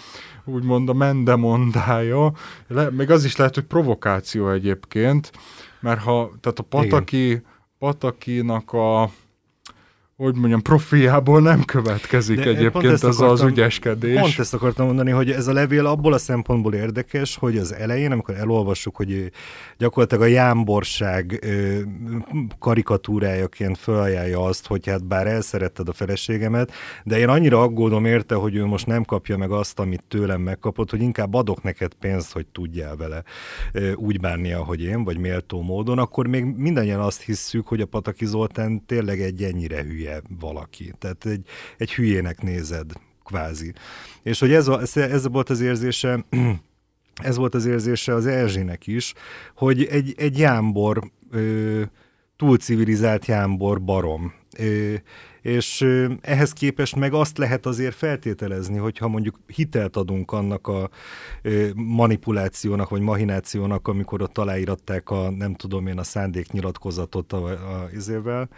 úgymond 0.45 0.89
a 0.89 0.95
mendemondája. 0.95 2.33
Le, 2.69 2.91
még 2.91 3.11
az 3.11 3.25
is 3.25 3.37
lehet, 3.37 3.55
hogy 3.55 3.65
provokáció 3.65 4.51
egyébként, 4.51 5.33
mert 5.81 6.01
ha, 6.01 6.31
tehát 6.41 6.59
a 6.59 6.63
Pataki, 6.63 7.43
Patakinak 7.79 8.73
a 8.73 9.11
hogy 10.19 10.35
mondjam, 10.35 10.63
profiából 10.63 11.41
nem 11.41 11.65
következik 11.65 12.37
De 12.37 12.49
egyébként 12.49 12.93
ez 12.93 13.05
akartam, 13.05 13.29
az 13.29 13.43
ügyeskedés. 13.43 14.21
Pont 14.21 14.39
ezt 14.39 14.55
akartam 14.55 14.87
mondani, 14.87 15.11
hogy 15.11 15.31
ez 15.31 15.47
a 15.47 15.53
levél 15.53 15.87
abból 15.87 16.13
a 16.13 16.19
szempontból 16.19 16.75
érdekes, 16.75 17.37
hogy 17.37 17.59
az 17.59 17.75
elején, 17.75 18.13
amikor 18.13 18.35
elolvassuk, 18.35 18.97
hogy 18.97 19.31
gyakorlatilag 19.77 20.23
a 20.23 20.27
jámborság 20.27 21.47
karikatúrájaként 22.59 23.79
felajánlja 23.79 24.45
azt, 24.45 24.67
hogy 24.67 24.87
hát 24.87 25.05
bár 25.05 25.27
elszeretted 25.27 25.89
a 25.89 25.93
feleségemet, 25.93 26.73
de 27.05 27.19
én 27.19 27.29
annyira 27.29 27.63
aggódom 27.63 28.05
érte, 28.05 28.35
hogy 28.35 28.55
ő 28.55 28.65
most 28.65 28.87
nem 28.87 29.05
kapja 29.05 29.37
meg 29.37 29.51
azt, 29.51 29.79
amit 29.79 30.05
tőlem 30.09 30.41
megkapott, 30.41 30.91
hogy 30.91 31.01
inkább 31.01 31.35
adok 31.35 31.63
neked 31.63 31.95
pénzt, 31.95 32.33
hogy 32.33 32.47
tudjál 32.47 32.97
vele 32.97 33.23
úgy 33.95 34.21
bánni, 34.21 34.53
ahogy 34.53 34.83
én, 34.83 35.05
vagy 35.05 35.19
méltó 35.19 35.63
módon, 35.63 35.99
akkor 35.99 36.27
még 36.27 36.45
mindannyian 36.45 37.01
azt 37.01 37.23
hisszük, 37.23 37.67
hogy 37.67 37.81
a 37.81 37.87
Pataki 37.87 38.27
Zoltán 38.27 38.85
tényleg 38.87 39.21
egy 39.21 39.43
ennyire 39.43 39.83
hülye 39.83 40.08
hülye 40.09 40.23
valaki. 40.41 40.93
Tehát 40.99 41.27
egy, 41.27 41.47
egy 41.77 41.95
hülyének 41.95 42.43
nézed, 42.43 42.93
kvázi. 43.25 43.73
És 44.23 44.39
hogy 44.39 44.53
ez, 44.53 44.69
a, 44.69 44.81
ez 44.95 45.29
volt 45.29 45.51
az 45.51 45.61
érzése, 45.61 46.25
ez 47.23 47.37
volt 47.37 47.55
az 47.55 47.67
érzése 47.67 48.15
az 48.15 48.27
Erzsének 48.27 48.87
is, 48.87 49.15
hogy 49.55 49.85
egy, 49.85 50.15
egy 50.17 50.39
jámbor, 50.39 51.11
ö, 51.31 51.83
túlcivilizált 52.37 53.27
jámbor 53.27 53.83
barom. 53.83 54.33
Ö, 54.59 54.95
és 55.43 55.87
ehhez 56.21 56.53
képest 56.53 56.97
meg 56.97 57.13
azt 57.13 57.39
lehet 57.39 57.67
azért 57.67 57.95
feltételezni, 57.95 58.77
hogyha 58.77 59.09
mondjuk 59.09 59.39
hitelt 59.47 59.97
adunk 59.97 60.33
annak 60.33 60.67
a 60.67 60.91
manipulációnak, 61.75 62.89
vagy 62.89 63.01
mahinációnak, 63.01 63.89
amikor 63.89 64.23
ott 64.23 64.39
aláíratták 64.39 65.11
a, 65.11 65.31
nem 65.31 65.55
tudom 65.55 65.87
én, 65.87 65.99
a 65.99 66.03
szándéknyilatkozatot 66.03 67.33
a, 67.33 67.45
a 67.47 67.89
izével, 67.95 68.49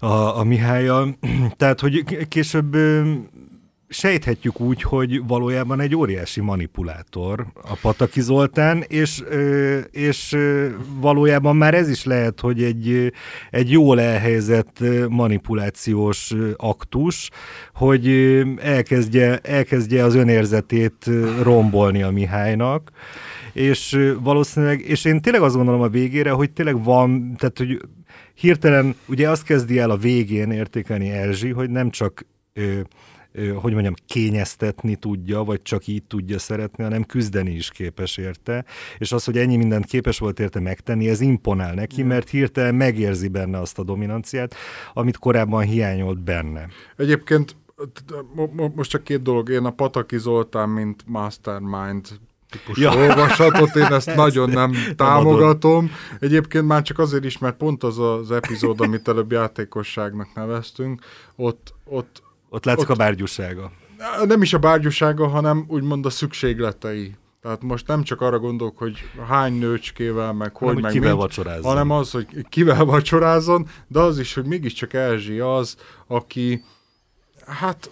a, 0.00 0.38
a 0.38 0.44
Mihályjal. 0.44 1.16
Tehát, 1.56 1.80
hogy 1.80 2.26
később 2.28 2.76
sejthetjük 3.88 4.60
úgy, 4.60 4.82
hogy 4.82 5.26
valójában 5.26 5.80
egy 5.80 5.96
óriási 5.96 6.40
manipulátor 6.40 7.46
a 7.54 7.78
Pataki 7.80 8.20
Zoltán, 8.20 8.84
és, 8.88 9.22
és 9.90 10.36
valójában 11.00 11.56
már 11.56 11.74
ez 11.74 11.88
is 11.88 12.04
lehet, 12.04 12.40
hogy 12.40 12.62
egy, 12.62 13.12
egy 13.50 13.70
jól 13.70 14.00
elhelyezett 14.00 14.78
manipulációs 15.08 16.34
aktus, 16.56 17.30
hogy 17.74 18.08
elkezdje, 18.62 19.38
elkezdje 19.38 20.04
az 20.04 20.14
önérzetét 20.14 21.10
rombolni 21.42 22.02
a 22.02 22.10
Mihálynak, 22.10 22.90
és 23.52 24.10
valószínűleg, 24.22 24.80
és 24.80 25.04
én 25.04 25.20
tényleg 25.20 25.42
azt 25.42 25.56
gondolom 25.56 25.80
a 25.80 25.88
végére, 25.88 26.30
hogy 26.30 26.50
tényleg 26.50 26.84
van, 26.84 27.34
tehát 27.36 27.58
hogy 27.58 27.80
hirtelen 28.40 28.96
ugye 29.06 29.30
azt 29.30 29.44
kezdi 29.44 29.78
el 29.78 29.90
a 29.90 29.96
végén 29.96 30.50
értékelni 30.50 31.10
Erzsi, 31.10 31.50
hogy 31.50 31.70
nem 31.70 31.90
csak 31.90 32.26
ö, 32.52 32.80
ö, 33.32 33.48
hogy 33.48 33.72
mondjam, 33.72 33.94
kényeztetni 34.06 34.96
tudja, 34.96 35.42
vagy 35.44 35.62
csak 35.62 35.86
így 35.86 36.02
tudja 36.02 36.38
szeretni, 36.38 36.82
hanem 36.82 37.04
küzdeni 37.04 37.50
is 37.50 37.70
képes 37.70 38.16
érte. 38.16 38.64
És 38.98 39.12
az, 39.12 39.24
hogy 39.24 39.38
ennyi 39.38 39.56
mindent 39.56 39.84
képes 39.84 40.18
volt 40.18 40.40
érte 40.40 40.60
megtenni, 40.60 41.08
ez 41.08 41.20
imponál 41.20 41.74
neki, 41.74 42.02
mert 42.02 42.28
hirtelen 42.28 42.74
megérzi 42.74 43.28
benne 43.28 43.58
azt 43.58 43.78
a 43.78 43.84
dominanciát, 43.84 44.54
amit 44.92 45.16
korábban 45.16 45.64
hiányolt 45.64 46.22
benne. 46.22 46.68
Egyébként 46.96 47.56
most 48.74 48.90
csak 48.90 49.04
két 49.04 49.22
dolog. 49.22 49.48
Én 49.48 49.64
a 49.64 49.70
Pataki 49.70 50.18
Zoltán, 50.18 50.68
mint 50.68 51.02
mastermind 51.06 52.08
típusú 52.50 52.82
ja. 52.82 52.96
olvasatot, 52.96 53.76
én 53.76 53.92
ezt 53.92 54.14
nagyon 54.14 54.50
nem 54.50 54.74
támogatom. 54.96 55.90
Egyébként 56.20 56.66
már 56.66 56.82
csak 56.82 56.98
azért 56.98 57.24
is, 57.24 57.38
mert 57.38 57.56
pont 57.56 57.82
az 57.82 57.98
az 57.98 58.30
epizód, 58.30 58.80
amit 58.80 59.08
előbb 59.08 59.32
játékosságnak 59.32 60.28
neveztünk, 60.34 61.02
ott... 61.36 61.74
Ott, 61.84 62.22
ott 62.48 62.64
látszik 62.64 62.88
ott, 62.88 62.94
a 62.94 62.98
bárgyúsága. 62.98 63.72
Nem 64.24 64.42
is 64.42 64.52
a 64.52 64.58
bárgyúsága, 64.58 65.28
hanem 65.28 65.64
úgymond 65.68 66.06
a 66.06 66.10
szükségletei. 66.10 67.14
Tehát 67.42 67.62
most 67.62 67.86
nem 67.86 68.02
csak 68.02 68.20
arra 68.20 68.38
gondolok, 68.38 68.78
hogy 68.78 68.98
hány 69.28 69.52
nőcskével, 69.52 70.32
meg 70.32 70.56
hogy, 70.56 70.68
hanem, 70.68 70.82
meg 70.82 70.92
kivel 70.92 71.08
mint, 71.08 71.20
vacsorázzon. 71.22 71.64
hanem 71.64 71.90
az, 71.90 72.10
hogy 72.10 72.26
kivel 72.48 72.84
vacsorázzon, 72.84 73.68
de 73.86 73.98
az 73.98 74.18
is, 74.18 74.34
hogy 74.34 74.44
mégiscsak 74.44 74.92
Erzsi 74.92 75.38
az, 75.38 75.76
aki 76.06 76.64
hát 77.46 77.90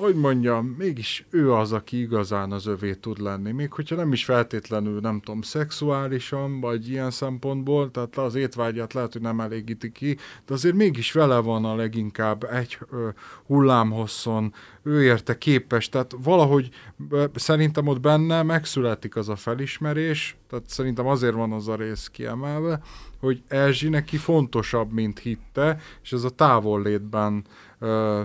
hogy 0.00 0.14
mondjam, 0.14 0.66
mégis 0.66 1.26
ő 1.30 1.52
az, 1.52 1.72
aki 1.72 2.00
igazán 2.00 2.52
az 2.52 2.66
övé 2.66 2.94
tud 2.94 3.20
lenni. 3.20 3.52
Még 3.52 3.72
hogyha 3.72 3.96
nem 3.96 4.12
is 4.12 4.24
feltétlenül, 4.24 5.00
nem 5.00 5.20
tudom, 5.20 5.42
szexuálisan, 5.42 6.60
vagy 6.60 6.88
ilyen 6.88 7.10
szempontból, 7.10 7.90
tehát 7.90 8.16
az 8.16 8.34
étvágyát 8.34 8.92
lehet, 8.92 9.12
hogy 9.12 9.22
nem 9.22 9.40
elégíti 9.40 9.92
ki, 9.92 10.16
de 10.46 10.54
azért 10.54 10.74
mégis 10.74 11.12
vele 11.12 11.38
van 11.38 11.64
a 11.64 11.74
leginkább 11.74 12.44
egy 12.44 12.78
ö, 12.90 13.08
hullámhosszon, 13.46 14.54
ő 14.82 15.02
érte 15.02 15.38
képes, 15.38 15.88
tehát 15.88 16.14
valahogy 16.22 16.68
ö, 17.10 17.24
szerintem 17.34 17.86
ott 17.86 18.00
benne 18.00 18.42
megszületik 18.42 19.16
az 19.16 19.28
a 19.28 19.36
felismerés, 19.36 20.36
tehát 20.48 20.68
szerintem 20.68 21.06
azért 21.06 21.34
van 21.34 21.52
az 21.52 21.68
a 21.68 21.74
rész 21.74 22.08
kiemelve, 22.08 22.80
hogy 23.20 23.42
Erzsi 23.48 23.88
neki 23.88 24.16
fontosabb, 24.16 24.92
mint 24.92 25.18
hitte, 25.18 25.80
és 26.02 26.12
ez 26.12 26.24
a 26.24 26.30
távollétben 26.30 27.44
ö, 27.78 28.22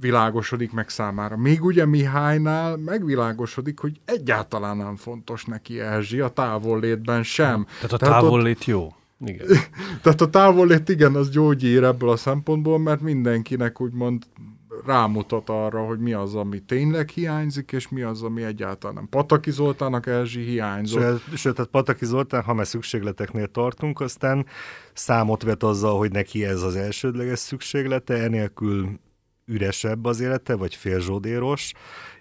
világosodik 0.00 0.72
meg 0.72 0.88
számára. 0.88 1.36
Még 1.36 1.64
ugye 1.64 1.86
Mihálynál 1.86 2.76
megvilágosodik, 2.76 3.78
hogy 3.78 4.00
egyáltalán 4.04 4.76
nem 4.76 4.96
fontos 4.96 5.44
neki 5.44 5.80
Erzsi, 5.80 6.20
a 6.20 6.28
távollétben 6.28 7.22
sem. 7.22 7.64
Tehát 7.64 7.92
a 7.92 7.96
Tehát 7.96 8.20
távollét 8.20 8.56
ott... 8.56 8.64
jó. 8.64 8.94
Igen. 9.26 9.46
Tehát 10.02 10.20
a 10.20 10.30
távollét 10.30 10.88
igen, 10.88 11.14
az 11.14 11.30
gyógyír 11.30 11.82
ebből 11.82 12.10
a 12.10 12.16
szempontból, 12.16 12.78
mert 12.78 13.00
mindenkinek 13.00 13.80
úgymond 13.80 14.22
rámutat 14.86 15.48
arra, 15.48 15.84
hogy 15.84 15.98
mi 15.98 16.12
az, 16.12 16.34
ami 16.34 16.60
tényleg 16.60 17.08
hiányzik, 17.08 17.72
és 17.72 17.88
mi 17.88 18.02
az, 18.02 18.22
ami 18.22 18.42
egyáltalán 18.42 18.94
nem. 18.94 19.08
Pataki 19.08 19.50
Zoltának 19.50 20.06
Erzsi 20.06 20.44
hiányzott. 20.44 21.02
Sőt, 21.02 21.36
sőt 21.36 21.54
tehát 21.54 21.70
Pataki 21.70 22.04
Zoltán, 22.04 22.42
ha 22.42 22.54
már 22.54 22.66
szükségleteknél 22.66 23.46
tartunk, 23.46 24.00
aztán 24.00 24.46
számot 24.92 25.42
vet 25.42 25.62
azzal, 25.62 25.98
hogy 25.98 26.10
neki 26.10 26.44
ez 26.44 26.62
az 26.62 26.76
elsődleges 26.76 27.38
szükséglete, 27.38 28.14
enélkül 28.14 28.98
üresebb 29.46 30.04
az 30.04 30.20
élete, 30.20 30.54
vagy 30.54 30.74
félzsódéros, 30.74 31.72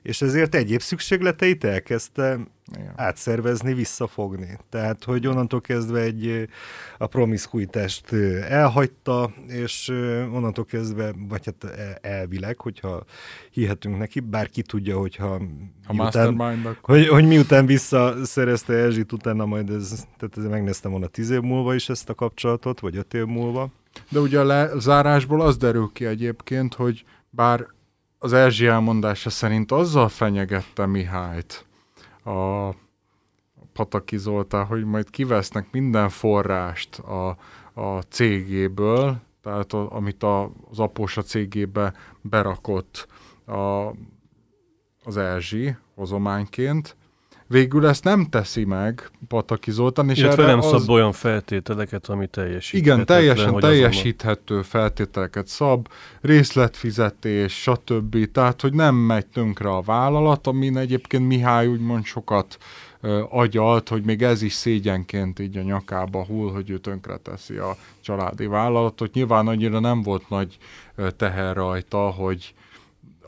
és 0.01 0.21
ezért 0.21 0.55
egyéb 0.55 0.81
szükségleteit 0.81 1.63
elkezdte 1.63 2.39
Igen. 2.77 2.93
átszervezni, 2.95 3.73
visszafogni. 3.73 4.57
Tehát, 4.69 5.03
hogy 5.03 5.27
onnantól 5.27 5.61
kezdve 5.61 5.99
egy 5.99 6.49
a 6.97 7.07
promiszkuitást 7.07 8.13
elhagyta, 8.49 9.33
és 9.47 9.89
onnantól 10.33 10.65
kezdve, 10.65 11.13
vagy 11.29 11.45
hát 11.45 11.63
e, 11.63 11.97
elvileg, 12.01 12.61
hogyha 12.61 13.03
hihetünk 13.51 13.97
neki, 13.97 14.19
bár 14.19 14.49
ki 14.49 14.61
tudja, 14.61 14.97
hogyha 14.97 15.41
a 15.87 15.93
miután, 15.93 16.77
hogy, 16.81 17.07
hogy 17.07 17.27
miután 17.27 17.65
visszaszerezte 17.65 18.73
Erzsit, 18.73 19.11
utána 19.11 19.45
majd 19.45 19.69
ez, 19.69 20.05
tehát 20.17 20.37
ez 20.37 20.43
megnéztem 20.43 20.91
volna 20.91 21.07
tíz 21.07 21.29
év 21.29 21.41
múlva 21.41 21.73
is 21.73 21.89
ezt 21.89 22.09
a 22.09 22.13
kapcsolatot, 22.13 22.79
vagy 22.79 22.95
öt 22.95 23.13
év 23.13 23.25
múlva. 23.25 23.71
De 24.11 24.19
ugye 24.19 24.39
a 24.39 24.43
lezárásból 24.43 25.41
az 25.41 25.57
derül 25.57 25.89
ki 25.93 26.05
egyébként, 26.05 26.73
hogy 26.73 27.03
bár 27.29 27.67
az 28.17 28.33
Erzsi 28.33 28.65
elmondása 28.65 29.29
szerint 29.29 29.71
azzal 29.71 30.09
fenyegette 30.09 30.85
Mihályt 30.85 31.65
a 32.23 32.69
Pataki 33.73 34.17
Zoltán, 34.17 34.65
hogy 34.65 34.85
majd 34.85 35.09
kivesznek 35.09 35.71
minden 35.71 36.09
forrást 36.09 36.99
a, 36.99 37.37
a 37.73 38.01
cégéből, 38.01 39.21
tehát 39.41 39.73
a, 39.73 39.95
amit 39.95 40.23
a, 40.23 40.51
az 40.69 40.79
apósa 40.79 41.21
cégébe 41.21 41.93
berakott 42.21 43.07
a, 43.45 43.87
az 45.03 45.17
Erzsi 45.17 45.75
hozományként, 45.95 46.95
Végül 47.51 47.87
ezt 47.87 48.03
nem 48.03 48.27
teszi 48.29 48.63
meg 48.65 49.09
Pataki 49.27 49.71
Zoltán. 49.71 50.09
És 50.09 50.17
Illetve 50.17 50.45
nem 50.45 50.59
az... 50.59 50.65
szab 50.65 50.89
olyan 50.89 51.11
feltételeket, 51.11 52.07
ami 52.07 52.27
teljesíthető. 52.27 52.93
Igen, 52.93 53.05
teljesen 53.05 53.59
teljesíthető 53.59 54.43
azonban... 54.45 54.63
feltételeket 54.63 55.47
szab, 55.47 55.87
részletfizetés, 56.21 57.61
stb. 57.61 58.31
Tehát, 58.31 58.61
hogy 58.61 58.73
nem 58.73 58.95
megy 58.95 59.25
tönkre 59.25 59.69
a 59.69 59.81
vállalat, 59.81 60.47
amin 60.47 60.77
egyébként 60.77 61.27
Mihály 61.27 61.67
úgymond 61.67 62.05
sokat 62.05 62.57
agyalt, 63.29 63.89
hogy 63.89 64.03
még 64.03 64.21
ez 64.21 64.41
is 64.41 64.53
szégyenként 64.53 65.39
így 65.39 65.57
a 65.57 65.61
nyakába 65.61 66.25
hull, 66.25 66.51
hogy 66.51 66.69
ő 66.69 66.77
tönkre 66.77 67.17
teszi 67.17 67.55
a 67.55 67.77
családi 68.01 68.45
vállalatot. 68.45 69.13
Nyilván 69.13 69.47
annyira 69.47 69.79
nem 69.79 70.01
volt 70.01 70.29
nagy 70.29 70.57
teher 71.17 71.55
rajta, 71.55 72.09
hogy 72.09 72.53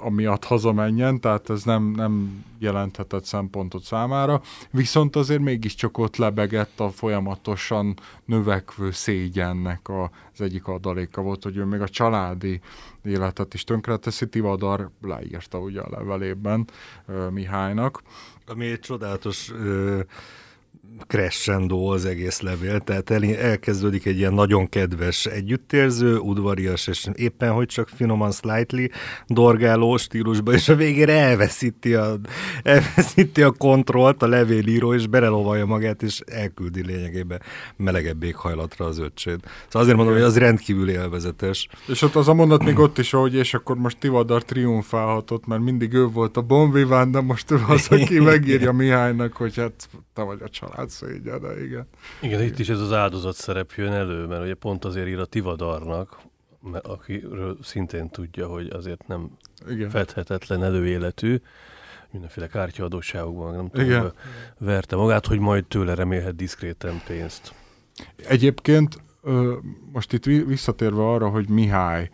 amiatt 0.04 0.44
hazamenjen, 0.44 1.20
tehát 1.20 1.50
ez 1.50 1.64
nem, 1.64 1.84
nem 1.84 2.44
jelenthetett 2.60 3.24
szempontot 3.24 3.84
számára, 3.84 4.42
viszont 4.72 5.16
azért 5.16 5.42
mégiscsak 5.42 5.98
ott 5.98 6.16
lebegett 6.16 6.80
a 6.80 6.90
folyamatosan 6.90 7.94
növekvő 8.26 8.92
szégyennek 8.92 9.88
a, 9.88 10.04
az 10.34 10.42
egyik 10.42 10.68
adaléka 10.68 11.22
volt, 11.22 11.44
hogy 11.44 11.58
ő 11.58 11.64
még 11.64 11.82
a 11.82 11.88
családi 11.88 12.60
életet 13.04 13.54
is 13.54 13.64
tönkreteszi, 13.64 14.30
Tivadar 14.30 14.90
leírta 15.02 15.60
ugye 15.60 15.82
a 15.82 15.90
levelében 15.90 16.68
uh, 17.08 17.30
Mihálynak. 17.30 18.02
Ami 18.48 18.66
egy 18.66 18.80
csodálatos 18.80 19.50
uh 19.50 20.00
crescendo 21.08 21.94
az 21.94 22.06
egész 22.06 22.42
levél, 22.42 22.80
tehát 22.80 23.10
el, 23.10 23.24
elkezdődik 23.24 24.06
egy 24.06 24.18
ilyen 24.18 24.34
nagyon 24.34 24.70
kedves 24.70 25.26
együttérző, 25.26 26.18
udvarias, 26.18 26.88
és 26.88 27.10
éppen 27.14 27.52
hogy 27.52 27.68
csak 27.68 27.88
finoman 27.88 28.32
slightly 28.32 28.86
dorgáló 29.28 29.98
stílusba, 29.98 30.54
és 30.54 30.70
a 30.70 30.76
végére 30.76 31.14
elveszíti 31.14 31.94
a, 31.94 32.16
elveszíti 32.64 33.42
a 33.42 33.52
kontrollt 33.52 34.24
a 34.24 34.28
levélíró, 34.28 34.94
és 34.94 35.08
belelovalja 35.08 35.66
magát, 35.66 36.04
és 36.04 36.20
elküldi 36.20 36.86
lényegében 36.86 37.42
melegebb 37.76 38.24
éghajlatra 38.24 38.86
az 38.86 39.00
öccsét. 39.00 39.40
Szóval 39.68 39.82
azért 39.82 39.98
mondom, 39.98 40.14
hogy 40.14 40.24
az 40.24 40.38
rendkívül 40.38 40.90
élvezetes. 40.90 41.68
És 41.88 42.02
ott 42.02 42.16
az 42.16 42.28
a 42.28 42.34
mondat 42.34 42.64
még 42.64 42.80
ott 42.80 42.98
is, 42.98 43.12
hogy 43.12 43.36
és 43.36 43.54
akkor 43.54 43.76
most 43.76 43.98
Tivadar 43.98 44.44
triumfálhatott, 44.44 45.46
mert 45.48 45.62
mindig 45.62 45.94
ő 45.94 46.06
volt 46.06 46.38
a 46.38 46.42
bonviván, 46.42 47.12
de 47.12 47.22
most 47.22 47.52
ő 47.52 47.62
az, 47.68 47.88
aki 47.90 48.20
megírja 48.20 48.72
Mihálynak, 48.72 49.34
hogy 49.34 49.56
hát 49.56 49.90
te 50.14 50.22
vagy 50.22 50.42
a 50.42 50.50
család 50.50 50.83
szégyene, 50.90 51.64
igen. 51.64 51.88
Igen, 52.22 52.42
itt 52.42 52.60
is 52.60 52.70
ez 52.70 52.80
az 52.80 52.92
áldozat 52.92 53.36
szerep 53.36 53.72
jön 53.76 53.92
elő, 53.92 54.26
mert 54.26 54.44
ugye 54.44 54.54
pont 54.54 54.86
azért 54.86 55.08
ír 55.08 55.20
a 55.20 55.26
Tivadarnak, 55.26 56.20
akiről 56.82 57.58
szintén 57.62 58.10
tudja, 58.10 58.48
hogy 58.48 58.70
azért 58.70 59.08
nem 59.08 59.30
igen. 59.68 59.90
fedhetetlen 59.90 60.64
előéletű, 60.64 61.42
mindenféle 62.12 62.48
kártyaadóságokban, 62.48 63.56
nem 63.56 63.70
tudom, 63.70 63.86
Igen. 63.86 64.14
verte 64.58 64.96
magát, 64.96 65.26
hogy 65.26 65.40
majd 65.40 65.66
tőle 65.66 65.94
remélhet 65.94 66.36
diszkréten 66.36 67.02
pénzt. 67.08 67.54
Egyébként 68.16 69.02
most 69.92 70.14
itt 70.14 70.26
visszatérve 70.26 71.02
arra, 71.08 71.30
hogy 71.30 71.50
Mihály 71.50 72.10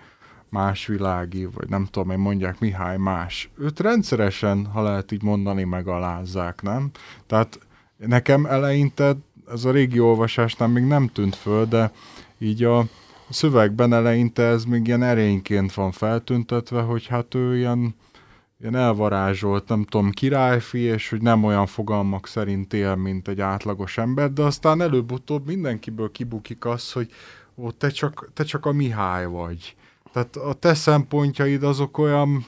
más 0.50 0.86
világi, 0.86 1.46
vagy 1.46 1.70
nem 1.70 1.86
tudom, 1.86 2.08
hogy 2.08 2.18
mondják 2.18 2.60
Mihály 2.60 2.98
más. 2.98 3.50
Őt 3.58 3.80
rendszeresen, 3.80 4.66
ha 4.66 4.82
lehet 4.82 5.12
így 5.12 5.24
mondani, 5.24 5.64
megalázzák, 5.64 6.62
nem? 6.62 6.92
Tehát 7.28 7.60
Nekem 8.08 8.46
eleinte 8.46 9.16
ez 9.52 9.66
a 9.66 9.72
régi 9.72 10.00
olvasásnál 10.00 10.70
még 10.70 10.84
nem 10.84 11.08
tűnt 11.08 11.36
föl, 11.36 11.66
de 11.66 11.92
így 12.38 12.64
a 12.64 12.86
szövegben 13.30 13.94
eleinte 13.94 14.44
ez 14.44 14.64
még 14.64 14.88
ilyen 14.88 15.04
erényként 15.04 15.74
van 15.74 15.92
feltüntetve, 15.92 16.82
hogy 16.82 17.08
hát 17.08 17.36
ő 17.36 17.58
ilyen, 17.58 17.96
ilyen 18.60 18.76
elvarázsolt, 18.76 19.68
nem 19.68 19.84
tudom, 19.84 20.12
királyfi, 20.12 20.80
és 20.80 21.10
hogy 21.10 21.22
nem 21.22 21.44
olyan 21.44 21.66
fogalmak 21.66 22.28
szerint 22.28 22.74
él, 22.74 22.96
mint 22.96 23.28
egy 23.28 23.42
átlagos 23.42 23.98
ember, 23.98 24.34
de 24.34 24.42
aztán 24.42 24.82
előbb-utóbb 24.82 25.48
mindenkiből 25.48 26.12
kibukik 26.12 26.66
az, 26.66 26.92
hogy 26.92 27.10
ó, 27.56 27.72
te 27.72 27.90
csak, 27.90 28.30
te 28.34 28.44
csak 28.44 28.66
a 28.66 28.72
Mihály 28.72 29.26
vagy. 29.26 29.76
Tehát 30.14 30.36
a 30.36 30.54
te 30.54 30.74
szempontjaid 30.74 31.64
azok 31.64 31.98
olyan, 31.98 32.46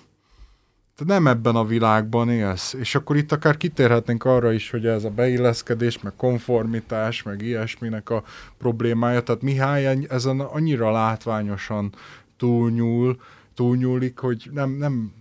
te 1.06 1.14
nem 1.14 1.28
ebben 1.28 1.56
a 1.56 1.66
világban 1.66 2.30
élsz. 2.30 2.74
És 2.74 2.95
akkor 2.95 3.16
itt 3.16 3.32
akár 3.32 3.58
kitérhetnénk 3.58 4.24
arra 4.24 4.52
is, 4.52 4.70
hogy 4.70 4.86
ez 4.86 5.04
a 5.04 5.10
beilleszkedés, 5.10 6.02
meg 6.02 6.14
konformitás, 6.16 7.24
meg 7.24 7.41
ilyesminek 7.41 8.10
a 8.10 8.24
problémája. 8.58 9.22
Tehát 9.22 9.41
Mihály 9.41 10.06
ezen 10.10 10.39
annyira 10.39 10.91
látványosan 10.91 11.93
túlnyúl, 12.38 13.20
túlnyúlik, 13.54 14.18
hogy 14.18 14.49
nem, 14.54 14.72
nem, 14.72 15.14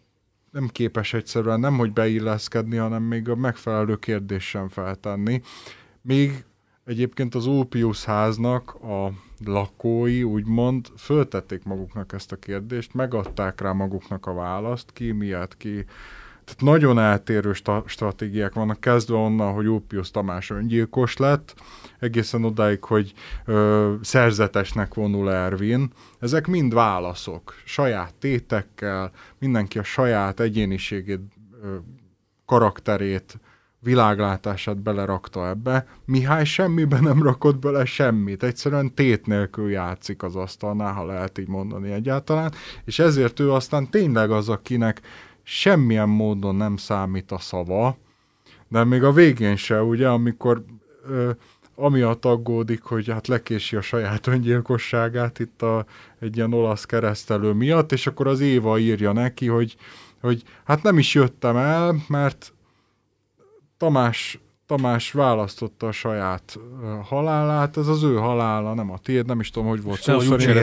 nem 0.50 0.68
képes 0.68 1.12
egyszerűen 1.12 1.60
nem, 1.60 1.76
hogy 1.76 1.92
beilleszkedni, 1.92 2.76
hanem 2.76 3.02
még 3.02 3.28
a 3.28 3.36
megfelelő 3.36 3.96
kérdés 3.96 4.48
sem 4.48 4.68
feltenni. 4.68 5.42
Még 6.02 6.44
egyébként 6.90 7.34
az 7.34 7.46
Ópiusz 7.46 8.04
háznak 8.04 8.74
a 8.74 9.12
lakói 9.44 10.22
úgymond 10.22 10.86
föltették 10.96 11.64
maguknak 11.64 12.12
ezt 12.12 12.32
a 12.32 12.36
kérdést, 12.36 12.94
megadták 12.94 13.60
rá 13.60 13.72
maguknak 13.72 14.26
a 14.26 14.34
választ, 14.34 14.92
ki 14.92 15.12
miatt 15.12 15.56
ki. 15.56 15.84
Tehát 16.44 16.60
nagyon 16.60 16.98
eltérő 16.98 17.52
sta- 17.52 17.88
stratégiák 17.88 18.52
vannak, 18.52 18.80
kezdve 18.80 19.16
onnan, 19.16 19.52
hogy 19.52 19.66
Ópiusz 19.66 20.10
Tamás 20.10 20.50
öngyilkos 20.50 21.16
lett, 21.16 21.54
egészen 21.98 22.44
odáig, 22.44 22.84
hogy 22.84 23.12
ö, 23.44 23.94
szerzetesnek 24.00 24.94
vonul 24.94 25.32
Ervin. 25.32 25.92
Ezek 26.18 26.46
mind 26.46 26.74
válaszok, 26.74 27.54
saját 27.64 28.14
tétekkel, 28.14 29.10
mindenki 29.38 29.78
a 29.78 29.82
saját 29.82 30.40
egyéniségét, 30.40 31.20
ö, 31.62 31.76
karakterét 32.44 33.38
világlátását 33.80 34.76
belerakta 34.76 35.48
ebbe. 35.48 35.86
Mihály 36.04 36.44
semmiben 36.44 37.02
nem 37.02 37.22
rakott 37.22 37.58
bele 37.58 37.84
semmit, 37.84 38.42
egyszerűen 38.42 38.94
tét 38.94 39.26
nélkül 39.26 39.70
játszik 39.70 40.22
az 40.22 40.36
asztalnál, 40.36 40.92
ha 40.92 41.04
lehet 41.04 41.38
így 41.38 41.48
mondani 41.48 41.90
egyáltalán, 41.90 42.52
és 42.84 42.98
ezért 42.98 43.40
ő 43.40 43.52
aztán 43.52 43.90
tényleg 43.90 44.30
az, 44.30 44.48
akinek 44.48 45.00
semmilyen 45.42 46.08
módon 46.08 46.54
nem 46.54 46.76
számít 46.76 47.32
a 47.32 47.38
szava, 47.38 47.96
de 48.68 48.84
még 48.84 49.02
a 49.02 49.12
végén 49.12 49.56
se, 49.56 49.82
ugye, 49.82 50.08
amikor 50.08 50.64
ö, 51.08 51.30
amiatt 51.74 52.24
aggódik, 52.24 52.82
hogy 52.82 53.10
hát 53.10 53.26
lekési 53.26 53.76
a 53.76 53.80
saját 53.80 54.26
öngyilkosságát 54.26 55.38
itt 55.38 55.62
a, 55.62 55.84
egy 56.18 56.36
ilyen 56.36 56.52
olasz 56.52 56.84
keresztelő 56.84 57.52
miatt, 57.52 57.92
és 57.92 58.06
akkor 58.06 58.26
az 58.26 58.40
Éva 58.40 58.78
írja 58.78 59.12
neki, 59.12 59.46
hogy, 59.46 59.76
hogy 60.20 60.42
hát 60.64 60.82
nem 60.82 60.98
is 60.98 61.14
jöttem 61.14 61.56
el, 61.56 61.96
mert 62.08 62.52
Tamás, 63.80 64.38
Tamás 64.66 65.12
választotta 65.12 65.86
a 65.86 65.92
saját 65.92 66.58
halálát, 67.02 67.76
ez 67.76 67.86
az 67.86 68.02
ő 68.02 68.16
halála, 68.16 68.74
nem 68.74 68.90
a 68.90 68.98
tiéd, 68.98 69.26
nem 69.26 69.40
is 69.40 69.50
tudom, 69.50 69.68
hogy 69.68 69.82
volt 69.82 70.00
szó. 70.00 70.20
Szóval 70.20 70.58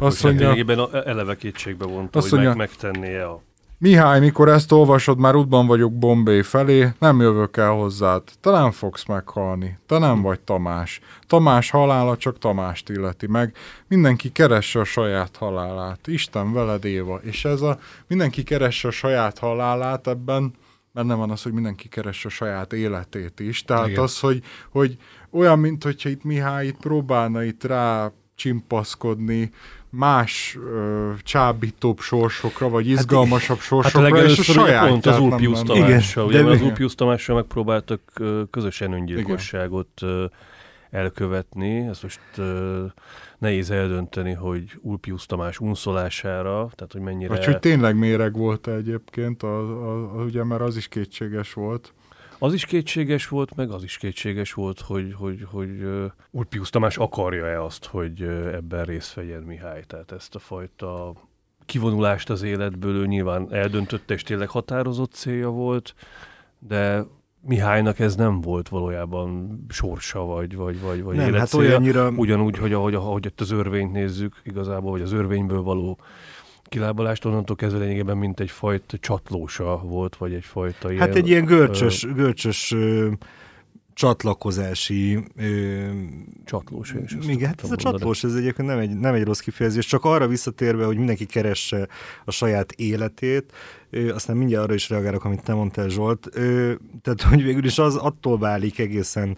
azt 0.00 0.22
mondja, 0.22 0.90
eleve 1.04 1.36
kétségbe 1.36 1.86
vonta, 1.86 2.18
azt 2.18 2.30
hogy 2.30 2.44
meg, 2.44 2.56
megtennie 2.56 3.24
a 3.24 3.42
Mihály, 3.78 4.20
mikor 4.20 4.48
ezt 4.48 4.72
olvasod, 4.72 5.18
már 5.18 5.34
útban 5.34 5.66
vagyok 5.66 5.92
Bombay 5.92 6.42
felé, 6.42 6.88
nem 6.98 7.20
jövök 7.20 7.56
el 7.56 7.70
hozzád. 7.70 8.22
Te 8.40 8.70
fogsz 8.70 9.04
meghalni. 9.04 9.78
Te 9.86 9.98
nem 9.98 10.22
vagy 10.22 10.40
Tamás. 10.40 11.00
Tamás 11.26 11.70
halála 11.70 12.16
csak 12.16 12.38
Tamást 12.38 12.88
illeti 12.88 13.26
meg. 13.26 13.56
Mindenki 13.88 14.32
keresse 14.32 14.80
a 14.80 14.84
saját 14.84 15.36
halálát. 15.36 16.06
Isten 16.06 16.52
veled 16.52 16.84
Éva. 16.84 17.20
És 17.22 17.44
ez 17.44 17.60
a 17.60 17.78
mindenki 18.06 18.42
keresse 18.42 18.88
a 18.88 18.90
saját 18.90 19.38
halálát 19.38 20.06
ebben 20.06 20.54
benne 20.92 21.14
van 21.14 21.30
az, 21.30 21.42
hogy 21.42 21.52
mindenki 21.52 21.88
keresse 21.88 22.28
a 22.28 22.30
saját 22.30 22.72
életét 22.72 23.40
is. 23.40 23.64
Tehát 23.64 23.88
Igen. 23.88 24.02
az, 24.02 24.20
hogy, 24.20 24.42
hogy 24.70 24.96
olyan, 25.30 25.58
mint 25.58 25.84
hogyha 25.84 26.08
itt 26.08 26.24
Mihály 26.24 26.66
itt 26.66 26.76
próbálna 26.76 27.42
itt 27.42 27.64
rá 27.64 28.12
csimpaszkodni, 28.34 29.50
más 29.90 30.58
ö, 30.72 31.10
csábítóbb 31.22 31.98
sorsokra, 31.98 32.68
vagy 32.68 32.88
hát 32.88 32.98
izgalmasabb 32.98 33.56
hát, 33.56 33.66
sorsokra, 33.66 34.16
hát 34.16 34.28
és 34.28 34.38
a 34.38 34.42
saját 34.42 34.88
pont 34.88 35.06
az 35.06 35.18
Ulpius 35.18 35.62
Tamással. 35.62 36.26
Ugye, 36.26 36.42
de 36.42 36.50
az 36.50 36.62
Ulpius 36.62 36.94
Tamással 36.94 37.36
megpróbáltak 37.36 38.00
ö, 38.20 38.42
közösen 38.50 38.92
öngyilkosságot 38.92 39.88
ö, 40.02 40.24
elkövetni. 40.90 41.78
Ezt 41.78 42.02
most 42.02 42.20
ö, 42.36 42.84
nehéz 43.38 43.70
eldönteni, 43.70 44.32
hogy 44.32 44.78
Ulpius 44.80 45.26
Tamás 45.26 45.58
unszolására, 45.58 46.70
tehát 46.74 46.92
hogy 46.92 47.00
mennyire... 47.00 47.28
Vagy 47.28 47.44
hogy 47.44 47.58
tényleg 47.58 47.96
méreg 47.96 48.36
volt 48.36 48.66
-e 48.66 48.72
egyébként, 48.72 49.42
a, 49.42 49.58
a, 49.58 50.18
a, 50.18 50.22
ugye 50.24 50.44
mert 50.44 50.60
az 50.60 50.76
is 50.76 50.88
kétséges 50.88 51.52
volt. 51.52 51.92
Az 52.38 52.54
is 52.54 52.64
kétséges 52.64 53.28
volt, 53.28 53.56
meg 53.56 53.70
az 53.70 53.82
is 53.82 53.96
kétséges 53.96 54.52
volt, 54.52 54.80
hogy, 54.80 55.14
hogy, 55.14 55.46
hogy 55.50 55.82
uh, 55.82 56.04
Ulpius 56.30 56.70
Tamás 56.70 56.96
akarja-e 56.96 57.62
azt, 57.62 57.84
hogy 57.84 58.22
uh, 58.22 58.50
ebben 58.54 58.84
részt 58.84 59.14
vegyen 59.14 59.42
Mihály. 59.42 59.82
Tehát 59.86 60.12
ezt 60.12 60.34
a 60.34 60.38
fajta 60.38 61.12
kivonulást 61.66 62.30
az 62.30 62.42
életből 62.42 62.94
ő 62.94 63.06
nyilván 63.06 63.52
eldöntötte, 63.52 64.14
és 64.14 64.22
tényleg 64.22 64.48
határozott 64.48 65.12
célja 65.12 65.48
volt, 65.48 65.94
de 66.58 67.04
Mihálynak 67.42 67.98
ez 67.98 68.16
nem 68.16 68.40
volt 68.40 68.68
valójában 68.68 69.60
sorsa, 69.68 70.20
vagy, 70.20 70.56
vagy, 70.56 70.80
vagy, 70.80 71.02
vagy 71.02 71.16
nem, 71.16 71.32
hát 71.32 71.54
olyannyira... 71.54 72.10
Ugyanúgy, 72.10 72.58
hogy 72.58 72.72
ahogy, 72.72 72.94
ahogy 72.94 73.26
ott 73.26 73.40
az 73.40 73.50
örvényt 73.50 73.92
nézzük, 73.92 74.34
igazából, 74.44 74.90
hogy 74.90 75.02
az 75.02 75.12
örvényből 75.12 75.62
való 75.62 75.98
kilábalást 76.70 77.24
onnantól 77.24 77.56
kezdve 77.56 77.80
lényegében 77.80 78.16
mint 78.16 78.40
egyfajta 78.40 78.98
csatlósa 78.98 79.78
volt, 79.78 80.16
vagy 80.16 80.34
egyfajta 80.34 80.88
hát 80.88 80.90
ilyen... 80.90 81.06
Hát 81.06 81.16
egy 81.16 81.28
ilyen 81.28 81.44
görcsös, 81.44 82.04
ö, 82.04 82.12
görcsös 82.12 82.72
ö, 82.72 83.10
csatlakozási... 83.92 85.24
Ö, 85.36 85.88
csatlós. 86.44 86.94
Is 87.04 87.26
igen, 87.26 87.48
hát 87.48 87.62
ez 87.62 87.70
a 87.70 87.76
csatlós, 87.76 88.24
ez 88.24 88.34
egyébként 88.34 88.68
nem 88.68 88.78
egy, 88.78 88.98
nem 88.98 89.14
egy 89.14 89.24
rossz 89.24 89.40
kifejezés, 89.40 89.86
csak 89.86 90.04
arra 90.04 90.26
visszatérve, 90.26 90.84
hogy 90.84 90.96
mindenki 90.96 91.26
keresse 91.26 91.88
a 92.24 92.30
saját 92.30 92.72
életét, 92.72 93.52
ö, 93.90 94.14
aztán 94.14 94.36
mindjárt 94.36 94.64
arra 94.64 94.74
is 94.74 94.88
reagálok, 94.88 95.24
amit 95.24 95.42
te 95.42 95.54
mondtál, 95.54 95.88
Zsolt. 95.88 96.28
Ö, 96.32 96.72
tehát, 97.02 97.22
hogy 97.22 97.42
végül 97.42 97.64
is 97.64 97.78
az 97.78 97.96
attól 97.96 98.38
válik 98.38 98.78
egészen 98.78 99.36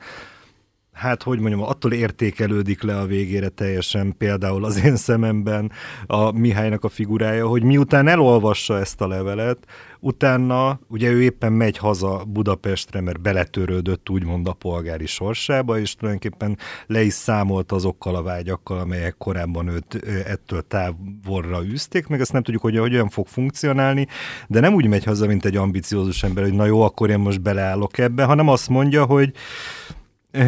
hát 0.93 1.23
hogy 1.23 1.39
mondjam, 1.39 1.63
attól 1.63 1.93
értékelődik 1.93 2.83
le 2.83 2.99
a 2.99 3.07
végére 3.07 3.49
teljesen 3.49 4.15
például 4.19 4.65
az 4.65 4.85
én 4.85 4.97
szememben 4.97 5.73
a 6.07 6.39
Mihálynak 6.39 6.85
a 6.85 6.89
figurája, 6.89 7.47
hogy 7.47 7.63
miután 7.63 8.09
elolvassa 8.09 8.79
ezt 8.79 9.01
a 9.01 9.07
levelet, 9.07 9.59
utána 10.01 10.81
ugye 10.89 11.11
ő 11.11 11.23
éppen 11.23 11.53
megy 11.53 11.79
haza 11.79 12.25
Budapestre, 12.27 13.01
mert 13.01 13.21
beletörődött 13.21 14.11
úgymond 14.11 14.49
a 14.49 14.53
polgári 14.53 15.07
sorsába, 15.07 15.79
és 15.79 15.95
tulajdonképpen 15.95 16.59
le 16.87 17.03
is 17.03 17.13
számolt 17.13 17.73
azokkal 17.73 18.15
a 18.15 18.23
vágyakkal, 18.23 18.79
amelyek 18.79 19.15
korábban 19.19 19.69
őt 19.69 19.95
ettől 20.27 20.63
távolra 20.69 21.65
űzték, 21.65 22.07
meg 22.07 22.21
ezt 22.21 22.33
nem 22.33 22.43
tudjuk, 22.43 22.63
hogy 22.63 22.79
hogyan 22.79 23.09
fog 23.09 23.27
funkcionálni, 23.27 24.07
de 24.49 24.61
nem 24.61 24.75
úgy 24.75 24.87
megy 24.87 25.05
haza, 25.05 25.27
mint 25.27 25.45
egy 25.45 25.57
ambiciózus 25.57 26.23
ember, 26.23 26.45
hogy 26.45 26.55
na 26.55 26.65
jó, 26.65 26.83
akkor 26.83 27.11
én 27.11 27.19
most 27.19 27.41
beleállok 27.41 27.99
ebbe, 27.99 28.25
hanem 28.25 28.49
azt 28.49 28.69
mondja, 28.69 29.05
hogy 29.05 29.33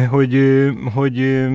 hogy, 0.09 0.41
hogy, 0.93 1.45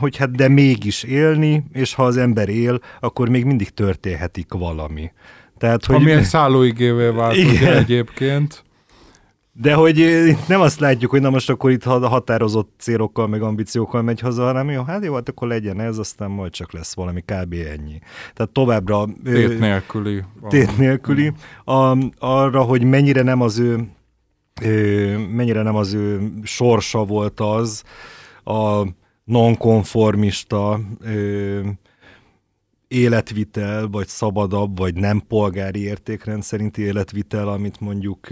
hogy 0.00 0.16
hát 0.16 0.30
de 0.30 0.48
mégis 0.48 1.02
élni, 1.02 1.64
és 1.72 1.94
ha 1.94 2.04
az 2.04 2.16
ember 2.16 2.48
él, 2.48 2.80
akkor 3.00 3.28
még 3.28 3.44
mindig 3.44 3.68
történhetik 3.68 4.52
valami. 4.52 5.10
Tehát, 5.58 5.84
hogy... 5.84 5.96
Amilyen 5.96 6.24
szállóigévé 6.24 7.08
vált 7.08 7.36
ugye 7.36 7.76
egyébként. 7.76 8.64
De 9.54 9.74
hogy 9.74 10.04
nem 10.48 10.60
azt 10.60 10.80
látjuk, 10.80 11.10
hogy 11.10 11.20
na 11.20 11.30
most 11.30 11.50
akkor 11.50 11.70
itt 11.70 11.84
határozott 11.84 12.72
célokkal, 12.78 13.26
meg 13.26 13.42
ambíciókkal 13.42 14.02
megy 14.02 14.20
haza, 14.20 14.44
hanem 14.44 14.70
jó, 14.70 14.82
hát 14.82 15.04
jó, 15.04 15.14
hát 15.14 15.28
akkor 15.28 15.48
legyen 15.48 15.80
ez, 15.80 15.98
aztán 15.98 16.30
majd 16.30 16.52
csak 16.52 16.72
lesz 16.72 16.94
valami, 16.94 17.20
kb. 17.20 17.52
ennyi. 17.52 17.98
Tehát 18.34 18.50
továbbra... 18.52 19.08
Tét 19.24 19.58
nélküli. 19.58 20.22
Tét 20.48 20.78
nélküli. 20.78 21.32
A, 21.64 21.96
arra, 22.18 22.62
hogy 22.62 22.84
mennyire 22.84 23.22
nem 23.22 23.40
az 23.40 23.58
ő 23.58 23.88
mennyire 25.30 25.62
nem 25.62 25.76
az 25.76 25.92
ő 25.92 26.32
sorsa 26.42 27.04
volt 27.04 27.40
az 27.40 27.82
a 28.44 28.86
nonkonformista 29.24 30.80
életvitel, 32.88 33.88
vagy 33.88 34.06
szabadabb, 34.06 34.78
vagy 34.78 34.94
nem 34.94 35.22
polgári 35.28 35.80
értékrend 35.80 36.42
szerinti 36.42 36.82
életvitel, 36.82 37.48
amit 37.48 37.80
mondjuk 37.80 38.28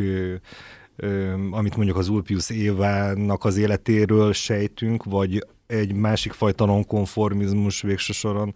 amit 1.50 1.76
mondjuk 1.76 1.96
az 1.96 2.08
Ulpius 2.08 2.50
Évának 2.50 3.44
az 3.44 3.56
életéről 3.56 4.32
sejtünk, 4.32 5.04
vagy 5.04 5.46
egy 5.66 5.92
másik 5.92 6.32
fajta 6.32 6.64
nonkonformizmus 6.64 7.82
végső 7.82 8.12
soron 8.12 8.54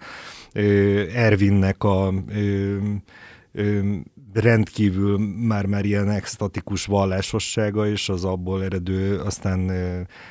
Ervinnek 1.15 1.85
a 1.85 2.15
rendkívül 4.35 5.19
már-már 5.47 5.85
ilyen 5.85 6.11
extatikus 6.11 6.87
vallásossága, 6.87 7.87
és 7.87 8.09
az 8.09 8.25
abból 8.25 8.65
eredő 8.65 9.19
aztán 9.19 9.71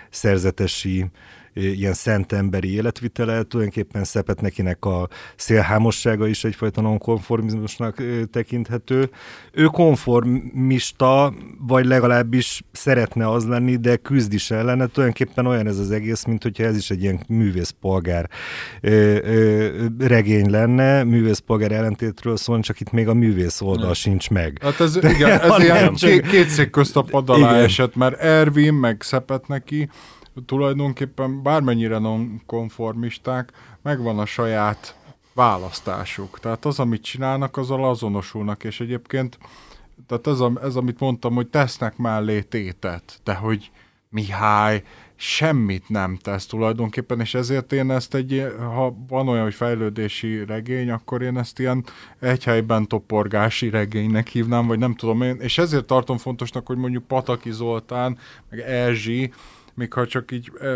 szerzetesi 0.10 1.06
ilyen 1.54 1.94
szent 1.94 2.32
emberi 2.32 2.74
életvitele, 2.74 3.44
tulajdonképpen 3.44 4.06
nekinek 4.42 4.86
a 4.86 5.10
szélhámossága 5.36 6.28
is 6.28 6.44
egyfajta 6.44 6.82
nonkonformizmusnak 6.82 8.04
tekinthető. 8.32 9.10
Ő 9.52 9.66
konformista, 9.66 11.34
vagy 11.68 11.86
legalábbis 11.86 12.62
szeretne 12.72 13.30
az 13.30 13.48
lenni, 13.48 13.76
de 13.76 13.96
küzd 13.96 14.34
is 14.34 14.52
ellene. 14.52 14.88
Tulajdonképpen 14.88 15.46
olyan 15.46 15.68
ez 15.68 15.78
az 15.78 15.92
egész, 15.92 16.24
mint 16.24 16.44
hogyha 16.44 16.64
ez 16.64 16.78
is 16.78 16.90
egy 16.90 17.02
ilyen 17.02 17.20
művészpolgár 17.28 18.30
regény 19.98 20.50
lenne, 20.50 21.04
művészpolgár 21.04 21.72
ellentétről 21.72 22.38
szól, 22.38 22.60
csak 22.60 22.80
itt 22.80 22.92
még 22.92 23.08
a 23.08 23.14
művész 23.14 23.62
oldal 23.62 23.94
sincs 23.94 24.30
meg. 24.30 24.58
Hát 24.62 24.80
ez, 24.80 24.96
igen, 24.96 25.40
ez 25.40 25.64
ilyen 25.64 25.94
két 26.22 26.50
szék 26.50 26.70
közt 26.70 26.98
a 26.98 27.02
pad 27.02 27.30
alá 27.30 27.56
esett, 27.56 27.96
mert 27.96 28.20
Ervin 28.20 28.74
meg 28.74 29.02
szepet 29.02 29.48
neki, 29.48 29.90
tulajdonképpen 30.46 31.44
bármennyire 31.44 31.98
nonkonformisták, 31.98 33.52
megvan 33.82 34.20
a 34.20 34.26
saját 34.26 34.98
választásuk. 35.34 36.40
Tehát 36.40 36.66
az, 36.66 36.80
amit 36.80 37.04
csinálnak, 37.04 37.58
azzal 37.58 37.90
azonosulnak, 37.90 38.64
és 38.64 38.80
egyébként 38.80 39.38
tehát 40.08 40.28
ez, 40.28 40.40
a, 40.40 40.52
ez, 40.62 40.76
amit 40.76 41.00
mondtam, 41.00 41.34
hogy 41.34 41.48
tesznek 41.48 41.98
mellé 41.98 42.42
tétet, 42.42 43.20
de 43.24 43.34
hogy 43.34 43.72
Mihály 44.10 44.84
semmit 45.16 45.90
nem 45.90 46.18
tesz 46.22 46.46
tulajdonképpen, 46.46 47.20
és 47.20 47.34
ezért 47.34 47.74
én 47.74 47.92
ezt 47.92 48.16
egy, 48.16 48.46
ha 48.58 48.96
van 49.08 49.28
olyan, 49.28 49.44
hogy 49.44 49.54
fejlődési 49.54 50.46
regény, 50.46 50.90
akkor 50.90 51.22
én 51.22 51.38
ezt 51.38 51.60
ilyen 51.60 51.86
egy 52.20 52.44
helyben 52.44 52.88
toporgási 52.88 53.70
regénynek 53.70 54.28
hívnám, 54.28 54.68
vagy 54.68 54.80
nem 54.80 54.96
tudom 54.96 55.22
én, 55.22 55.36
és 55.40 55.58
ezért 55.58 55.86
tartom 55.86 56.18
fontosnak, 56.18 56.68
hogy 56.68 56.78
mondjuk 56.78 57.08
Pataki 57.08 57.52
Zoltán, 57.52 58.18
meg 58.50 58.60
Erzsi, 58.60 59.34
még 59.76 59.94
ha 59.94 60.08
csak 60.08 60.32
így 60.32 60.52
e, 60.60 60.68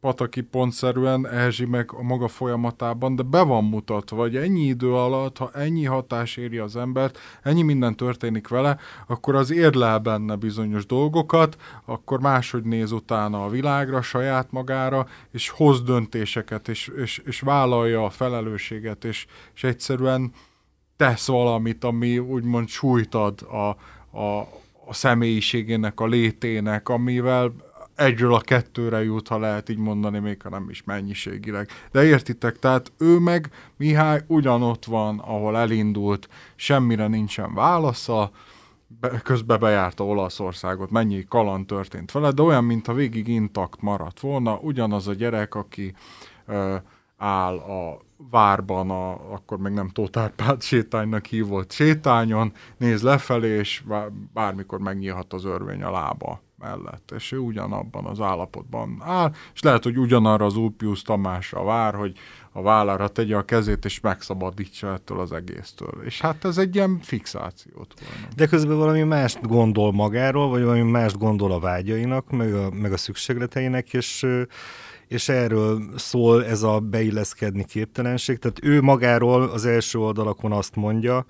pataki 0.00 0.40
pontszerűen 0.40 1.26
Erzsi 1.28 1.64
meg 1.64 1.90
a 1.92 2.02
maga 2.02 2.28
folyamatában, 2.28 3.16
de 3.16 3.22
be 3.22 3.42
van 3.42 3.64
mutatva, 3.64 4.16
hogy 4.16 4.36
ennyi 4.36 4.64
idő 4.64 4.92
alatt, 4.94 5.38
ha 5.38 5.50
ennyi 5.52 5.84
hatás 5.84 6.36
éri 6.36 6.58
az 6.58 6.76
embert, 6.76 7.18
ennyi 7.42 7.62
minden 7.62 7.96
történik 7.96 8.48
vele, 8.48 8.78
akkor 9.06 9.34
az 9.34 9.50
érlel 9.50 9.98
benne 9.98 10.34
bizonyos 10.34 10.86
dolgokat, 10.86 11.56
akkor 11.84 12.20
máshogy 12.20 12.64
néz 12.64 12.92
utána 12.92 13.44
a 13.44 13.48
világra, 13.48 14.02
saját 14.02 14.52
magára, 14.52 15.06
és 15.30 15.48
hoz 15.48 15.82
döntéseket, 15.82 16.68
és, 16.68 16.90
és, 16.96 17.22
és 17.26 17.40
vállalja 17.40 18.04
a 18.04 18.10
felelősséget, 18.10 19.04
és, 19.04 19.26
és 19.54 19.64
egyszerűen 19.64 20.32
tesz 20.96 21.26
valamit, 21.26 21.84
ami 21.84 22.18
úgymond 22.18 22.68
súlyt 22.68 23.14
ad 23.14 23.42
a, 23.42 23.76
a, 24.18 24.40
a 24.86 24.94
személyiségének, 24.94 26.00
a 26.00 26.06
létének, 26.06 26.88
amivel 26.88 27.52
egyről 27.96 28.34
a 28.34 28.40
kettőre 28.40 29.04
jut, 29.04 29.28
ha 29.28 29.38
lehet 29.38 29.68
így 29.68 29.78
mondani, 29.78 30.18
még 30.18 30.42
ha 30.42 30.48
nem 30.48 30.66
is 30.68 30.84
mennyiségileg. 30.84 31.68
De 31.92 32.04
értitek, 32.04 32.58
tehát 32.58 32.92
ő 32.98 33.18
meg, 33.18 33.50
Mihály 33.76 34.22
ugyanott 34.26 34.84
van, 34.84 35.18
ahol 35.18 35.56
elindult, 35.58 36.28
semmire 36.56 37.06
nincsen 37.06 37.54
válasza, 37.54 38.30
be, 39.00 39.08
közben 39.08 39.60
bejárta 39.60 40.04
Olaszországot, 40.04 40.90
mennyi 40.90 41.24
kaland 41.28 41.66
történt 41.66 42.12
vele, 42.12 42.30
de 42.30 42.42
olyan, 42.42 42.64
mintha 42.64 42.92
végig 42.92 43.28
intakt 43.28 43.80
maradt 43.80 44.20
volna, 44.20 44.58
ugyanaz 44.62 45.08
a 45.08 45.14
gyerek, 45.14 45.54
aki 45.54 45.94
ö, 46.46 46.76
áll 47.16 47.56
a 47.56 48.00
várban, 48.30 48.90
a, 48.90 49.32
akkor 49.32 49.58
még 49.58 49.72
nem 49.72 49.88
Tótárpád 49.88 50.62
sétánynak 50.62 51.26
hívott 51.26 51.72
sétányon, 51.72 52.52
néz 52.76 53.02
lefelé, 53.02 53.48
és 53.48 53.82
bármikor 54.32 54.78
megnyílhat 54.78 55.32
az 55.32 55.44
örvény 55.44 55.82
a 55.82 55.90
lába 55.90 56.42
mellett, 56.64 57.12
és 57.16 57.32
ő 57.32 57.38
ugyanabban 57.38 58.04
az 58.04 58.20
állapotban 58.20 59.02
áll, 59.04 59.32
és 59.54 59.62
lehet, 59.62 59.82
hogy 59.82 59.98
ugyanarra 59.98 60.44
az 60.44 60.56
Ulpius 60.56 61.02
Tamásra 61.02 61.64
vár, 61.64 61.94
hogy 61.94 62.16
a 62.52 62.62
vállára 62.62 63.08
tegye 63.08 63.36
a 63.36 63.42
kezét, 63.42 63.84
és 63.84 64.00
megszabadítsa 64.00 64.92
ettől 64.92 65.20
az 65.20 65.32
egésztől. 65.32 66.02
És 66.04 66.20
hát 66.20 66.44
ez 66.44 66.58
egy 66.58 66.74
ilyen 66.74 66.98
fixációt 67.02 67.94
volna. 68.00 68.26
De 68.36 68.46
közben 68.46 68.76
valami 68.76 69.02
mást 69.02 69.46
gondol 69.46 69.92
magáról, 69.92 70.48
vagy 70.48 70.62
valami 70.62 70.90
mást 70.90 71.18
gondol 71.18 71.52
a 71.52 71.58
vágyainak, 71.58 72.30
meg 72.30 72.54
a, 72.54 72.70
meg 72.70 72.92
a 72.92 72.96
szükségleteinek, 72.96 73.92
és 73.92 74.26
és 75.08 75.28
erről 75.28 75.82
szól 75.96 76.44
ez 76.44 76.62
a 76.62 76.80
beilleszkedni 76.80 77.64
képtelenség. 77.64 78.38
Tehát 78.38 78.58
ő 78.62 78.82
magáról 78.82 79.42
az 79.42 79.66
első 79.66 79.98
oldalakon 79.98 80.52
azt 80.52 80.76
mondja, 80.76 81.26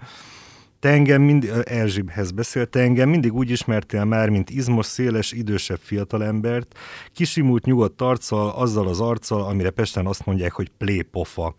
te 0.84 0.90
engem 0.90 1.22
mindig, 1.22 1.50
Erzsibhez 1.64 2.30
beszélt, 2.30 2.76
engem 2.76 3.08
mindig 3.08 3.34
úgy 3.34 3.50
ismertél 3.50 4.04
már, 4.04 4.28
mint 4.28 4.50
izmos, 4.50 4.86
széles, 4.86 5.32
idősebb 5.32 5.78
fiatalembert, 5.82 6.78
kisimult 7.12 7.64
nyugodt 7.64 8.00
arccal, 8.00 8.48
azzal 8.48 8.88
az 8.88 9.00
arccal, 9.00 9.42
amire 9.42 9.70
Pesten 9.70 10.06
azt 10.06 10.26
mondják, 10.26 10.52
hogy 10.52 10.70
plépofa. 10.78 11.54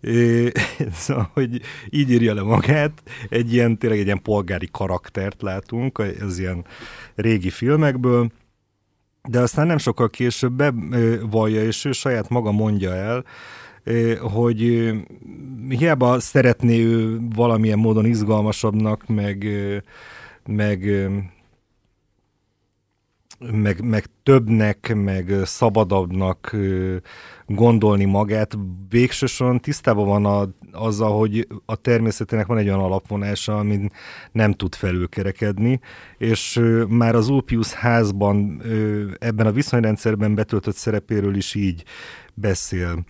Szóval, 0.92 1.30
hogy 1.32 1.60
így 1.90 2.10
írja 2.10 2.34
le 2.34 2.42
magát, 2.42 3.02
egy 3.28 3.52
ilyen, 3.52 3.78
tényleg 3.78 3.98
egy 3.98 4.04
ilyen 4.04 4.22
polgári 4.22 4.68
karaktert 4.72 5.42
látunk, 5.42 5.98
az 5.98 6.38
ilyen 6.38 6.64
régi 7.14 7.50
filmekből, 7.50 8.30
de 9.28 9.40
aztán 9.40 9.66
nem 9.66 9.78
sokkal 9.78 10.10
később 10.10 10.52
bevallja, 10.52 11.64
és 11.64 11.84
ő 11.84 11.92
saját 11.92 12.28
maga 12.28 12.52
mondja 12.52 12.94
el, 12.94 13.24
hogy 14.20 14.90
hiába 15.68 16.20
szeretné 16.20 16.82
ő 16.84 17.18
valamilyen 17.34 17.78
módon 17.78 18.04
izgalmasabbnak, 18.04 19.06
meg, 19.06 19.46
meg, 20.46 21.08
meg, 23.38 23.84
meg 23.84 24.04
többnek, 24.22 24.94
meg 24.94 25.32
szabadabbnak 25.44 26.56
gondolni 27.46 28.04
magát, 28.04 28.58
végsősorban 28.88 29.60
tisztában 29.60 30.06
van 30.06 30.24
a, 30.24 30.48
azzal, 30.72 31.18
hogy 31.18 31.46
a 31.66 31.76
természetének 31.76 32.46
van 32.46 32.58
egy 32.58 32.66
olyan 32.66 32.80
alapvonása, 32.80 33.58
amin 33.58 33.90
nem 34.32 34.52
tud 34.52 34.74
felülkerekedni, 34.74 35.80
és 36.18 36.60
már 36.88 37.14
az 37.14 37.28
Ulpius 37.28 37.72
házban 37.72 38.62
ebben 39.18 39.46
a 39.46 39.52
viszonyrendszerben 39.52 40.34
betöltött 40.34 40.76
szerepéről 40.76 41.36
is 41.36 41.54
így 41.54 41.84
beszél. 42.34 43.04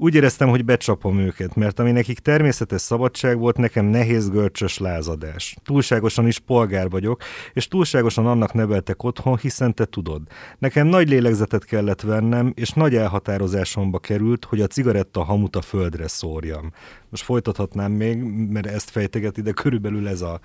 Úgy 0.00 0.14
éreztem, 0.14 0.48
hogy 0.48 0.64
becsapom 0.64 1.18
őket, 1.18 1.54
mert 1.54 1.78
ami 1.78 1.90
nekik 1.90 2.18
természetes 2.18 2.80
szabadság 2.80 3.38
volt, 3.38 3.56
nekem 3.56 3.84
nehéz 3.84 4.30
görcsös 4.30 4.78
lázadás. 4.78 5.56
Túlságosan 5.64 6.26
is 6.26 6.38
polgár 6.38 6.90
vagyok, 6.90 7.22
és 7.52 7.68
túlságosan 7.68 8.26
annak 8.26 8.52
neveltek 8.52 9.02
otthon, 9.02 9.36
hiszen 9.36 9.74
te 9.74 9.84
tudod. 9.84 10.22
Nekem 10.58 10.86
nagy 10.86 11.08
lélegzetet 11.08 11.64
kellett 11.64 12.00
vennem, 12.00 12.52
és 12.54 12.70
nagy 12.70 12.94
elhatározásomba 12.94 13.98
került, 13.98 14.44
hogy 14.44 14.60
a 14.60 14.66
cigaretta 14.66 15.22
hamut 15.22 15.56
a 15.56 15.62
földre 15.62 16.08
szórjam. 16.08 16.72
Most 17.08 17.22
folytathatnám 17.22 17.92
még, 17.92 18.22
mert 18.50 18.66
ezt 18.66 18.90
fejteget 18.90 19.36
ide 19.36 19.52
körülbelül 19.52 20.08
ez 20.08 20.20
a 20.20 20.40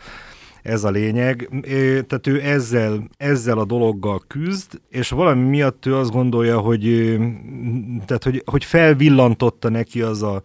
ez 0.64 0.84
a 0.84 0.90
lényeg. 0.90 1.50
Tehát 2.08 2.28
ő 2.28 2.42
ezzel, 2.42 3.10
ezzel 3.18 3.58
a 3.58 3.66
dologgal 3.66 4.22
küzd, 4.28 4.82
és 4.90 5.10
valami 5.10 5.50
miatt 5.50 5.86
ő 5.86 5.96
azt 5.96 6.12
gondolja, 6.12 6.60
hogy, 6.60 7.16
tehát, 8.06 8.24
hogy, 8.24 8.44
hogy 8.46 8.64
felvillantotta 8.64 9.70
neki 9.70 10.02
az 10.02 10.24
a 10.24 10.42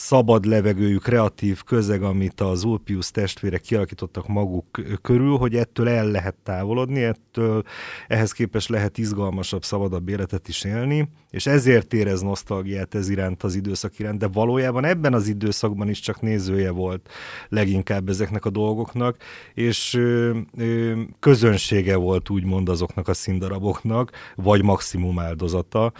szabad 0.00 0.44
levegőjű, 0.44 0.96
kreatív 0.96 1.62
közeg, 1.62 2.02
amit 2.02 2.40
az 2.40 2.64
Ulpius 2.64 3.10
testvérek 3.10 3.60
kialakítottak 3.60 4.28
maguk 4.28 4.80
körül, 5.02 5.36
hogy 5.36 5.56
ettől 5.56 5.88
el 5.88 6.06
lehet 6.06 6.34
távolodni, 6.42 7.02
ettől 7.02 7.62
ehhez 8.08 8.32
képest 8.32 8.68
lehet 8.68 8.98
izgalmasabb, 8.98 9.64
szabadabb 9.64 10.08
életet 10.08 10.48
is 10.48 10.64
élni, 10.64 11.08
és 11.30 11.46
ezért 11.46 11.92
érez 11.92 12.20
nosztalgiát 12.20 12.94
ez 12.94 13.08
iránt 13.08 13.42
az 13.42 13.54
időszak 13.54 13.98
iránt, 13.98 14.18
de 14.18 14.26
valójában 14.26 14.84
ebben 14.84 15.14
az 15.14 15.28
időszakban 15.28 15.88
is 15.88 16.00
csak 16.00 16.20
nézője 16.20 16.70
volt 16.70 17.08
leginkább 17.48 18.08
ezeknek 18.08 18.44
a 18.44 18.50
dolgoknak, 18.50 19.16
és 19.54 19.94
ö, 19.94 20.38
ö, 20.56 21.00
közönsége 21.18 21.96
volt 21.96 22.30
úgymond 22.30 22.68
azoknak 22.68 23.08
a 23.08 23.14
színdaraboknak, 23.14 24.10
vagy 24.34 24.62
maximum 24.62 25.18
áldozata, 25.18 25.92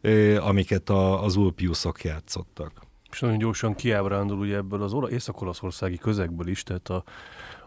ö, 0.00 0.36
amiket 0.36 0.90
a, 0.90 1.24
az 1.24 1.36
Ulpiusok 1.36 2.04
játszottak. 2.04 2.87
És 3.18 3.24
nagyon 3.24 3.38
gyorsan 3.38 3.74
kiábrándul 3.74 4.38
ugye 4.38 4.56
ebből 4.56 4.82
az 4.82 5.10
észak-olaszországi 5.10 5.98
közegből 5.98 6.48
is, 6.48 6.62
tehát 6.62 6.88
a, 6.88 7.04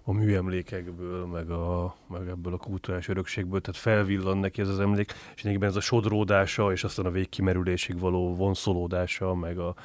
a 0.04 0.12
műemlékekből, 0.12 1.26
meg, 1.26 1.50
a, 1.50 1.96
meg 2.08 2.28
ebből 2.28 2.54
a 2.54 2.58
kulturális 2.58 3.08
örökségből, 3.08 3.62
tehát 3.62 3.82
felvillan 3.82 4.38
neki 4.38 4.62
ez 4.62 4.68
az 4.68 4.80
emlék, 4.80 5.14
és 5.36 5.44
egyébként 5.44 5.64
ez 5.72 5.76
a 5.76 5.82
sodródása, 5.82 6.72
és 6.72 6.84
aztán 6.84 7.06
a 7.06 7.12
végkimerülésig 7.12 8.00
való 8.00 8.36
vonszolódása, 8.36 9.36
meg 9.36 9.58
a, 9.58 9.76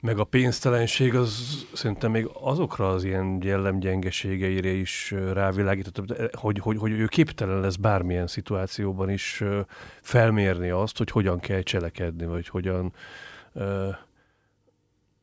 meg 0.00 0.18
a 0.18 0.24
pénztelenség, 0.24 1.14
az 1.14 1.64
szerintem 1.72 2.10
még 2.10 2.28
azokra 2.32 2.88
az 2.88 3.04
ilyen 3.04 3.38
jellemgyengeségeire 3.42 4.70
is 4.70 5.14
rávilágított, 5.32 6.32
hogy, 6.32 6.58
hogy, 6.58 6.78
hogy 6.78 6.90
ő 6.90 7.06
képtelen 7.06 7.60
lesz 7.60 7.76
bármilyen 7.76 8.26
szituációban 8.26 9.10
is 9.10 9.42
felmérni 10.00 10.70
azt, 10.70 10.98
hogy 10.98 11.10
hogyan 11.10 11.38
kell 11.38 11.62
cselekedni, 11.62 12.26
vagy 12.26 12.48
hogyan 12.48 12.92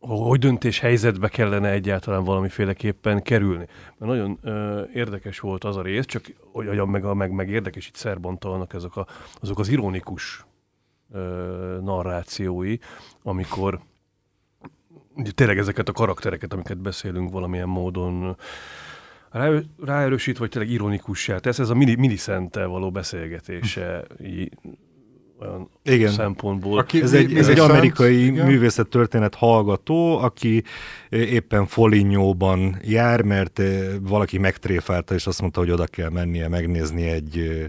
hogy 0.08 0.40
döntés 0.40 0.80
helyzetbe 0.80 1.28
kellene 1.28 1.70
egyáltalán 1.70 2.24
valamiféleképpen 2.24 3.22
kerülni. 3.22 3.68
Mert 3.98 4.12
nagyon 4.12 4.38
ö, 4.42 4.84
érdekes 4.94 5.40
volt 5.40 5.64
az 5.64 5.78
a 5.78 5.82
rész, 5.82 6.06
csak 6.06 6.24
hogy 6.52 6.86
meg, 6.86 7.04
meg, 7.04 7.32
meg 7.32 7.50
érdekes 7.50 7.88
itt 7.88 7.96
Szerbantalnak 7.96 8.74
ezek 8.74 8.96
a, 8.96 9.08
azok 9.42 9.60
az 9.60 9.70
ironikus 9.70 10.46
ö, 11.12 11.80
narrációi, 11.82 12.78
amikor 13.24 13.80
tényleg 15.36 15.58
ezeket 15.58 15.90
a 15.90 15.92
karaktereket, 15.92 16.54
amiket 16.54 16.78
beszélünk 16.78 17.32
valamilyen 17.32 17.68
módon 17.68 18.38
rá, 19.30 19.52
ráerősít, 19.84 20.38
vagy 20.38 20.50
tényleg 20.50 20.72
ironikussá 20.72 21.38
tesz, 21.38 21.60
ez 21.60 21.70
a 21.70 21.76
mini, 21.76 21.96
mini 21.96 22.18
való 22.52 22.92
beszélgetése 22.92 24.04
olyan 25.48 25.70
igen. 25.84 26.12
szempontból. 26.12 26.80
Aki, 26.80 27.02
ez 27.02 27.14
egy, 27.14 27.38
ez 27.38 27.48
egy 27.48 27.60
amerikai 27.60 28.26
igen. 28.26 28.46
művészettörténet 28.46 29.36
hallgató, 29.36 30.18
aki 30.18 30.64
éppen 31.10 31.66
Folinyóban 31.66 32.80
jár, 32.84 33.22
mert 33.22 33.62
valaki 34.02 34.38
megtréfálta, 34.38 35.14
és 35.14 35.28
azt 35.28 35.42
mondta, 35.42 35.60
hogy 35.60 35.72
oda 35.72 35.86
kell 35.86 36.10
mennie 36.10 36.48
megnézni 36.48 37.04
egy 37.04 37.68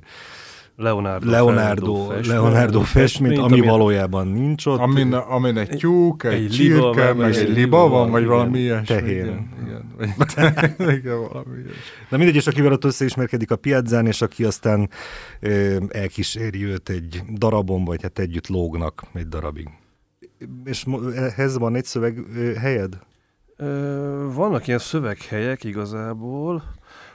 Leonardo, 0.76 1.30
Leonardo, 1.30 1.94
festmény, 1.94 2.34
Leonardo 2.36 2.80
festményt, 2.80 3.38
ami, 3.38 3.58
ami 3.58 3.66
valójában 3.66 4.26
nincs 4.26 4.66
ott. 4.66 4.78
Amin, 4.78 5.12
amin 5.12 5.56
egy 5.56 5.68
tyúk, 5.68 6.24
egy, 6.24 6.32
egy 6.32 6.50
csirke, 6.50 7.12
meg 7.12 7.34
egy 7.34 7.48
liba 7.48 7.88
van, 7.88 8.10
vagy 8.10 8.24
valami 8.24 8.58
ilyesmi. 8.58 8.86
Tehén. 8.86 9.48
Igen, 9.62 9.94
igen, 9.98 10.90
igen, 10.90 11.18
valami 11.18 11.56
ilyesmi. 11.56 11.82
Na 12.10 12.16
mindegy, 12.16 12.36
és 12.36 12.46
akivel 12.46 12.72
ott 12.72 12.84
összeismerkedik 12.84 13.50
a 13.50 13.56
piazzán, 13.56 14.06
és 14.06 14.22
aki 14.22 14.44
aztán 14.44 14.90
ö, 15.40 15.76
elkíséri 15.88 16.64
őt 16.64 16.88
egy 16.88 17.22
darabon, 17.32 17.84
vagy 17.84 18.02
hát 18.02 18.18
együtt 18.18 18.48
lógnak 18.48 19.02
egy 19.12 19.28
darabig. 19.28 19.68
És 20.64 20.84
ehhez 21.14 21.58
van 21.58 21.74
egy 21.74 21.84
szöveg 21.84 22.18
helyed? 22.58 22.98
Ö, 23.56 23.66
vannak 24.34 24.66
ilyen 24.66 24.78
szöveghelyek 24.78 25.64
igazából, 25.64 26.62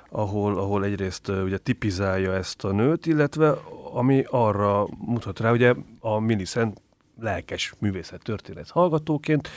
ahol, 0.10 0.58
ahol 0.58 0.84
egyrészt 0.84 1.28
ugye 1.28 1.58
tipizálja 1.58 2.34
ezt 2.34 2.64
a 2.64 2.72
nőt, 2.72 3.06
illetve 3.06 3.50
ami 3.94 4.24
arra 4.30 4.88
mutat 4.98 5.40
rá, 5.40 5.52
ugye 5.52 5.74
a 6.00 6.20
Millicent 6.20 6.82
lelkes 7.20 7.74
művészet 7.80 8.24
történet 8.24 8.70
hallgatóként 8.70 9.50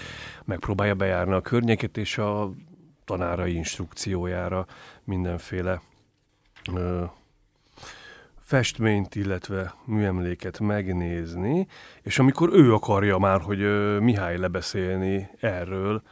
megpróbálja 0.44 0.94
bejárni 0.94 1.32
a 1.32 1.40
környéket, 1.40 1.96
és 1.96 2.18
a 2.18 2.50
tanárai 3.04 3.54
instrukciójára 3.54 4.66
mindenféle 5.04 5.80
ö, 6.74 7.04
festményt, 8.38 9.14
illetve 9.14 9.74
műemléket 9.84 10.58
megnézni, 10.58 11.66
és 12.02 12.18
amikor 12.18 12.50
ő 12.52 12.74
akarja 12.74 13.18
már, 13.18 13.40
hogy 13.40 13.60
ö, 13.60 13.98
Mihály 13.98 14.36
lebeszélni 14.36 15.28
erről, 15.40 16.02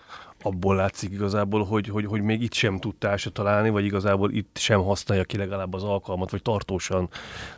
abból 0.43 0.77
látszik 0.77 1.13
igazából, 1.13 1.65
hogy, 1.65 1.89
hogy, 1.89 2.05
hogy 2.05 2.23
még 2.23 2.43
itt 2.43 2.53
sem 2.53 2.79
tud 2.79 2.97
társa 2.97 3.31
találni, 3.31 3.71
vagy 3.71 3.85
igazából 3.85 4.33
itt 4.33 4.59
sem 4.59 4.83
használja 4.83 5.25
ki 5.25 5.37
legalább 5.37 5.75
az 5.75 5.83
alkalmat, 5.83 6.31
vagy 6.31 6.43
tartósan 6.43 7.09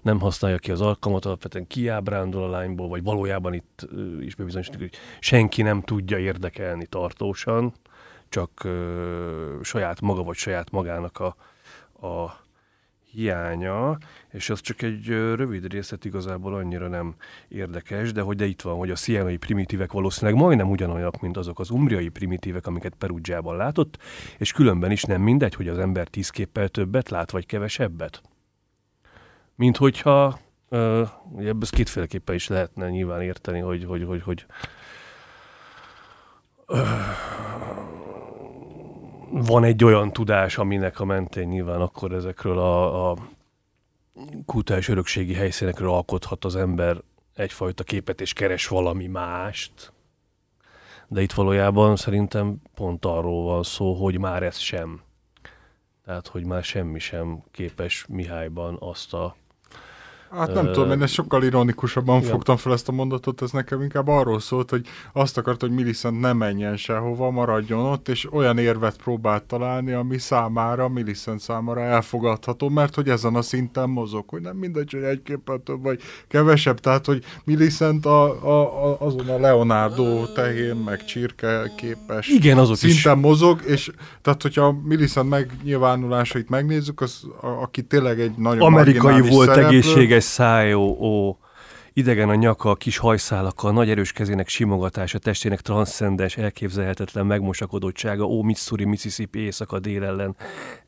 nem 0.03 0.21
használja 0.21 0.59
ki 0.59 0.71
az 0.71 0.81
alkalmat, 0.81 1.25
alapvetően 1.25 1.67
kiábrándul 1.67 2.43
a 2.43 2.49
lányból, 2.49 2.89
vagy 2.89 3.03
valójában 3.03 3.55
itt 3.55 3.89
is 4.21 4.35
bebizonyosítjuk, 4.35 4.83
hogy 4.83 4.99
senki 5.21 5.63
nem 5.63 5.83
tudja 5.83 6.19
érdekelni 6.19 6.87
tartósan, 6.87 7.73
csak 8.29 8.65
ö, 8.65 9.59
saját 9.63 10.01
maga 10.01 10.23
vagy 10.23 10.37
saját 10.37 10.71
magának 10.71 11.19
a, 11.19 11.37
a 12.07 12.41
hiánya, 13.13 13.99
és 14.31 14.51
az 14.51 14.61
csak 14.61 14.83
egy 14.83 15.07
rövid 15.07 15.73
részlet 15.73 16.05
igazából 16.05 16.55
annyira 16.55 16.89
nem 16.89 17.15
érdekes, 17.49 18.13
de 18.13 18.21
hogy 18.21 18.37
de 18.37 18.47
itt 18.47 18.63
van, 18.63 18.77
hogy 18.77 18.91
a 18.91 18.97
szienai 18.97 19.37
primitívek 19.37 19.93
valószínűleg 19.93 20.41
majdnem 20.41 20.71
ugyanolyak, 20.71 21.21
mint 21.21 21.37
azok 21.37 21.59
az 21.59 21.71
umbriai 21.71 22.09
primitívek, 22.09 22.67
amiket 22.67 22.95
Perugiában 22.95 23.57
látott, 23.57 23.99
és 24.39 24.53
különben 24.53 24.91
is 24.91 25.03
nem 25.03 25.21
mindegy, 25.23 25.55
hogy 25.55 25.69
az 25.69 25.79
ember 25.79 26.09
tíz 26.09 26.31
képpel 26.31 26.69
többet 26.69 27.09
lát, 27.09 27.31
vagy 27.31 27.47
kevesebbet. 27.47 28.23
Mint 29.55 29.77
hogyha, 29.77 30.39
uh, 30.69 31.09
ebből 31.39 31.69
kétféleképpen 31.71 32.35
is 32.35 32.49
lehetne 32.49 32.91
nyilván 32.91 33.23
érteni, 33.23 33.61
hogy, 33.61 33.85
hogy, 33.85 34.05
hogy, 34.05 34.23
hogy 34.23 34.47
uh, 36.67 36.79
van 39.33 39.65
egy 39.65 39.85
olyan 39.85 40.13
tudás, 40.13 40.59
aminek 40.59 41.01
a 41.01 41.05
mentén 41.05 41.49
nyilván 41.49 41.81
akkor 41.81 42.13
ezekről 42.13 42.59
a, 42.59 43.11
a 43.11 43.17
kultúrás 44.47 44.89
örökségi 44.89 45.35
helyszínekről 45.35 45.91
alkothat 45.91 46.45
az 46.45 46.57
ember 46.57 46.97
egyfajta 47.35 47.85
képet, 47.85 48.21
és 48.21 48.33
keres 48.33 48.69
valami 48.69 49.07
mást. 49.07 49.93
De 51.09 51.23
itt 51.23 51.33
valójában 51.33 51.97
szerintem 51.97 52.57
pont 52.75 53.05
arról 53.05 53.45
van 53.45 53.63
szó, 53.63 53.95
hogy 53.95 54.19
már 54.19 54.43
ez 54.43 54.57
sem. 54.59 55.01
Tehát, 56.05 56.27
hogy 56.27 56.45
már 56.45 56.65
semmi 56.65 56.99
sem 56.99 57.43
képes 57.51 58.07
Mihályban 58.09 58.77
azt 58.81 59.15
a 59.15 59.37
Hát 60.37 60.55
nem 60.55 60.67
uh, 60.67 60.71
tudom, 60.71 60.91
én 60.91 61.03
ezt 61.03 61.13
sokkal 61.13 61.43
ironikusabban 61.43 62.19
igen. 62.19 62.31
fogtam 62.31 62.57
fel 62.57 62.73
ezt 62.73 62.89
a 62.89 62.93
mondatot, 62.93 63.43
ez 63.43 63.51
nekem 63.51 63.83
inkább 63.83 64.09
arról 64.09 64.41
szólt, 64.41 64.71
hogy 64.71 64.87
azt 65.13 65.39
akart, 65.39 65.61
hogy 65.61 65.71
Millicent 65.71 66.21
ne 66.21 66.33
menjen 66.33 66.77
sehova, 66.77 67.31
maradjon 67.31 67.85
ott, 67.85 68.09
és 68.09 68.33
olyan 68.33 68.59
érvet 68.59 68.97
próbált 68.97 69.43
találni, 69.43 69.93
ami 69.93 70.19
számára, 70.19 70.89
Millicent 70.89 71.41
számára 71.41 71.81
elfogadható, 71.81 72.69
mert 72.69 72.95
hogy 72.95 73.09
ezen 73.09 73.35
a 73.35 73.43
szinten 73.43 73.89
mozog, 73.89 74.25
hogy 74.29 74.41
nem 74.41 74.57
mindegy, 74.57 74.93
hogy 74.93 75.03
egy 75.03 75.23
képpel 75.23 75.61
több 75.65 75.83
vagy 75.83 76.01
kevesebb, 76.29 76.79
tehát 76.79 77.07
hogy 77.07 77.25
Millicent 77.45 78.07
a, 78.07 78.45
a, 78.45 78.87
a, 78.87 78.97
azon 79.01 79.29
a 79.29 79.39
Leonardo 79.39 80.27
tehén, 80.27 80.77
meg 80.77 81.05
csirke 81.05 81.73
képes 81.77 82.29
igen, 82.29 82.59
azok 82.59 82.77
szinten 82.77 83.17
is. 83.17 83.23
mozog, 83.23 83.61
és 83.67 83.91
tehát 84.23 84.43
hogyha 84.43 84.77
Millicent 84.85 85.29
megnyilvánulásait 85.29 86.49
megnézzük, 86.49 87.01
az, 87.01 87.23
a, 87.41 87.47
aki 87.47 87.83
tényleg 87.83 88.21
egy 88.21 88.33
nagyon 88.37 88.61
Amerikai 88.61 89.21
volt 89.21 89.49
szereplő, 89.49 89.67
egészséges 89.67 90.22
szájó, 90.25 90.97
ó, 91.01 91.37
idegen 91.93 92.29
a 92.29 92.35
nyaka, 92.35 92.71
a 92.71 92.75
kis 92.75 92.99
hajszálakkal, 92.99 93.73
nagy 93.73 93.91
erős 93.91 94.13
kezének 94.13 94.49
simogatása, 94.49 95.19
testének 95.19 95.61
transzcendens, 95.61 96.37
elképzelhetetlen 96.37 97.27
megmosakodottsága, 97.27 98.25
ó, 98.25 98.43
Missouri, 98.43 98.85
Mississippi, 98.85 99.39
éjszaka 99.39 99.79
dél 99.79 100.05
ellen, 100.05 100.37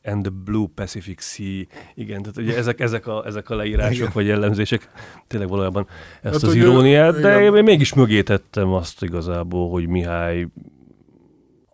and 0.03 0.21
the 0.21 0.31
Blue 0.43 0.67
Pacific 0.75 1.23
Sea. 1.23 1.63
Igen, 1.95 2.21
tehát 2.21 2.37
ugye 2.37 2.57
ezek, 2.57 2.79
ezek, 2.79 3.07
a, 3.07 3.23
ezek 3.25 3.49
a 3.49 3.55
leírások 3.55 3.93
igen. 3.93 4.11
vagy 4.13 4.25
jellemzések, 4.25 4.89
tényleg 5.27 5.49
valójában 5.49 5.87
ezt 6.21 6.33
hát, 6.33 6.43
az 6.43 6.55
iróniát, 6.55 7.19
de 7.19 7.39
igen. 7.39 7.55
én 7.55 7.63
mégis 7.63 7.93
mögé 7.93 8.21
tettem 8.21 8.73
azt 8.73 9.03
igazából, 9.03 9.69
hogy 9.69 9.87
Mihály 9.87 10.47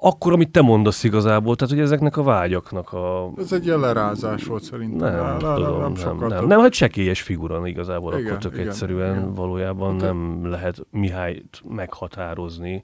akkor, 0.04 0.34
amit 0.34 0.52
te 0.52 0.62
mondasz 0.62 1.04
igazából, 1.04 1.56
tehát 1.56 1.74
hogy 1.74 1.84
ezeknek 1.84 2.18
a 2.18 2.24
vágyaknak 2.24 2.94
a... 2.94 3.32
Ez 3.38 3.52
egy 3.52 3.66
jelerázás 3.66 4.44
volt 4.44 4.64
szerintem. 4.64 5.14
Nem, 5.14 5.26
nem, 5.26 5.38
nem, 5.38 5.56
tudom, 5.56 5.80
nem, 5.80 5.92
nem, 5.92 6.18
nem, 6.18 6.28
nem, 6.28 6.46
nem, 6.46 6.60
hát 6.60 6.72
csekélyes 6.72 7.22
figura 7.22 7.68
igazából, 7.68 8.14
igen, 8.14 8.26
akkor 8.26 8.38
tök 8.38 8.54
igen, 8.54 8.68
egyszerűen 8.68 9.16
igen. 9.16 9.34
valójában 9.34 9.92
hát, 9.92 10.02
nem 10.02 10.46
lehet 10.46 10.86
Mihályt 10.92 11.62
meghatározni 11.70 12.84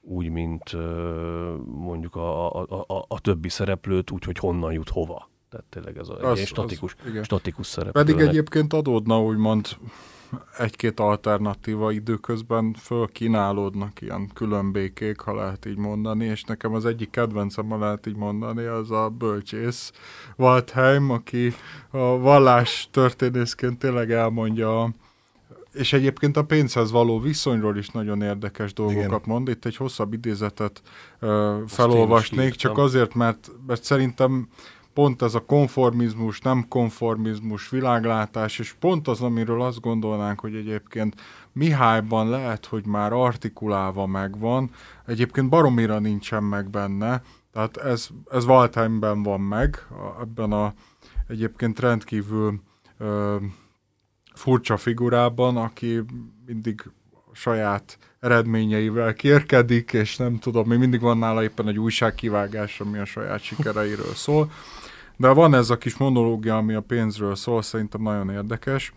úgy, 0.00 0.30
mint 0.30 0.76
mondjuk 1.64 2.16
a, 2.16 2.52
a, 2.54 2.84
a, 2.86 3.04
a 3.08 3.20
többi 3.20 3.48
szereplőt, 3.48 4.10
úgy, 4.10 4.24
hogy 4.24 4.38
honnan 4.38 4.72
jut 4.72 4.88
hova. 4.88 5.28
Tehát 5.50 5.66
tényleg 5.68 5.98
ez 5.98 6.08
a, 6.08 6.30
az, 6.30 6.38
egy 6.38 6.46
statikus, 6.46 6.96
az, 7.04 7.24
statikus 7.24 7.66
szereplő 7.66 8.00
Pedig 8.00 8.14
lehet. 8.14 8.30
egyébként 8.30 8.72
adódna 8.72 9.22
úgymond 9.22 9.68
egy-két 10.58 11.00
alternatíva 11.00 11.90
időközben 11.90 12.74
fölkínálódnak 12.78 14.00
ilyen 14.00 14.30
különbékék, 14.34 15.20
ha 15.20 15.34
lehet 15.34 15.66
így 15.66 15.76
mondani, 15.76 16.24
és 16.24 16.42
nekem 16.42 16.74
az 16.74 16.86
egyik 16.86 17.10
kedvencem, 17.10 17.68
ha 17.68 17.78
lehet 17.78 18.06
így 18.06 18.16
mondani, 18.16 18.64
az 18.64 18.90
a 18.90 19.08
bölcsész 19.08 19.92
Waldheim, 20.36 21.10
aki 21.10 21.52
a 21.90 22.18
vallás 22.18 22.88
történészként 22.90 23.78
tényleg 23.78 24.10
elmondja 24.12 24.94
és 25.72 25.92
egyébként 25.92 26.36
a 26.36 26.44
pénzhez 26.44 26.90
való 26.90 27.18
viszonyról 27.18 27.76
is 27.76 27.88
nagyon 27.88 28.22
érdekes 28.22 28.72
dolgokat 28.72 29.04
Igen. 29.04 29.20
mond. 29.24 29.48
Itt 29.48 29.64
egy 29.64 29.76
hosszabb 29.76 30.12
idézetet 30.12 30.82
uh, 31.20 31.56
felolvasnék, 31.66 32.54
csak 32.54 32.78
azért, 32.78 33.14
mert, 33.14 33.50
mert 33.66 33.84
szerintem 33.84 34.48
pont 34.94 35.22
ez 35.22 35.34
a 35.34 35.44
konformizmus, 35.44 36.40
nem 36.40 36.68
konformizmus, 36.68 37.70
világlátás, 37.70 38.58
és 38.58 38.72
pont 38.72 39.08
az, 39.08 39.20
amiről 39.20 39.62
azt 39.62 39.80
gondolnánk, 39.80 40.40
hogy 40.40 40.54
egyébként 40.54 41.20
Mihályban 41.52 42.28
lehet, 42.28 42.66
hogy 42.66 42.86
már 42.86 43.12
artikulálva 43.12 44.06
megvan, 44.06 44.70
egyébként 45.06 45.48
baromira 45.48 45.98
nincsen 45.98 46.42
meg 46.42 46.70
benne, 46.70 47.22
tehát 47.52 47.76
ez, 47.76 48.08
ez 48.30 48.44
Waldheimben 48.44 49.22
van 49.22 49.40
meg, 49.40 49.86
ebben 50.20 50.52
a 50.52 50.74
egyébként 51.28 51.78
rendkívül 51.78 52.60
ö, 52.98 53.36
furcsa 54.34 54.76
figurában, 54.76 55.56
aki 55.56 56.02
mindig 56.46 56.90
saját 57.32 57.98
eredményeivel 58.20 59.14
kérkedik, 59.14 59.92
és 59.92 60.16
nem 60.16 60.38
tudom, 60.38 60.68
még 60.68 60.78
mindig 60.78 61.00
van 61.00 61.18
nála 61.18 61.42
éppen 61.42 61.68
egy 61.68 61.78
újságkivágás, 61.78 62.80
ami 62.80 62.98
a 62.98 63.04
saját 63.04 63.42
sikereiről 63.42 64.14
szól. 64.14 64.50
De 65.16 65.28
van 65.28 65.54
ez 65.54 65.70
a 65.70 65.78
kis 65.78 65.96
monológia, 65.96 66.56
ami 66.56 66.74
a 66.74 66.80
pénzről 66.80 67.34
szól, 67.34 67.62
szerintem 67.62 68.02
nagyon 68.02 68.30
érdekes. 68.30 68.92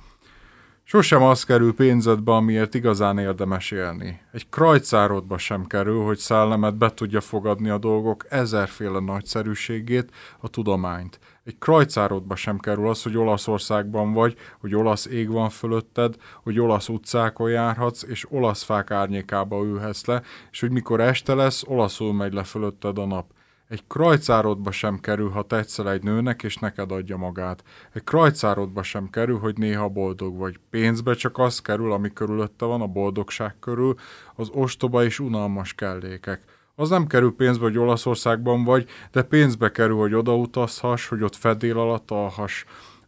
Sosem 0.83 1.23
az 1.23 1.43
kerül 1.43 1.73
pénzedbe, 1.73 2.31
amiért 2.31 2.73
igazán 2.73 3.17
érdemes 3.17 3.71
élni. 3.71 4.21
Egy 4.31 4.49
krajcárodba 4.49 5.37
sem 5.37 5.65
kerül, 5.65 6.03
hogy 6.03 6.17
szellemet 6.17 6.75
be 6.75 6.93
tudja 6.93 7.21
fogadni 7.21 7.69
a 7.69 7.77
dolgok 7.77 8.25
ezerféle 8.29 8.99
nagyszerűségét, 8.99 10.11
a 10.39 10.47
tudományt. 10.47 11.19
Egy 11.45 11.57
krajcárodba 11.57 12.35
sem 12.35 12.59
kerül 12.59 12.89
az, 12.89 13.03
hogy 13.03 13.17
Olaszországban 13.17 14.13
vagy, 14.13 14.37
hogy 14.59 14.75
olasz 14.75 15.05
ég 15.05 15.29
van 15.29 15.49
fölötted, 15.49 16.15
hogy 16.43 16.59
olasz 16.59 16.89
utcákon 16.89 17.49
járhatsz, 17.49 18.03
és 18.03 18.31
olasz 18.31 18.63
fák 18.63 18.91
árnyékába 18.91 19.63
ülhetsz 19.63 20.05
le, 20.05 20.21
és 20.51 20.59
hogy 20.59 20.71
mikor 20.71 21.01
este 21.01 21.33
lesz, 21.33 21.63
olaszul 21.67 22.13
megy 22.13 22.33
le 22.33 22.43
fölötted 22.43 22.97
a 22.97 23.05
nap. 23.05 23.31
Egy 23.67 23.87
krajcárodba 23.87 24.71
sem 24.71 24.99
kerül, 24.99 25.29
ha 25.29 25.41
tetszel 25.41 25.91
egy 25.91 26.03
nőnek, 26.03 26.43
és 26.43 26.57
neked 26.57 26.91
adja 26.91 27.17
magát. 27.17 27.63
Egy 27.93 28.03
krajcárodba 28.03 28.83
sem 28.83 29.09
kerül, 29.09 29.39
hogy 29.39 29.57
néha 29.57 29.89
boldog 29.89 30.37
vagy. 30.37 30.59
Pénzbe 30.69 31.13
csak 31.13 31.37
az 31.37 31.61
kerül, 31.61 31.91
ami 31.91 32.13
körülötte 32.13 32.65
van, 32.65 32.81
a 32.81 32.87
boldogság 32.87 33.55
körül, 33.59 33.95
az 34.35 34.49
ostoba 34.53 35.03
és 35.03 35.19
unalmas 35.19 35.73
kellékek. 35.73 36.52
Az 36.75 36.89
nem 36.89 37.07
kerül 37.07 37.35
pénzbe, 37.35 37.63
hogy 37.63 37.77
Olaszországban 37.77 38.63
vagy, 38.63 38.87
de 39.11 39.21
pénzbe 39.21 39.71
kerül, 39.71 39.97
hogy 39.97 40.13
odautazhass, 40.13 41.07
hogy 41.07 41.23
ott 41.23 41.35
fedél 41.35 41.79
alatt 41.79 42.11
alhass 42.11 42.63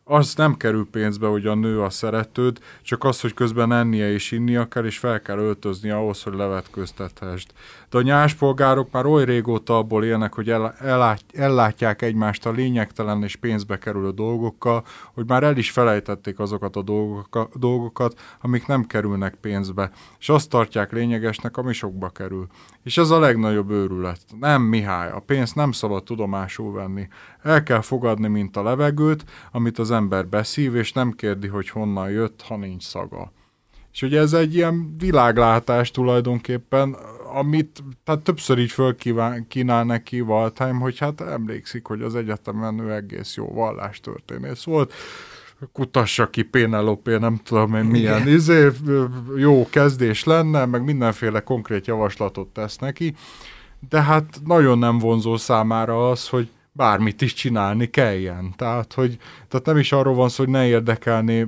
az 0.08 0.36
nem 0.36 0.58
kerül 0.58 0.88
pénzbe, 0.92 1.28
hogy 1.28 1.46
a 1.46 1.56
nő 1.56 1.82
a 1.82 1.90
szeretőd, 1.90 2.60
csak 2.82 3.04
az, 3.04 3.22
hogy 3.22 3.34
közben 3.34 3.72
ennie 3.72 4.12
és 4.12 4.32
innia 4.32 4.68
kell, 4.68 4.86
és 4.86 4.98
fel 4.98 5.22
kell 5.22 5.38
öltözni 5.38 5.90
ahhoz, 5.90 6.24
hogy 6.24 6.34
levetköztethest. 6.34 7.54
De 7.96 8.02
a 8.02 8.04
nyáspolgárok 8.04 8.92
már 8.92 9.06
oly 9.06 9.26
régóta 9.26 9.78
abból 9.78 10.04
élnek, 10.04 10.34
hogy 10.34 10.50
ellát, 10.50 11.24
ellátják 11.34 12.02
egymást 12.02 12.46
a 12.46 12.52
lényegtelen 12.52 13.24
és 13.24 13.36
pénzbe 13.36 13.78
kerülő 13.78 14.10
dolgokkal, 14.10 14.84
hogy 15.14 15.28
már 15.28 15.44
el 15.44 15.58
is 15.58 15.72
felejtették 15.72 16.40
azokat 16.40 16.76
a 16.76 16.84
dolgokat, 17.54 18.20
amik 18.42 18.68
nem 18.68 18.84
kerülnek 18.84 19.36
pénzbe, 19.36 19.92
és 20.20 20.30
azt 20.30 20.50
tartják 20.50 20.92
lényegesnek, 20.92 21.58
ami 21.58 21.74
sokba 21.74 22.10
kerül. 22.10 22.48
És 22.84 22.98
ez 22.98 23.10
a 23.10 23.20
legnagyobb 23.20 23.70
őrület. 23.70 24.20
Nem 24.40 24.62
Mihály, 24.62 25.12
a 25.12 25.20
pénzt 25.20 25.56
nem 25.56 25.72
szabad 25.72 26.04
tudomásul 26.04 26.74
venni. 26.74 27.08
El 27.42 27.64
kell 27.64 27.82
fogadni, 27.82 28.28
mint 28.28 28.58
a 28.58 28.64
levegőt, 28.64 29.26
amit 29.52 29.80
az 29.80 29.92
ember 29.92 30.28
beszív, 30.28 30.76
és 30.76 30.92
nem 30.92 31.12
kérdi, 31.12 31.48
hogy 31.48 31.70
honnan 31.70 32.10
jött, 32.10 32.42
ha 32.42 32.58
nincs 32.58 32.84
szaga. 32.84 33.32
És 33.96 34.02
ugye 34.02 34.20
ez 34.20 34.34
egy 34.34 34.56
ilyen 34.56 34.96
világlátás 34.98 35.92
tulajdonképpen, 35.92 36.96
amit 37.36 37.84
tehát 38.04 38.22
többször 38.22 38.58
így 38.58 38.72
fölkínál 38.72 39.84
neki 39.84 40.20
Valtheim, 40.20 40.80
hogy 40.80 40.98
hát 40.98 41.22
emlékszik, 41.22 41.86
hogy 41.86 42.02
az 42.02 42.16
egyetemen 42.16 42.80
ő 42.80 42.94
egész 42.94 43.36
jó 43.36 43.54
vallástörténész 43.54 44.64
volt, 44.64 44.94
kutassa 45.72 46.30
ki 46.30 46.42
Pénelopé, 46.42 47.18
nem 47.18 47.40
tudom 47.44 47.76
én 47.76 47.84
milyen 47.84 48.28
izé, 48.28 48.68
jó 49.36 49.68
kezdés 49.70 50.24
lenne, 50.24 50.66
meg 50.66 50.84
mindenféle 50.84 51.40
konkrét 51.40 51.88
javaslatot 51.88 52.48
tesz 52.48 52.78
neki, 52.78 53.16
de 53.90 54.02
hát 54.02 54.40
nagyon 54.46 54.78
nem 54.78 55.00
vonzó 55.00 55.38
számára 55.38 56.10
az, 56.10 56.28
hogy 56.28 56.50
bármit 56.72 57.22
is 57.22 57.34
csinálni 57.34 57.90
kelljen. 57.90 58.54
Tehát, 58.58 58.94
hogy, 58.94 59.18
tehát 59.48 59.66
nem 59.66 59.78
is 59.78 59.92
arról 59.92 60.14
van 60.14 60.30
szó, 60.30 60.44
hogy 60.44 60.54
ne 60.54 60.68
érdekelné 60.68 61.48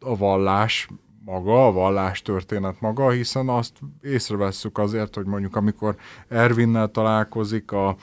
a 0.00 0.16
vallás 0.16 0.88
maga, 1.26 1.66
a 1.66 1.72
vallás 1.72 2.22
történet 2.22 2.80
maga, 2.80 3.10
hiszen 3.10 3.48
azt 3.48 3.72
észrevesszük 4.02 4.78
azért, 4.78 5.14
hogy 5.14 5.26
mondjuk 5.26 5.56
amikor 5.56 5.96
Ervinnel 6.28 6.90
találkozik 6.90 7.72
a 7.72 7.96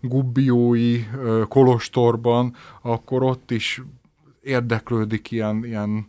gubbiói 0.00 1.04
kolostorban, 1.48 2.54
akkor 2.82 3.22
ott 3.22 3.50
is 3.50 3.82
érdeklődik 4.42 5.30
ilyen, 5.30 5.64
ilyen 5.64 6.06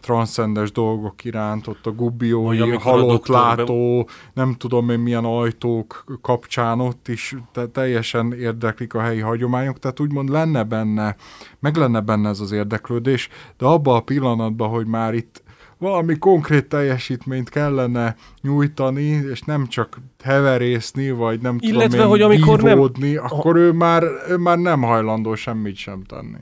transzcendes 0.00 0.72
dolgok 0.72 1.24
iránt, 1.24 1.66
ott 1.66 1.86
a 1.86 1.92
gubbiói, 1.92 2.76
halott 2.76 3.26
látó, 3.26 4.08
nem 4.34 4.54
tudom 4.54 4.90
én 4.90 4.98
milyen 4.98 5.24
ajtók 5.24 6.04
kapcsán 6.20 6.80
ott 6.80 7.08
is 7.08 7.36
te, 7.52 7.66
teljesen 7.66 8.32
érdeklik 8.32 8.94
a 8.94 9.00
helyi 9.00 9.20
hagyományok, 9.20 9.78
tehát 9.78 10.00
úgymond 10.00 10.28
lenne 10.28 10.62
benne, 10.62 11.16
meg 11.58 11.76
lenne 11.76 12.00
benne 12.00 12.28
ez 12.28 12.40
az 12.40 12.52
érdeklődés, 12.52 13.28
de 13.58 13.66
abban 13.66 13.96
a 13.96 14.00
pillanatban, 14.00 14.68
hogy 14.68 14.86
már 14.86 15.14
itt 15.14 15.43
valami 15.84 16.18
konkrét 16.18 16.68
teljesítményt 16.68 17.48
kellene 17.48 18.16
nyújtani, 18.40 19.02
és 19.02 19.40
nem 19.40 19.66
csak 19.66 20.00
heverészni, 20.22 21.10
vagy 21.10 21.40
nem 21.40 21.56
Illetve, 21.60 21.86
tudom 21.86 22.02
én, 22.02 22.08
hogy 22.08 22.20
amikor 22.20 22.62
vívódni, 22.62 23.12
nem... 23.12 23.24
akkor 23.24 23.56
ő 23.56 23.72
már, 23.72 24.02
ő 24.28 24.36
már 24.36 24.58
nem 24.58 24.82
hajlandó 24.82 25.34
semmit 25.34 25.76
sem 25.76 26.02
tenni. 26.02 26.38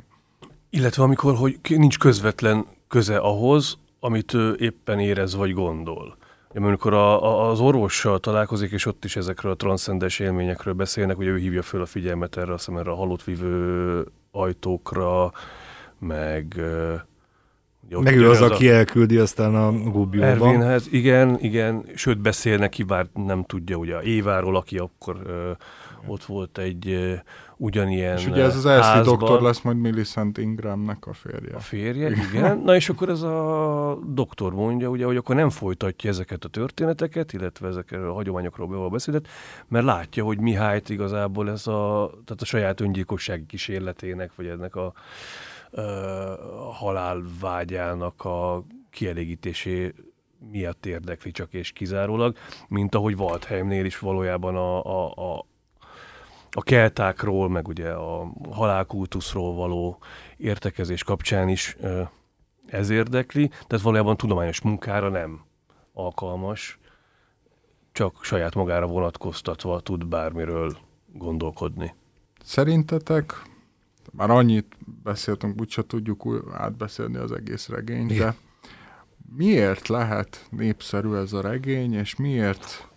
Illetve 0.70 1.02
amikor 1.02 1.34
hogy 1.34 1.58
nincs 1.68 1.98
közvetlen 1.98 2.66
köze 2.88 3.16
ahhoz, 3.16 3.78
amit 4.00 4.34
ő 4.34 4.56
éppen 4.58 4.98
érez 4.98 5.34
vagy 5.34 5.52
gondol. 5.52 6.16
Amikor 6.54 6.94
a, 6.94 7.22
a, 7.22 7.50
az 7.50 7.60
orvossal 7.60 8.18
találkozik, 8.18 8.70
és 8.70 8.86
ott 8.86 9.04
is 9.04 9.16
ezekről 9.16 9.52
a 9.52 9.56
transzcendes 9.56 10.18
élményekről 10.18 10.74
beszélnek, 10.74 11.18
ugye 11.18 11.28
ő 11.28 11.38
hívja 11.38 11.62
föl 11.62 11.80
a 11.80 11.86
figyelmet 11.86 12.36
erre, 12.36 12.52
azt 12.52 12.68
erre 12.68 12.90
a 12.90 12.94
halott 12.94 13.24
vívő 13.24 14.06
ajtókra, 14.30 15.32
meg 15.98 16.60
meg 18.00 18.16
ő 18.16 18.30
az, 18.30 18.40
az, 18.40 18.50
aki 18.50 18.68
a... 18.68 18.74
elküldi 18.74 19.16
aztán 19.16 19.54
a 19.54 19.72
Gubióba. 19.72 20.26
Ervinhez, 20.26 20.88
igen, 20.90 21.38
igen, 21.40 21.84
sőt 21.94 22.18
beszél 22.18 22.58
neki, 22.58 22.82
bár 22.82 23.06
nem 23.14 23.44
tudja, 23.44 23.76
ugye 23.76 24.02
Éváról, 24.02 24.56
aki 24.56 24.78
akkor 24.78 25.16
ö, 25.26 25.50
ott 26.06 26.24
volt 26.24 26.58
egy 26.58 26.88
ö, 26.88 27.14
ugyanilyen 27.56 28.16
És 28.16 28.26
ugye 28.26 28.42
ez 28.42 28.56
az 28.56 28.66
első 28.66 29.02
doktor 29.02 29.42
lesz 29.42 29.60
majd 29.60 29.76
Millicent 29.76 30.38
Ingramnek 30.38 31.06
a 31.06 31.12
férje. 31.12 31.54
A 31.56 31.60
férje, 31.60 32.10
igen. 32.10 32.24
igen. 32.32 32.58
Na 32.58 32.74
és 32.74 32.88
akkor 32.88 33.08
ez 33.08 33.22
a 33.22 33.98
doktor 34.06 34.54
mondja, 34.54 34.88
ugye, 34.88 35.04
hogy 35.04 35.16
akkor 35.16 35.34
nem 35.34 35.50
folytatja 35.50 36.10
ezeket 36.10 36.44
a 36.44 36.48
történeteket, 36.48 37.32
illetve 37.32 37.68
ezekről 37.68 38.10
a 38.10 38.14
hagyományokról 38.14 38.66
be 38.66 38.88
beszédet, 38.88 39.28
mert 39.68 39.84
látja, 39.84 40.24
hogy 40.24 40.38
Mihályt 40.38 40.88
igazából 40.88 41.50
ez 41.50 41.66
a, 41.66 42.10
tehát 42.24 42.42
a 42.42 42.44
saját 42.44 42.80
öngyilkossági 42.80 43.46
kísérletének, 43.46 44.30
vagy 44.36 44.46
ennek 44.46 44.76
a 44.76 44.92
halálvágyának 46.72 48.24
a 48.24 48.64
kielégítésé 48.90 49.94
miatt 50.50 50.86
érdekli 50.86 51.30
csak 51.30 51.52
és 51.52 51.72
kizárólag, 51.72 52.36
mint 52.68 52.94
ahogy 52.94 53.14
Waldheimnél 53.14 53.84
is 53.84 53.98
valójában 53.98 54.56
a, 54.56 54.84
a, 54.84 55.12
a, 55.34 55.46
a 56.50 56.62
keltákról, 56.62 57.48
meg 57.48 57.68
ugye 57.68 57.90
a 57.90 58.32
halálkultuszról 58.50 59.54
való 59.54 59.98
értekezés 60.36 61.04
kapcsán 61.04 61.48
is 61.48 61.76
ez 62.66 62.90
érdekli, 62.90 63.48
tehát 63.48 63.84
valójában 63.84 64.16
tudományos 64.16 64.60
munkára 64.60 65.08
nem 65.08 65.44
alkalmas, 65.92 66.78
csak 67.92 68.24
saját 68.24 68.54
magára 68.54 68.86
vonatkoztatva 68.86 69.80
tud 69.80 70.06
bármiről 70.06 70.76
gondolkodni. 71.12 71.94
Szerintetek 72.42 73.42
már 74.12 74.30
annyit 74.30 74.76
beszéltünk, 75.02 75.60
úgyse 75.60 75.86
tudjuk 75.86 76.44
átbeszélni 76.52 77.16
az 77.16 77.32
egész 77.32 77.68
regényt, 77.68 78.18
de 78.18 78.34
miért 79.36 79.88
lehet 79.88 80.46
népszerű 80.50 81.14
ez 81.14 81.32
a 81.32 81.40
regény, 81.40 81.94
és 81.94 82.16
miért 82.16 82.88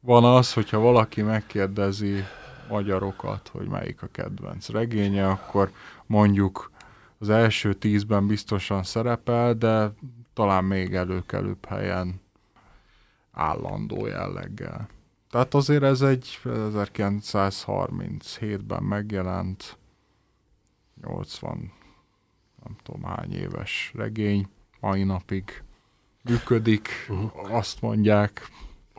van 0.00 0.24
az, 0.24 0.52
hogyha 0.52 0.78
valaki 0.78 1.22
megkérdezi 1.22 2.24
magyarokat, 2.68 3.48
hogy 3.48 3.68
melyik 3.68 4.02
a 4.02 4.08
kedvenc 4.12 4.68
regénye, 4.68 5.28
akkor 5.28 5.70
mondjuk 6.06 6.70
az 7.18 7.28
első 7.28 7.74
tízben 7.74 8.26
biztosan 8.26 8.82
szerepel, 8.82 9.54
de 9.54 9.92
talán 10.34 10.64
még 10.64 10.94
előkelőbb 10.94 11.64
helyen 11.64 12.20
állandó 13.32 14.06
jelleggel. 14.06 14.88
Tehát 15.30 15.54
azért 15.54 15.82
ez 15.82 16.00
egy 16.00 16.38
1937-ben 16.44 18.82
megjelent 18.82 19.78
80 21.06 21.72
nem 22.64 22.76
tudom 22.82 23.02
hány 23.02 23.34
éves 23.34 23.92
regény, 23.94 24.48
mai 24.80 25.04
napig 25.04 25.62
működik, 26.22 26.88
uh-huh. 27.08 27.54
azt 27.54 27.80
mondják. 27.80 28.48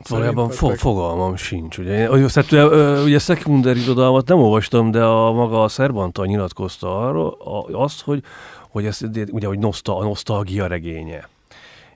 Valójában 0.08 0.50
fo- 0.50 0.78
fogalmam 0.78 1.36
sincs. 1.36 1.78
Ugye, 1.78 2.10
ugye, 2.10 3.02
ugye 3.02 3.18
szekunder 3.18 3.76
irodalmat 3.76 4.28
nem 4.28 4.38
olvastam, 4.38 4.90
de 4.90 5.04
a 5.04 5.32
maga 5.32 5.62
a 5.62 5.68
Szerbanta 5.68 6.26
nyilatkozta 6.26 7.06
arról, 7.06 7.32
a, 7.32 7.82
azt, 7.82 8.02
hogy, 8.02 8.22
hogy 8.68 8.86
ez 8.86 9.00
ugye, 9.30 9.46
hogy 9.46 9.58
noszta, 9.58 9.96
a 9.96 10.02
nosztalgia 10.02 10.66
regénye. 10.66 11.28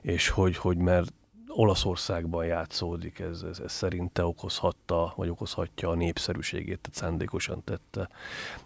És 0.01 0.29
hogy, 0.29 0.57
hogy 0.57 0.77
mert 0.77 1.13
Olaszországban 1.47 2.45
játszódik, 2.45 3.19
ez, 3.19 3.41
ez, 3.49 3.59
ez 3.59 3.71
szerinte 3.71 4.25
okozhatta, 4.25 5.13
vagy 5.15 5.29
okozhatja 5.29 5.89
a 5.89 5.95
népszerűségét, 5.95 6.79
tehát 6.79 6.97
szándékosan 6.97 7.63
tette 7.63 8.09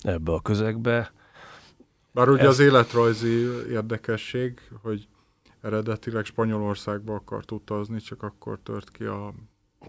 ebbe 0.01 0.31
a 0.31 0.41
közegbe. 0.41 1.11
Bár 2.15 2.29
ugye 2.29 2.41
Ez... 2.41 2.47
az 2.47 2.59
életrajzi 2.59 3.47
érdekesség, 3.69 4.61
hogy 4.81 5.07
eredetileg 5.61 6.25
Spanyolországba 6.25 7.13
akart 7.13 7.51
utazni, 7.51 7.99
csak 7.99 8.23
akkor 8.23 8.59
tört 8.63 8.91
ki 8.91 9.03
a 9.03 9.33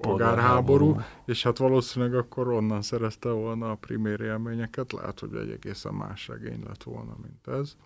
polgárháború, 0.01 1.01
és 1.27 1.43
hát 1.43 1.59
valószínűleg 1.59 2.15
akkor 2.15 2.49
onnan 2.49 2.83
szerezte 2.83 3.29
volna 3.29 3.71
a 3.71 3.75
primér 3.75 4.21
élményeket, 4.21 4.93
lehet, 4.93 5.21
hogy 5.21 5.35
egy 5.35 5.51
egészen 5.51 5.95
más 5.95 6.29
regény 6.29 6.63
lett 6.67 6.83
volna, 6.83 7.17
mint 7.23 7.59
ez. 7.59 7.77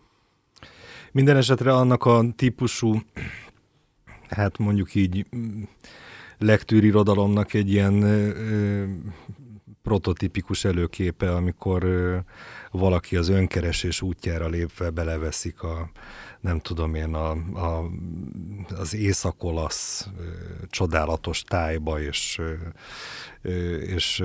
Minden 1.13 1.37
esetre 1.37 1.75
annak 1.75 2.05
a 2.05 2.25
típusú, 2.37 2.99
hát 4.29 4.59
mondjuk 4.59 4.95
így 4.95 5.27
lektűrirodalomnak 6.39 7.55
egy 7.55 7.71
ilyen 7.71 8.03
prototipikus 9.83 10.65
előképe, 10.65 11.35
amikor 11.35 11.85
valaki 12.71 13.17
az 13.17 13.29
önkeresés 13.29 14.03
útjára 14.03 14.49
lépve 14.49 14.91
beleveszik 14.91 15.63
a, 15.63 15.91
nem 16.41 16.61
tudom 16.61 16.95
én, 16.95 17.15
a, 17.15 17.31
a, 17.55 17.91
az 18.69 18.95
északolasz 18.95 20.09
csodálatos 20.69 21.43
tájba, 21.43 22.01
és, 22.01 22.41
és 23.87 24.25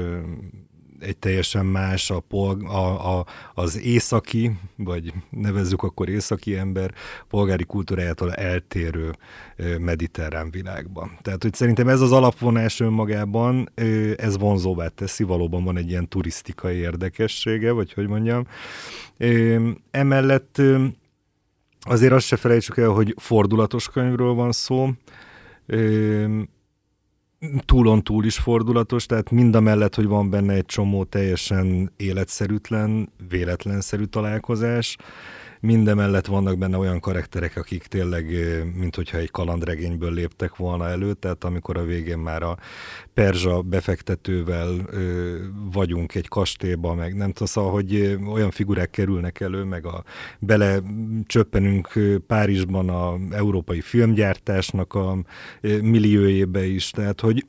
egy 1.06 1.18
teljesen 1.18 1.66
más 1.66 2.10
a, 2.10 2.20
polg- 2.20 2.70
a, 2.70 3.18
a, 3.18 3.26
az 3.53 3.80
északi, 3.80 4.51
vagy 4.76 5.14
nevezzük 5.30 5.84
akkor 5.84 6.10
északi 6.10 6.56
ember 6.56 6.93
polgári 7.28 7.63
kultúrájától 7.63 8.34
eltérő 8.34 9.12
mediterrán 9.80 10.51
világban. 10.51 11.17
Tehát, 11.21 11.42
hogy 11.42 11.54
szerintem 11.54 11.88
ez 11.88 12.01
az 12.01 12.12
alapvonás 12.12 12.80
önmagában, 12.80 13.70
ez 14.17 14.38
vonzóvá 14.38 14.88
teszi, 14.88 15.24
valóban 15.24 15.63
van 15.63 15.78
egy 15.78 15.89
ilyen 15.89 16.08
turisztikai 16.08 16.75
érdekessége, 16.75 17.71
vagy 17.71 17.93
hogy 17.93 18.08
mondjam. 18.08 18.47
Emellett 19.92 20.62
azért 21.80 22.13
azt 22.13 22.25
se 22.25 22.36
felejtsük 22.36 22.78
el, 22.78 22.89
hogy 22.89 23.16
fordulatos 23.17 23.89
könyvről 23.89 24.34
van 24.34 24.51
szó, 24.51 24.89
túlon 27.66 28.03
túl 28.03 28.25
is 28.25 28.37
fordulatos, 28.37 29.05
tehát 29.05 29.32
mind 29.32 29.55
a 29.55 29.59
mellett, 29.59 29.95
hogy 29.95 30.05
van 30.07 30.29
benne 30.29 30.53
egy 30.53 30.66
csomó 30.66 31.03
teljesen 31.03 31.91
életszerűtlen, 31.97 33.09
véletlenszerű 33.29 34.03
találkozás, 34.03 34.97
Mindemellett 35.66 36.25
vannak 36.25 36.58
benne 36.58 36.78
olyan 36.78 37.00
karakterek, 37.00 37.58
akik 37.58 37.83
tényleg, 37.83 38.25
mint 38.75 38.96
hogyha 38.96 39.17
egy 39.17 39.32
kalandregényből 39.32 40.13
léptek 40.13 40.55
volna 40.55 40.89
elő, 40.89 41.13
tehát 41.13 41.43
amikor 41.43 41.78
a 41.78 41.83
végén 41.83 42.17
már 42.17 42.43
a 42.43 42.58
perzsa 43.13 43.62
befektetővel 43.62 44.89
vagyunk 45.71 46.16
egy 46.16 46.28
kastélyba, 46.28 46.93
meg 46.93 47.16
nem 47.16 47.32
tudom, 47.32 47.47
szóval, 47.47 47.71
hogy 47.71 48.17
olyan 48.33 48.51
figurák 48.51 48.89
kerülnek 48.89 49.39
elő, 49.39 49.63
meg 49.63 49.86
a 49.86 50.04
bele 50.39 50.79
csöppenünk 51.25 52.00
Párizsban 52.28 52.89
a 52.89 53.17
európai 53.32 53.82
filmgyártásnak 53.82 54.93
a 54.93 55.17
milliójébe 55.62 56.66
is, 56.66 56.89
tehát 56.89 57.21
hogy 57.21 57.46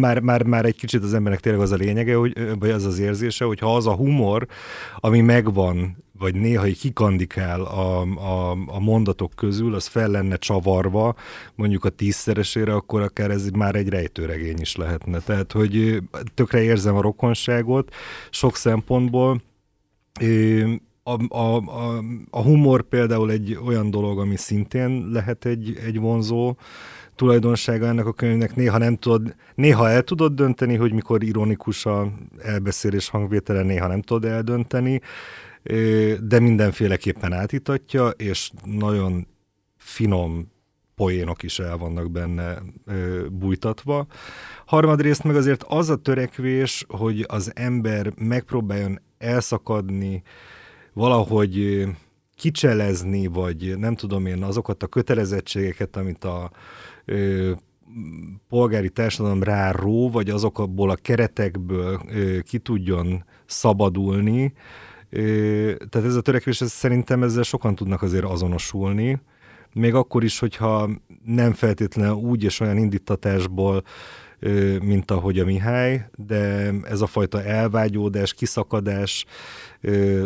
már, 0.00 0.20
már, 0.20 0.42
már 0.42 0.64
egy 0.64 0.76
kicsit 0.76 1.02
az 1.02 1.14
embernek 1.14 1.40
tényleg 1.40 1.62
az 1.62 1.72
a 1.72 1.76
lényege, 1.76 2.14
hogy, 2.14 2.58
vagy 2.58 2.70
az 2.70 2.84
az 2.84 2.98
érzése, 2.98 3.44
hogy 3.44 3.58
ha 3.58 3.76
az 3.76 3.86
a 3.86 3.94
humor, 3.94 4.46
ami 4.96 5.20
megvan 5.20 6.06
vagy 6.18 6.34
néha 6.34 6.66
így 6.66 6.78
kikandikál 6.78 7.60
a, 7.60 8.00
a, 8.00 8.50
a 8.66 8.80
mondatok 8.80 9.32
közül, 9.36 9.74
az 9.74 9.86
fel 9.86 10.08
lenne 10.08 10.36
csavarva 10.36 11.14
mondjuk 11.54 11.84
a 11.84 11.88
tízszeresére, 11.88 12.74
akkor 12.74 13.00
akár 13.00 13.30
ez 13.30 13.48
már 13.48 13.74
egy 13.74 13.88
rejtőregény 13.88 14.60
is 14.60 14.76
lehetne. 14.76 15.18
Tehát, 15.18 15.52
hogy 15.52 16.02
tökre 16.34 16.62
érzem 16.62 16.96
a 16.96 17.00
rokonságot 17.00 17.94
sok 18.30 18.56
szempontból. 18.56 19.42
A, 21.02 21.36
a, 21.36 21.56
a, 21.56 22.02
a 22.30 22.42
humor 22.42 22.82
például 22.82 23.30
egy 23.30 23.58
olyan 23.64 23.90
dolog, 23.90 24.18
ami 24.18 24.36
szintén 24.36 25.08
lehet 25.12 25.44
egy, 25.44 25.76
egy 25.84 25.98
vonzó 25.98 26.56
tulajdonsága 27.18 27.86
ennek 27.86 28.06
a 28.06 28.12
könyvnek. 28.12 28.54
Néha 28.54 28.78
nem 28.78 28.96
tudod, 28.96 29.34
néha 29.54 29.88
el 29.88 30.02
tudod 30.02 30.32
dönteni, 30.34 30.76
hogy 30.76 30.92
mikor 30.92 31.22
ironikus 31.22 31.86
a 31.86 32.12
elbeszélés 32.42 33.08
hangvétele, 33.08 33.62
néha 33.62 33.86
nem 33.86 34.02
tudod 34.02 34.30
eldönteni 34.30 35.00
de 36.20 36.40
mindenféleképpen 36.40 37.32
átítatja, 37.32 38.08
és 38.08 38.50
nagyon 38.64 39.26
finom 39.76 40.52
poénok 40.94 41.42
is 41.42 41.58
el 41.58 41.76
vannak 41.76 42.10
benne 42.10 42.62
ö, 42.86 43.26
bújtatva. 43.30 44.06
Harmadrészt 44.66 45.24
meg 45.24 45.36
azért 45.36 45.62
az 45.62 45.88
a 45.88 45.96
törekvés, 45.96 46.84
hogy 46.88 47.24
az 47.28 47.52
ember 47.54 48.12
megpróbáljon 48.16 49.00
elszakadni, 49.18 50.22
valahogy 50.92 51.86
kicselezni, 52.36 53.26
vagy 53.26 53.78
nem 53.78 53.94
tudom 53.94 54.26
én, 54.26 54.42
azokat 54.42 54.82
a 54.82 54.86
kötelezettségeket, 54.86 55.96
amit 55.96 56.24
a 56.24 56.50
ö, 57.08 57.52
polgári 58.48 58.90
társadalom 58.90 59.42
ráró, 59.42 60.10
vagy 60.10 60.30
azokból 60.30 60.90
a 60.90 60.96
keretekből 60.96 62.00
ö, 62.08 62.38
ki 62.40 62.58
tudjon 62.58 63.24
szabadulni, 63.46 64.52
tehát 65.88 66.06
ez 66.06 66.14
a 66.14 66.20
törekvés, 66.20 66.60
ez 66.60 66.70
szerintem 66.70 67.22
ezzel 67.22 67.42
sokan 67.42 67.74
tudnak 67.74 68.02
azért 68.02 68.24
azonosulni, 68.24 69.20
még 69.72 69.94
akkor 69.94 70.24
is, 70.24 70.38
hogyha 70.38 70.88
nem 71.24 71.52
feltétlenül 71.52 72.14
úgy 72.14 72.44
és 72.44 72.60
olyan 72.60 72.78
indítatásból 72.78 73.82
mint 74.80 75.10
ahogy 75.10 75.38
a 75.38 75.44
Mihály, 75.44 76.04
de 76.16 76.72
ez 76.82 77.00
a 77.00 77.06
fajta 77.06 77.42
elvágyódás, 77.42 78.34
kiszakadás, 78.34 79.24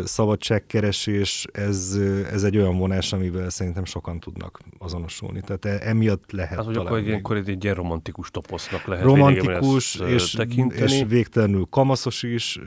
szabadságkeresés, 0.03 1.47
ez, 1.51 1.99
ez 2.31 2.43
egy 2.43 2.57
olyan 2.57 2.77
vonás, 2.77 3.13
amivel 3.13 3.49
szerintem 3.49 3.85
sokan 3.85 4.19
tudnak 4.19 4.59
azonosulni. 4.77 5.41
Tehát 5.41 5.65
e, 5.65 5.89
emiatt 5.89 6.31
lehet 6.31 6.55
hát, 6.55 6.65
hogy 6.65 6.75
akkor 6.75 6.97
egy, 6.97 7.09
akkor 7.09 7.37
egy 7.37 7.63
ilyen 7.63 7.75
romantikus 7.75 8.31
toposznak 8.31 8.85
lehet 8.85 9.03
Romantikus 9.03 9.95
és, 9.95 10.37
és 10.75 11.03
végtelenül 11.07 11.67
kamaszos 11.69 12.23
is 12.23 12.59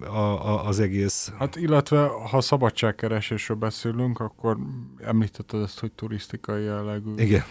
a, 0.00 0.16
a, 0.16 0.66
az 0.66 0.80
egész. 0.80 1.32
Hát 1.38 1.56
illetve, 1.56 2.10
ha 2.30 2.40
szabadságkeresésről 2.40 3.56
beszélünk, 3.56 4.20
akkor 4.20 4.56
említetted 5.00 5.62
ezt, 5.62 5.80
hogy 5.80 5.92
turisztikai 5.92 6.64
jellegű. 6.64 7.10
Igen. 7.16 7.42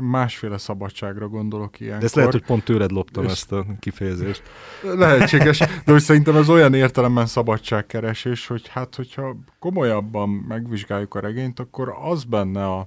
Másféle 0.00 0.58
szabadságra 0.58 1.28
gondolok 1.28 1.80
ilyen. 1.80 1.98
De 1.98 2.04
ezt 2.04 2.14
lehet, 2.14 2.32
hogy 2.32 2.44
pont 2.44 2.64
tőled 2.64 2.90
loptam 2.90 3.24
és 3.24 3.30
ezt 3.30 3.52
a 3.52 3.66
kifejezést. 3.80 4.42
Lehetséges, 4.82 5.58
de 5.58 5.92
hogy 5.92 6.00
szerintem 6.00 6.36
ez 6.36 6.48
olyan 6.48 6.74
értelemben 6.74 7.26
szabadságkeresés, 7.26 8.01
hogy 8.46 8.68
hát, 8.68 8.94
hogyha 8.94 9.36
komolyabban 9.58 10.28
megvizsgáljuk 10.28 11.14
a 11.14 11.20
regényt, 11.20 11.60
akkor 11.60 11.94
az 12.02 12.24
benne 12.24 12.66
a, 12.66 12.86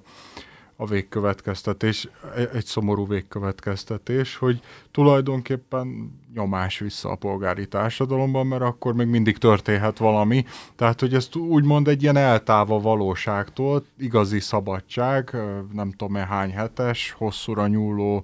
a 0.76 0.86
végkövetkeztetés, 0.86 2.08
egy 2.52 2.64
szomorú 2.64 3.06
végkövetkeztetés, 3.06 4.36
hogy 4.36 4.60
tulajdonképpen 4.90 6.12
nyomás 6.34 6.78
vissza 6.78 7.10
a 7.10 7.14
polgári 7.14 7.66
társadalomban, 7.66 8.46
mert 8.46 8.62
akkor 8.62 8.94
még 8.94 9.06
mindig 9.06 9.38
történhet 9.38 9.98
valami. 9.98 10.44
Tehát, 10.76 11.00
hogy 11.00 11.14
ezt 11.14 11.36
úgymond 11.36 11.88
egy 11.88 12.02
ilyen 12.02 12.16
eltáva 12.16 12.80
valóságtól, 12.80 13.84
igazi 13.98 14.40
szabadság, 14.40 15.36
nem 15.72 15.92
tudom 15.92 16.14
hány 16.14 16.50
hetes, 16.50 17.14
hosszúra 17.18 17.66
nyúló 17.66 18.22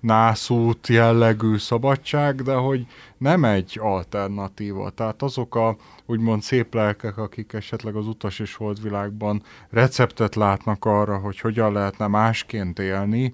nászút 0.00 0.86
jellegű 0.86 1.56
szabadság, 1.56 2.42
de 2.42 2.54
hogy 2.54 2.86
nem 3.20 3.44
egy 3.44 3.78
alternatíva. 3.80 4.90
Tehát 4.90 5.22
azok 5.22 5.54
a 5.54 5.76
úgymond 6.06 6.42
szép 6.42 6.74
lelkek, 6.74 7.18
akik 7.18 7.52
esetleg 7.52 7.96
az 7.96 8.06
utas 8.06 8.38
és 8.38 8.54
holdvilágban 8.54 9.42
receptet 9.70 10.34
látnak 10.34 10.84
arra, 10.84 11.18
hogy 11.18 11.40
hogyan 11.40 11.72
lehetne 11.72 12.06
másként 12.06 12.78
élni, 12.78 13.32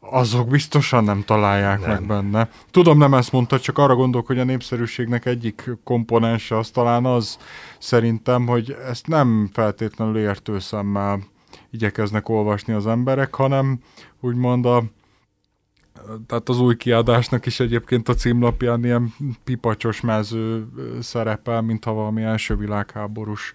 azok 0.00 0.48
biztosan 0.48 1.04
nem 1.04 1.22
találják 1.22 1.80
nem. 1.80 1.90
meg 1.90 2.06
benne. 2.06 2.48
Tudom, 2.70 2.98
nem 2.98 3.14
ezt 3.14 3.32
mondta, 3.32 3.60
csak 3.60 3.78
arra 3.78 3.94
gondolok, 3.94 4.26
hogy 4.26 4.38
a 4.38 4.44
népszerűségnek 4.44 5.26
egyik 5.26 5.70
komponense 5.84 6.58
az 6.58 6.70
talán 6.70 7.04
az 7.04 7.38
szerintem, 7.78 8.46
hogy 8.46 8.76
ezt 8.88 9.06
nem 9.06 9.48
feltétlenül 9.52 10.18
értő 10.18 10.58
szemmel 10.58 11.20
igyekeznek 11.70 12.28
olvasni 12.28 12.72
az 12.72 12.86
emberek, 12.86 13.34
hanem 13.34 13.78
úgymond 14.20 14.66
a 14.66 14.82
tehát 16.26 16.48
az 16.48 16.60
új 16.60 16.76
kiadásnak 16.76 17.46
is 17.46 17.60
egyébként 17.60 18.08
a 18.08 18.14
címlapján 18.14 18.84
ilyen 18.84 19.14
pipacsos 19.44 20.00
mező 20.00 20.66
szerepel, 21.00 21.62
mintha 21.62 21.92
valami 21.92 22.22
első 22.22 22.56
világháborús 22.56 23.52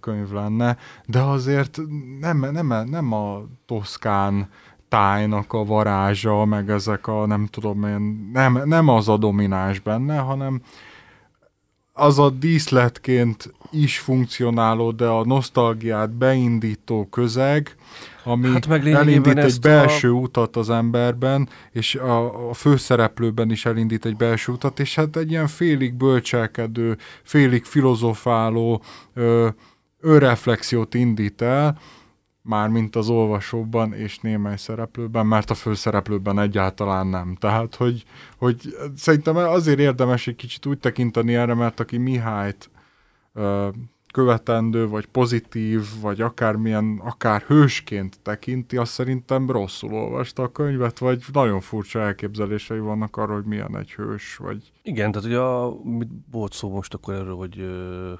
könyv 0.00 0.30
lenne, 0.30 0.76
de 1.06 1.20
azért 1.20 1.80
nem, 2.20 2.38
nem, 2.38 2.88
nem 2.88 3.12
a 3.12 3.42
toszkán 3.66 4.48
tájnak 4.88 5.52
a 5.52 5.64
varázsa, 5.64 6.44
meg 6.44 6.70
ezek 6.70 7.06
a 7.06 7.26
nem 7.26 7.46
tudom 7.46 7.84
én, 7.84 8.30
nem, 8.32 8.62
nem 8.64 8.88
az 8.88 9.08
a 9.08 9.16
domináns 9.16 9.80
benne, 9.80 10.18
hanem 10.18 10.60
az 11.98 12.18
a 12.18 12.30
díszletként 12.30 13.54
is 13.70 13.98
funkcionáló, 13.98 14.90
de 14.90 15.06
a 15.06 15.24
nosztalgiát 15.24 16.10
beindító 16.10 17.06
közeg, 17.10 17.74
ami 18.24 18.48
hát 18.48 18.66
elindít 18.84 19.38
egy 19.38 19.60
belső 19.60 20.10
a... 20.10 20.12
utat 20.12 20.56
az 20.56 20.70
emberben, 20.70 21.48
és 21.72 21.94
a, 21.94 22.48
a 22.48 22.54
főszereplőben 22.54 23.50
is 23.50 23.66
elindít 23.66 24.04
egy 24.04 24.16
belső 24.16 24.52
utat, 24.52 24.80
és 24.80 24.94
hát 24.94 25.16
egy 25.16 25.30
ilyen 25.30 25.46
félig 25.46 25.94
bölcselkedő, 25.94 26.96
félig 27.22 27.64
filozofáló 27.64 28.82
ö, 29.14 29.48
önreflexiót 30.00 30.94
indít 30.94 31.42
el, 31.42 31.78
már 32.46 32.68
mint 32.68 32.96
az 32.96 33.08
olvasóban 33.08 33.92
és 33.92 34.18
némely 34.18 34.56
szereplőben, 34.56 35.26
mert 35.26 35.50
a 35.50 35.54
főszereplőben 35.54 36.38
egyáltalán 36.38 37.06
nem. 37.06 37.36
Tehát, 37.40 37.74
hogy, 37.74 38.04
hogy 38.38 38.76
szerintem 38.96 39.36
azért 39.36 39.78
érdemes 39.78 40.26
egy 40.26 40.36
kicsit 40.36 40.66
úgy 40.66 40.78
tekinteni 40.78 41.34
erre, 41.34 41.54
mert 41.54 41.80
aki 41.80 41.96
Mihályt 41.96 42.70
ö, 43.32 43.68
követendő, 44.12 44.88
vagy 44.88 45.06
pozitív, 45.06 45.82
vagy 46.00 46.20
akármilyen, 46.20 47.00
akár 47.04 47.42
hősként 47.42 48.18
tekinti, 48.22 48.76
azt 48.76 48.92
szerintem 48.92 49.50
rosszul 49.50 49.92
olvasta 49.92 50.42
a 50.42 50.52
könyvet, 50.52 50.98
vagy 50.98 51.24
nagyon 51.32 51.60
furcsa 51.60 52.00
elképzelései 52.00 52.78
vannak 52.78 53.16
arról, 53.16 53.36
hogy 53.36 53.44
milyen 53.44 53.76
egy 53.76 53.92
hős, 53.92 54.36
vagy... 54.36 54.72
Igen, 54.82 55.12
tehát 55.12 55.28
ugye 55.28 55.38
a, 55.38 55.74
mit 55.82 56.08
volt 56.30 56.52
szó 56.52 56.70
most 56.70 56.94
akkor 56.94 57.14
erről, 57.14 57.36
hogy 57.36 57.58
ö, 57.60 58.12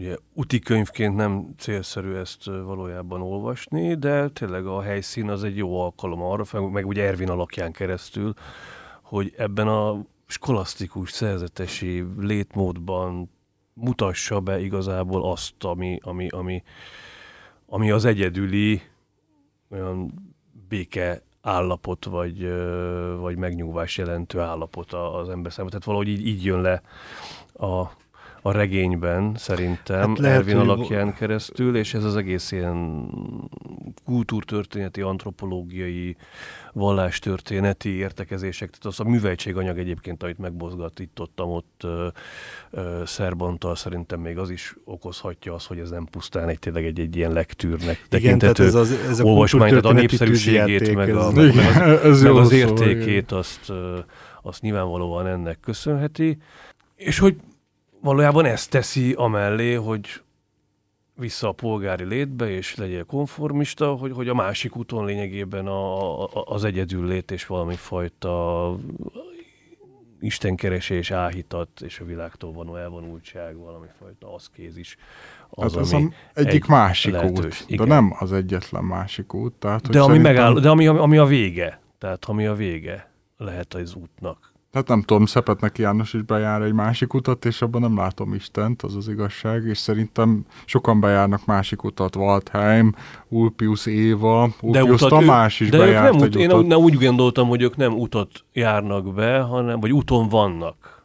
ugye 0.00 0.16
úti 0.34 0.58
könyvként 0.58 1.16
nem 1.16 1.54
célszerű 1.58 2.14
ezt 2.14 2.44
valójában 2.44 3.22
olvasni, 3.22 3.94
de 3.94 4.28
tényleg 4.28 4.66
a 4.66 4.82
helyszín 4.82 5.30
az 5.30 5.44
egy 5.44 5.56
jó 5.56 5.80
alkalom 5.80 6.22
arra, 6.22 6.68
meg 6.68 6.86
ugye 6.86 7.04
Ervin 7.04 7.28
alakján 7.28 7.72
keresztül, 7.72 8.34
hogy 9.02 9.34
ebben 9.36 9.68
a 9.68 10.04
skolasztikus 10.26 11.10
szerzetesi 11.10 12.04
létmódban 12.18 13.30
mutassa 13.72 14.40
be 14.40 14.60
igazából 14.60 15.30
azt, 15.30 15.64
ami, 15.64 15.98
ami, 16.02 16.28
ami, 16.28 16.62
ami 17.66 17.90
az 17.90 18.04
egyedüli 18.04 18.82
olyan 19.70 20.12
béke 20.68 21.22
állapot, 21.40 22.04
vagy, 22.04 22.52
vagy 23.18 23.36
megnyugvás 23.36 23.98
jelentő 23.98 24.40
állapot 24.40 24.92
az 24.92 25.28
ember 25.28 25.52
számára. 25.52 25.78
Tehát 25.78 25.84
valahogy 25.86 26.08
így, 26.08 26.26
így 26.26 26.44
jön 26.44 26.60
le 26.60 26.82
a, 27.52 27.90
a 28.42 28.52
regényben 28.52 29.34
szerintem, 29.36 30.08
hát 30.08 30.18
lehet, 30.18 30.38
Ervin 30.38 30.56
alakján 30.56 31.14
keresztül, 31.14 31.76
és 31.76 31.94
ez 31.94 32.04
az 32.04 32.16
egész 32.16 32.52
ilyen 32.52 33.08
kultúrtörténeti, 34.04 35.00
antropológiai, 35.00 36.16
vallástörténeti 36.72 37.88
értekezések, 37.88 38.70
tehát 38.70 38.84
az 38.84 39.00
a 39.00 39.04
műveltséganyag 39.08 39.78
egyébként, 39.78 40.22
amit 40.22 40.38
megmozgat 40.38 40.98
itt 40.98 41.20
ott, 41.20 41.40
ott 41.40 41.80
ö, 41.84 42.06
ö, 42.70 43.02
Szerbantal 43.06 43.76
szerintem 43.76 44.20
még 44.20 44.38
az 44.38 44.50
is 44.50 44.74
okozhatja 44.84 45.54
az, 45.54 45.66
hogy 45.66 45.78
ez 45.78 45.90
nem 45.90 46.04
pusztán 46.04 46.48
egy 46.48 46.58
tényleg 46.58 46.84
egy, 46.84 47.00
egy 47.00 47.16
ilyen 47.16 47.32
lektűrnek 47.32 48.06
tekintető 48.08 48.64
ez, 48.64 48.74
az, 48.74 48.90
ez 48.92 49.20
a 49.20 49.24
olvasmány, 49.24 49.68
tehát 49.68 49.84
a 49.84 49.92
népszerűségét, 49.92 50.94
meg, 50.94 51.14
a, 51.14 51.30
meg, 51.30 51.54
meg, 51.54 51.66
az, 51.66 52.04
ez 52.04 52.22
meg 52.22 52.32
az 52.32 52.52
értékét, 52.52 53.32
azt, 53.32 53.72
azt 54.42 54.62
nyilvánvalóan 54.62 55.26
ennek 55.26 55.60
köszönheti, 55.60 56.38
és 56.96 57.18
hogy 57.18 57.36
valójában 58.00 58.44
ezt 58.44 58.70
teszi 58.70 59.12
amellé, 59.12 59.74
hogy 59.74 60.22
vissza 61.14 61.48
a 61.48 61.52
polgári 61.52 62.04
létbe, 62.04 62.50
és 62.50 62.74
legyél 62.74 63.04
konformista, 63.04 63.94
hogy, 63.94 64.12
hogy 64.12 64.28
a 64.28 64.34
másik 64.34 64.76
úton 64.76 65.04
lényegében 65.04 65.66
a, 65.66 66.22
a, 66.24 66.44
az 66.44 66.64
egyedül 66.64 67.06
lét 67.06 67.30
és 67.30 67.46
valami 67.46 67.74
fajta 67.74 68.76
istenkeresés, 70.20 71.10
áhítat 71.10 71.68
és 71.80 72.00
a 72.00 72.04
világtól 72.04 72.52
való 72.52 72.76
elvonultság, 72.76 73.56
valami 73.56 73.86
fajta 73.98 74.34
aszkézis. 74.34 74.96
Az, 75.50 75.72
hát 75.72 75.82
az 75.82 75.92
ami 75.92 76.08
egyik 76.34 76.62
egy 76.62 76.68
másik 76.68 77.12
lehetős. 77.12 77.60
út, 77.60 77.70
Igen. 77.70 77.88
de 77.88 77.94
nem 77.94 78.16
az 78.18 78.32
egyetlen 78.32 78.84
másik 78.84 79.34
út. 79.34 79.52
Tehát, 79.52 79.88
de 79.88 80.00
ami, 80.00 80.06
szerintem... 80.06 80.32
megáll, 80.32 80.60
de 80.60 80.68
ami, 80.68 80.86
ami 80.86 81.18
a 81.18 81.24
vége, 81.24 81.80
tehát 81.98 82.24
ami 82.24 82.46
a 82.46 82.54
vége 82.54 83.10
lehet 83.36 83.74
az 83.74 83.94
útnak. 83.94 84.49
Tehát 84.72 84.88
nem 84.88 85.02
tudom, 85.02 85.26
Szepetnek 85.26 85.78
János 85.78 86.14
is 86.14 86.22
bejár 86.22 86.62
egy 86.62 86.72
másik 86.72 87.14
utat, 87.14 87.44
és 87.44 87.62
abban 87.62 87.80
nem 87.80 87.96
látom 87.96 88.34
Istent, 88.34 88.82
az 88.82 88.96
az 88.96 89.08
igazság, 89.08 89.64
és 89.64 89.78
szerintem 89.78 90.44
sokan 90.64 91.00
bejárnak 91.00 91.44
másik 91.46 91.84
utat, 91.84 92.16
Waldheim, 92.16 92.94
Ulpius 93.28 93.86
Éva, 93.86 94.50
Ulpius 94.60 95.00
Tamás 95.00 95.60
ő, 95.60 95.64
is 95.64 95.70
de 95.70 95.78
bejárt 95.78 96.12
nem 96.14 96.22
egy 96.22 96.36
Én 96.36 96.50
utat. 96.50 96.66
nem 96.66 96.78
úgy 96.78 96.98
gondoltam, 96.98 97.48
hogy 97.48 97.62
ők 97.62 97.76
nem 97.76 97.98
utat 97.98 98.28
járnak 98.52 99.14
be, 99.14 99.40
hanem, 99.40 99.80
vagy 99.80 99.92
úton 99.92 100.28
vannak. 100.28 101.04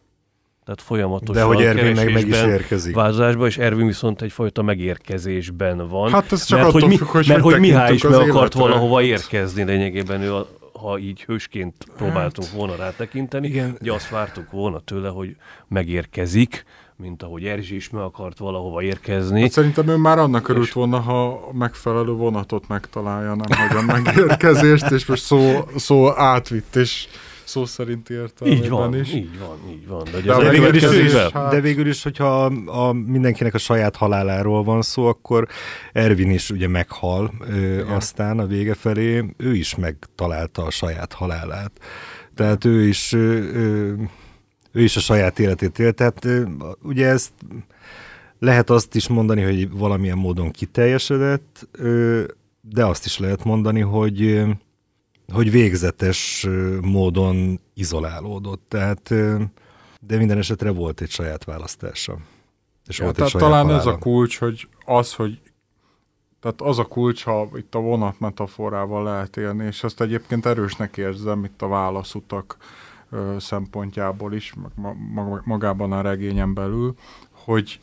Tehát 0.66 0.82
folyamatosan 0.82 1.34
De 1.34 1.42
hogy 1.42 1.62
Ervin 1.62 1.96
meg, 1.96 2.14
meg 2.14 2.28
is 2.28 2.42
érkezik. 2.42 2.96
Változásban, 2.96 3.48
és 3.48 3.58
Ervin 3.58 3.86
viszont 3.86 4.22
egyfajta 4.22 4.62
megérkezésben 4.62 5.88
van. 5.88 6.12
Hát 6.12 6.32
ez 6.32 6.46
csak 6.46 6.60
mert, 6.60 6.72
hogy, 6.72 6.88
mi, 6.88 6.98
függ, 6.98 7.08
hogy 7.08 7.28
mert 7.28 7.42
hogy 7.42 7.60
Mihály 7.60 7.94
is 7.94 8.04
meg 8.04 8.14
akart 8.14 8.54
valahova 8.54 9.02
érkezni 9.02 9.64
lényegében, 9.64 10.22
ő 10.22 10.34
a, 10.34 10.48
ha 10.80 10.98
így 10.98 11.24
hősként 11.24 11.74
próbáltunk 11.98 12.48
hát, 12.48 12.58
volna 12.58 12.76
rátekinteni, 12.76 13.48
igen. 13.48 13.78
ugye 13.82 13.94
azt 13.94 14.10
vártuk 14.10 14.52
volna 14.52 14.80
tőle, 14.80 15.10
hogy 15.10 15.36
megérkezik, 15.68 16.66
mint 16.96 17.24
ahogy 17.24 17.46
Erzsi 17.46 17.76
is 17.76 17.90
meg 17.90 18.02
akart 18.02 18.38
valahova 18.38 18.82
érkezni. 18.82 19.42
Hát 19.42 19.52
szerintem 19.52 19.88
ő 19.88 19.96
már 19.96 20.18
annak 20.18 20.48
örült 20.48 20.66
és... 20.66 20.74
volna, 20.74 21.00
ha 21.00 21.50
megfelelő 21.52 22.12
vonatot 22.12 22.68
megtalálja, 22.68 23.36
nem 23.36 23.68
hogy 23.68 23.78
a 23.78 23.82
megérkezést, 23.82 24.92
és 24.92 25.06
most 25.06 25.24
szó, 25.24 25.64
szó 25.76 26.18
átvitt, 26.18 26.76
és 26.76 27.08
szó 27.46 27.66
szerint 27.66 28.10
értelmében 28.10 28.64
így 28.64 28.70
van, 28.70 28.96
is. 28.96 29.14
Így 29.14 29.40
van, 29.40 29.58
így 29.70 29.88
van. 29.88 30.04
De, 30.12 30.22
de, 30.22 30.50
végül, 30.50 30.76
is, 30.76 30.84
is, 30.84 31.14
hát... 31.14 31.52
de 31.52 31.60
végül 31.60 31.88
is, 31.88 32.04
hogyha 32.04 32.46
a, 32.46 32.52
a 32.88 32.94
mindenkinek 32.94 33.54
a 33.54 33.58
saját 33.58 33.96
haláláról 33.96 34.64
van 34.64 34.82
szó, 34.82 35.06
akkor 35.06 35.48
Ervin 35.94 36.32
is 36.32 36.50
ugye 36.50 36.68
meghal 36.68 37.32
ö, 37.50 37.88
aztán 37.88 38.40
a 38.40 38.46
vége 38.46 38.74
felé, 38.74 39.26
ő 39.38 39.56
is 39.56 39.76
megtalálta 39.76 40.64
a 40.64 40.70
saját 40.70 41.14
halálát. 41.14 41.72
Tehát 42.36 42.66
ő 42.66 42.88
is, 42.88 43.14
ö, 43.14 43.94
ő 44.72 44.84
is 44.84 44.96
a 44.96 45.00
saját 45.00 45.40
életét 45.40 45.80
élt. 45.80 45.96
Tehát 45.96 46.26
ö, 46.26 46.44
ugye 46.82 47.08
ezt 47.08 47.32
lehet 48.40 48.70
azt 48.70 48.96
is 48.96 49.08
mondani, 49.08 49.42
hogy 49.42 49.70
valamilyen 49.72 50.18
módon 50.18 50.52
kiteljesedett, 50.52 51.68
ö, 51.72 52.24
de 52.62 52.86
azt 52.86 53.06
is 53.06 53.20
lehet 53.20 53.44
mondani, 53.44 53.80
hogy 53.80 54.46
hogy 55.34 55.52
végzetes 55.52 56.48
módon 56.82 57.60
izolálódott. 57.74 58.66
Tehát, 58.68 59.14
de 60.02 60.18
minden 60.18 60.38
esetre 60.38 60.72
volt 60.72 61.02
egy 61.02 61.10
saját 61.10 61.44
választása. 61.44 62.18
És 62.88 62.98
ja, 62.98 63.04
volt 63.04 63.22
egy 63.22 63.28
saját 63.28 63.48
talán 63.48 63.72
ez 63.72 63.86
a 63.86 63.98
kulcs, 63.98 64.40
hogy 64.40 64.68
az, 64.86 65.14
hogy 65.14 65.40
tehát 66.40 66.62
az 66.62 66.80
a 66.80 66.86
kulcs, 66.86 67.24
ha 67.24 67.50
itt 67.56 67.76
a 67.76 67.80
vonat 67.80 68.20
metaforával 68.20 69.04
lehet 69.04 69.38
élni, 69.38 69.66
és 69.66 69.84
azt 69.84 70.02
egyébként 70.02 70.46
erősnek 70.46 70.98
érzem 70.98 71.44
itt 71.44 71.62
a 71.62 71.68
válaszutak 71.68 72.58
ö, 73.10 73.36
szempontjából 73.40 74.34
is, 74.34 74.54
meg 74.54 74.96
ma, 75.14 75.42
magában 75.44 75.92
a 75.92 76.02
regényen 76.02 76.54
belül, 76.54 76.96
hogy 77.32 77.80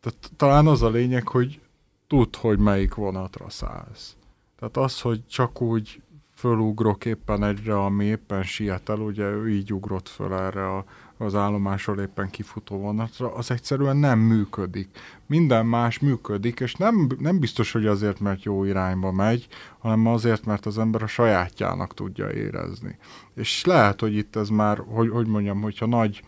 tehát 0.00 0.18
talán 0.36 0.66
az 0.66 0.82
a 0.82 0.88
lényeg, 0.88 1.28
hogy 1.28 1.60
tud, 2.06 2.36
hogy 2.36 2.58
melyik 2.58 2.94
vonatra 2.94 3.50
szállsz. 3.50 4.16
Tehát 4.58 4.76
az, 4.76 5.00
hogy 5.00 5.26
csak 5.26 5.60
úgy 5.60 6.02
fölugrok 6.40 7.04
éppen 7.04 7.44
egyre, 7.44 7.78
ami 7.78 8.04
éppen 8.04 8.42
siet 8.42 8.88
el, 8.88 8.98
ugye 8.98 9.24
ő 9.24 9.50
így 9.50 9.72
ugrott 9.72 10.08
föl 10.08 10.34
erre 10.34 10.68
a, 10.76 10.84
az 11.16 11.34
állomásról 11.34 12.00
éppen 12.00 12.30
kifutó 12.30 12.76
vonatra, 12.76 13.34
az 13.34 13.50
egyszerűen 13.50 13.96
nem 13.96 14.18
működik. 14.18 14.88
Minden 15.26 15.66
más 15.66 15.98
működik, 15.98 16.60
és 16.60 16.74
nem, 16.74 17.06
nem 17.18 17.38
biztos, 17.38 17.72
hogy 17.72 17.86
azért, 17.86 18.20
mert 18.20 18.42
jó 18.42 18.64
irányba 18.64 19.12
megy, 19.12 19.46
hanem 19.78 20.06
azért, 20.06 20.44
mert 20.44 20.66
az 20.66 20.78
ember 20.78 21.02
a 21.02 21.06
sajátjának 21.06 21.94
tudja 21.94 22.30
érezni. 22.30 22.98
És 23.34 23.64
lehet, 23.64 24.00
hogy 24.00 24.16
itt 24.16 24.36
ez 24.36 24.48
már, 24.48 24.82
hogy, 24.86 25.08
hogy 25.08 25.26
mondjam, 25.26 25.60
hogyha 25.60 25.86
nagy, 25.86 26.22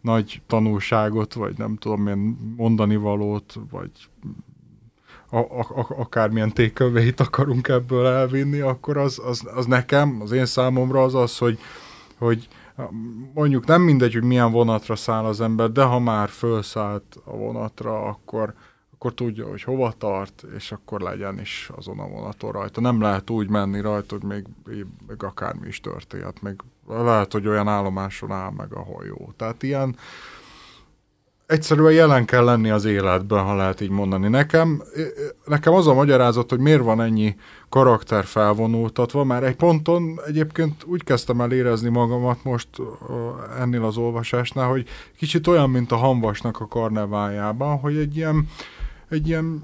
nagy 0.00 0.42
tanulságot, 0.46 1.34
vagy 1.34 1.58
nem 1.58 1.76
tudom 1.76 2.06
én 2.06 2.36
mondani 2.56 2.96
valót, 2.96 3.58
vagy 3.70 3.90
a, 5.30 5.38
a, 5.38 5.86
akármilyen 5.98 6.52
téköveit 6.52 7.20
akarunk 7.20 7.68
ebből 7.68 8.06
elvinni, 8.06 8.60
akkor 8.60 8.96
az, 8.96 9.20
az, 9.24 9.42
az 9.54 9.66
nekem, 9.66 10.18
az 10.20 10.32
én 10.32 10.46
számomra 10.46 11.02
az 11.02 11.14
az, 11.14 11.38
hogy, 11.38 11.58
hogy 12.18 12.48
mondjuk 13.34 13.66
nem 13.66 13.82
mindegy, 13.82 14.12
hogy 14.12 14.22
milyen 14.22 14.50
vonatra 14.50 14.96
száll 14.96 15.24
az 15.24 15.40
ember, 15.40 15.70
de 15.70 15.82
ha 15.82 15.98
már 15.98 16.28
felszállt 16.28 17.20
a 17.24 17.36
vonatra, 17.36 18.02
akkor, 18.02 18.54
akkor 18.94 19.14
tudja, 19.14 19.48
hogy 19.48 19.62
hova 19.62 19.92
tart, 19.98 20.44
és 20.56 20.72
akkor 20.72 21.00
legyen 21.00 21.40
is 21.40 21.70
azon 21.76 21.98
a 21.98 22.08
vonaton 22.08 22.52
rajta. 22.52 22.80
Nem 22.80 23.00
lehet 23.00 23.30
úgy 23.30 23.48
menni 23.48 23.80
rajta, 23.80 24.16
hogy 24.20 24.28
még, 24.28 24.44
még 25.06 25.22
akármi 25.22 25.66
is 25.66 25.80
történhet. 25.80 26.42
Még 26.42 26.54
lehet, 26.86 27.32
hogy 27.32 27.48
olyan 27.48 27.68
állomáson 27.68 28.32
áll 28.32 28.50
meg 28.50 28.74
a 28.74 28.84
hajó. 28.84 29.32
Tehát 29.36 29.62
ilyen, 29.62 29.96
egyszerűen 31.50 31.92
jelen 31.92 32.24
kell 32.24 32.44
lenni 32.44 32.70
az 32.70 32.84
életben, 32.84 33.44
ha 33.44 33.54
lehet 33.54 33.80
így 33.80 33.90
mondani. 33.90 34.28
Nekem, 34.28 34.82
nekem 35.44 35.72
az 35.72 35.86
a 35.86 35.94
magyarázat, 35.94 36.50
hogy 36.50 36.58
miért 36.58 36.82
van 36.82 37.00
ennyi 37.00 37.36
karakter 37.68 38.24
felvonultatva, 38.24 39.24
már 39.24 39.42
egy 39.42 39.56
ponton 39.56 40.20
egyébként 40.26 40.84
úgy 40.84 41.04
kezdtem 41.04 41.40
el 41.40 41.52
érezni 41.52 41.88
magamat 41.88 42.44
most 42.44 42.68
ennél 43.58 43.84
az 43.84 43.96
olvasásnál, 43.96 44.68
hogy 44.68 44.88
kicsit 45.16 45.46
olyan, 45.46 45.70
mint 45.70 45.92
a 45.92 45.96
hamvasnak 45.96 46.60
a 46.60 46.66
karnevájában, 46.66 47.78
hogy 47.78 47.96
egy 47.96 48.16
ilyen, 48.16 48.48
egy 49.08 49.28
ilyen 49.28 49.62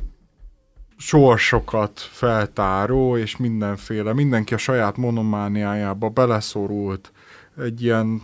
sorsokat 0.97 2.01
feltáró, 2.01 3.17
és 3.17 3.37
mindenféle, 3.37 4.13
mindenki 4.13 4.55
a 4.55 4.59
saját 4.59 4.97
monomániájába 4.97 6.09
beleszorult, 6.09 7.13
egy 7.59 7.83
ilyen 7.83 8.23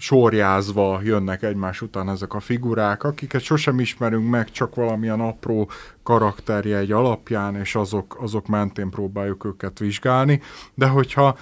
sorjázva 0.00 1.00
jönnek 1.02 1.42
egymás 1.42 1.82
után 1.82 2.08
ezek 2.08 2.34
a 2.34 2.40
figurák, 2.40 3.04
akiket 3.04 3.40
sosem 3.40 3.80
ismerünk 3.80 4.30
meg, 4.30 4.50
csak 4.50 4.74
valamilyen 4.74 5.20
apró 5.20 5.70
karakterje 6.02 6.76
egy 6.76 6.92
alapján, 6.92 7.56
és 7.56 7.74
azok, 7.74 8.16
azok 8.20 8.46
mentén 8.46 8.90
próbáljuk 8.90 9.44
őket 9.44 9.78
vizsgálni, 9.78 10.40
de 10.74 10.86
hogyha 10.86 11.36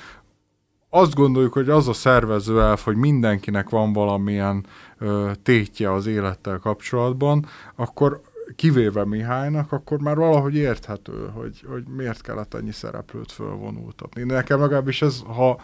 azt 0.91 1.15
gondoljuk, 1.15 1.53
hogy 1.53 1.69
az 1.69 1.89
a 1.89 1.93
szervező 1.93 2.61
elf, 2.61 2.85
hogy 2.85 2.97
mindenkinek 2.97 3.69
van 3.69 3.93
valamilyen 3.93 4.67
ö, 4.99 5.31
tétje 5.43 5.93
az 5.93 6.07
élettel 6.07 6.59
kapcsolatban, 6.59 7.47
akkor 7.75 8.21
kivéve 8.57 9.05
Mihálynak, 9.05 9.73
akkor 9.73 9.99
már 9.99 10.17
valahogy 10.17 10.55
érthető, 10.55 11.31
hogy, 11.35 11.65
hogy 11.69 11.85
miért 11.97 12.21
kellett 12.21 12.55
ennyi 12.55 12.73
szereplőt 12.73 13.33
fölvonultatni. 13.33 14.23
Nekem 14.23 14.61
legalábbis 14.61 15.03
ez, 15.03 15.23
ha 15.27 15.61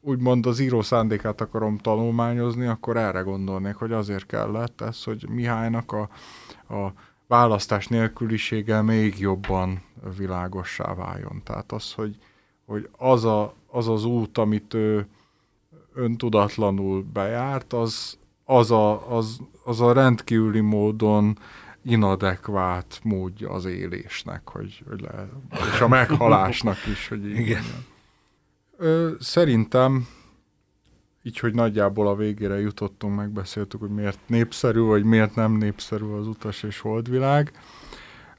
úgymond 0.00 0.46
az 0.46 0.58
író 0.58 0.82
szándékát 0.82 1.40
akarom 1.40 1.78
tanulmányozni, 1.78 2.66
akkor 2.66 2.96
erre 2.96 3.20
gondolnék, 3.20 3.74
hogy 3.74 3.92
azért 3.92 4.26
kellett 4.26 4.80
ez, 4.80 5.04
hogy 5.04 5.26
Mihálynak 5.28 5.92
a, 5.92 6.08
a 6.74 6.92
választás 7.26 7.86
nélkülisége 7.86 8.82
még 8.82 9.18
jobban 9.18 9.82
világossá 10.16 10.94
váljon. 10.94 11.42
Tehát 11.44 11.72
az, 11.72 11.92
hogy, 11.92 12.16
hogy 12.66 12.88
az, 12.98 13.24
a, 13.24 13.54
az 13.66 13.88
az 13.88 14.04
út, 14.04 14.38
amit 14.38 14.74
ő 14.74 15.06
öntudatlanul 15.94 17.02
bejárt, 17.12 17.72
az, 17.72 18.18
az, 18.44 18.70
a, 18.70 19.16
az, 19.16 19.40
az 19.64 19.80
a 19.80 19.92
rendkívüli 19.92 20.60
módon 20.60 21.38
inadekvát 21.82 23.00
módja 23.02 23.50
az 23.50 23.64
élésnek, 23.64 24.48
hogy, 24.48 24.82
hogy 24.88 25.00
le, 25.00 25.28
és 25.74 25.80
a 25.80 25.88
meghalásnak 25.88 26.86
is, 26.86 27.08
hogy 27.08 27.26
így 27.26 27.38
Igen. 27.38 27.62
Mondjam. 27.62 27.84
Ö, 28.82 29.10
szerintem, 29.18 30.08
így, 31.22 31.38
hogy 31.38 31.54
nagyjából 31.54 32.08
a 32.08 32.14
végére 32.14 32.60
jutottunk, 32.60 33.16
megbeszéltük, 33.16 33.80
hogy 33.80 33.90
miért 33.90 34.18
népszerű, 34.26 34.80
vagy 34.80 35.04
miért 35.04 35.34
nem 35.34 35.52
népszerű 35.52 36.04
az 36.04 36.26
utas 36.26 36.62
és 36.62 36.78
holdvilág. 36.78 37.52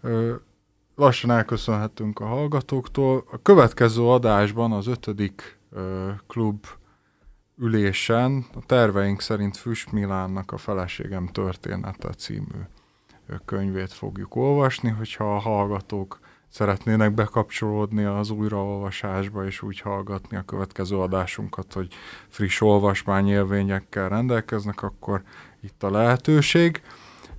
Ö, 0.01 0.35
lassan 0.95 1.31
elköszönhetünk 1.31 2.19
a 2.19 2.25
hallgatóktól. 2.25 3.23
A 3.31 3.41
következő 3.41 4.01
adásban 4.01 4.71
az 4.71 4.87
ötödik 4.87 5.57
ö, 5.71 6.09
klub 6.27 6.65
ülésen 7.57 8.45
a 8.53 8.65
terveink 8.65 9.21
szerint 9.21 9.57
Füst 9.57 9.91
Milánnak 9.91 10.51
a 10.51 10.57
Feleségem 10.57 11.27
története 11.27 12.09
című 12.09 12.59
könyvét 13.45 13.93
fogjuk 13.93 14.35
olvasni, 14.35 14.89
hogyha 14.89 15.35
a 15.35 15.39
hallgatók 15.39 16.19
szeretnének 16.51 17.13
bekapcsolódni 17.13 18.03
az 18.03 18.29
újraolvasásba, 18.29 19.45
és 19.45 19.61
úgy 19.61 19.79
hallgatni 19.79 20.37
a 20.37 20.41
következő 20.41 20.97
adásunkat, 20.97 21.73
hogy 21.73 21.87
friss 22.27 22.61
olvasmányélvényekkel 22.61 24.09
rendelkeznek, 24.09 24.83
akkor 24.83 25.21
itt 25.61 25.83
a 25.83 25.91
lehetőség. 25.91 26.81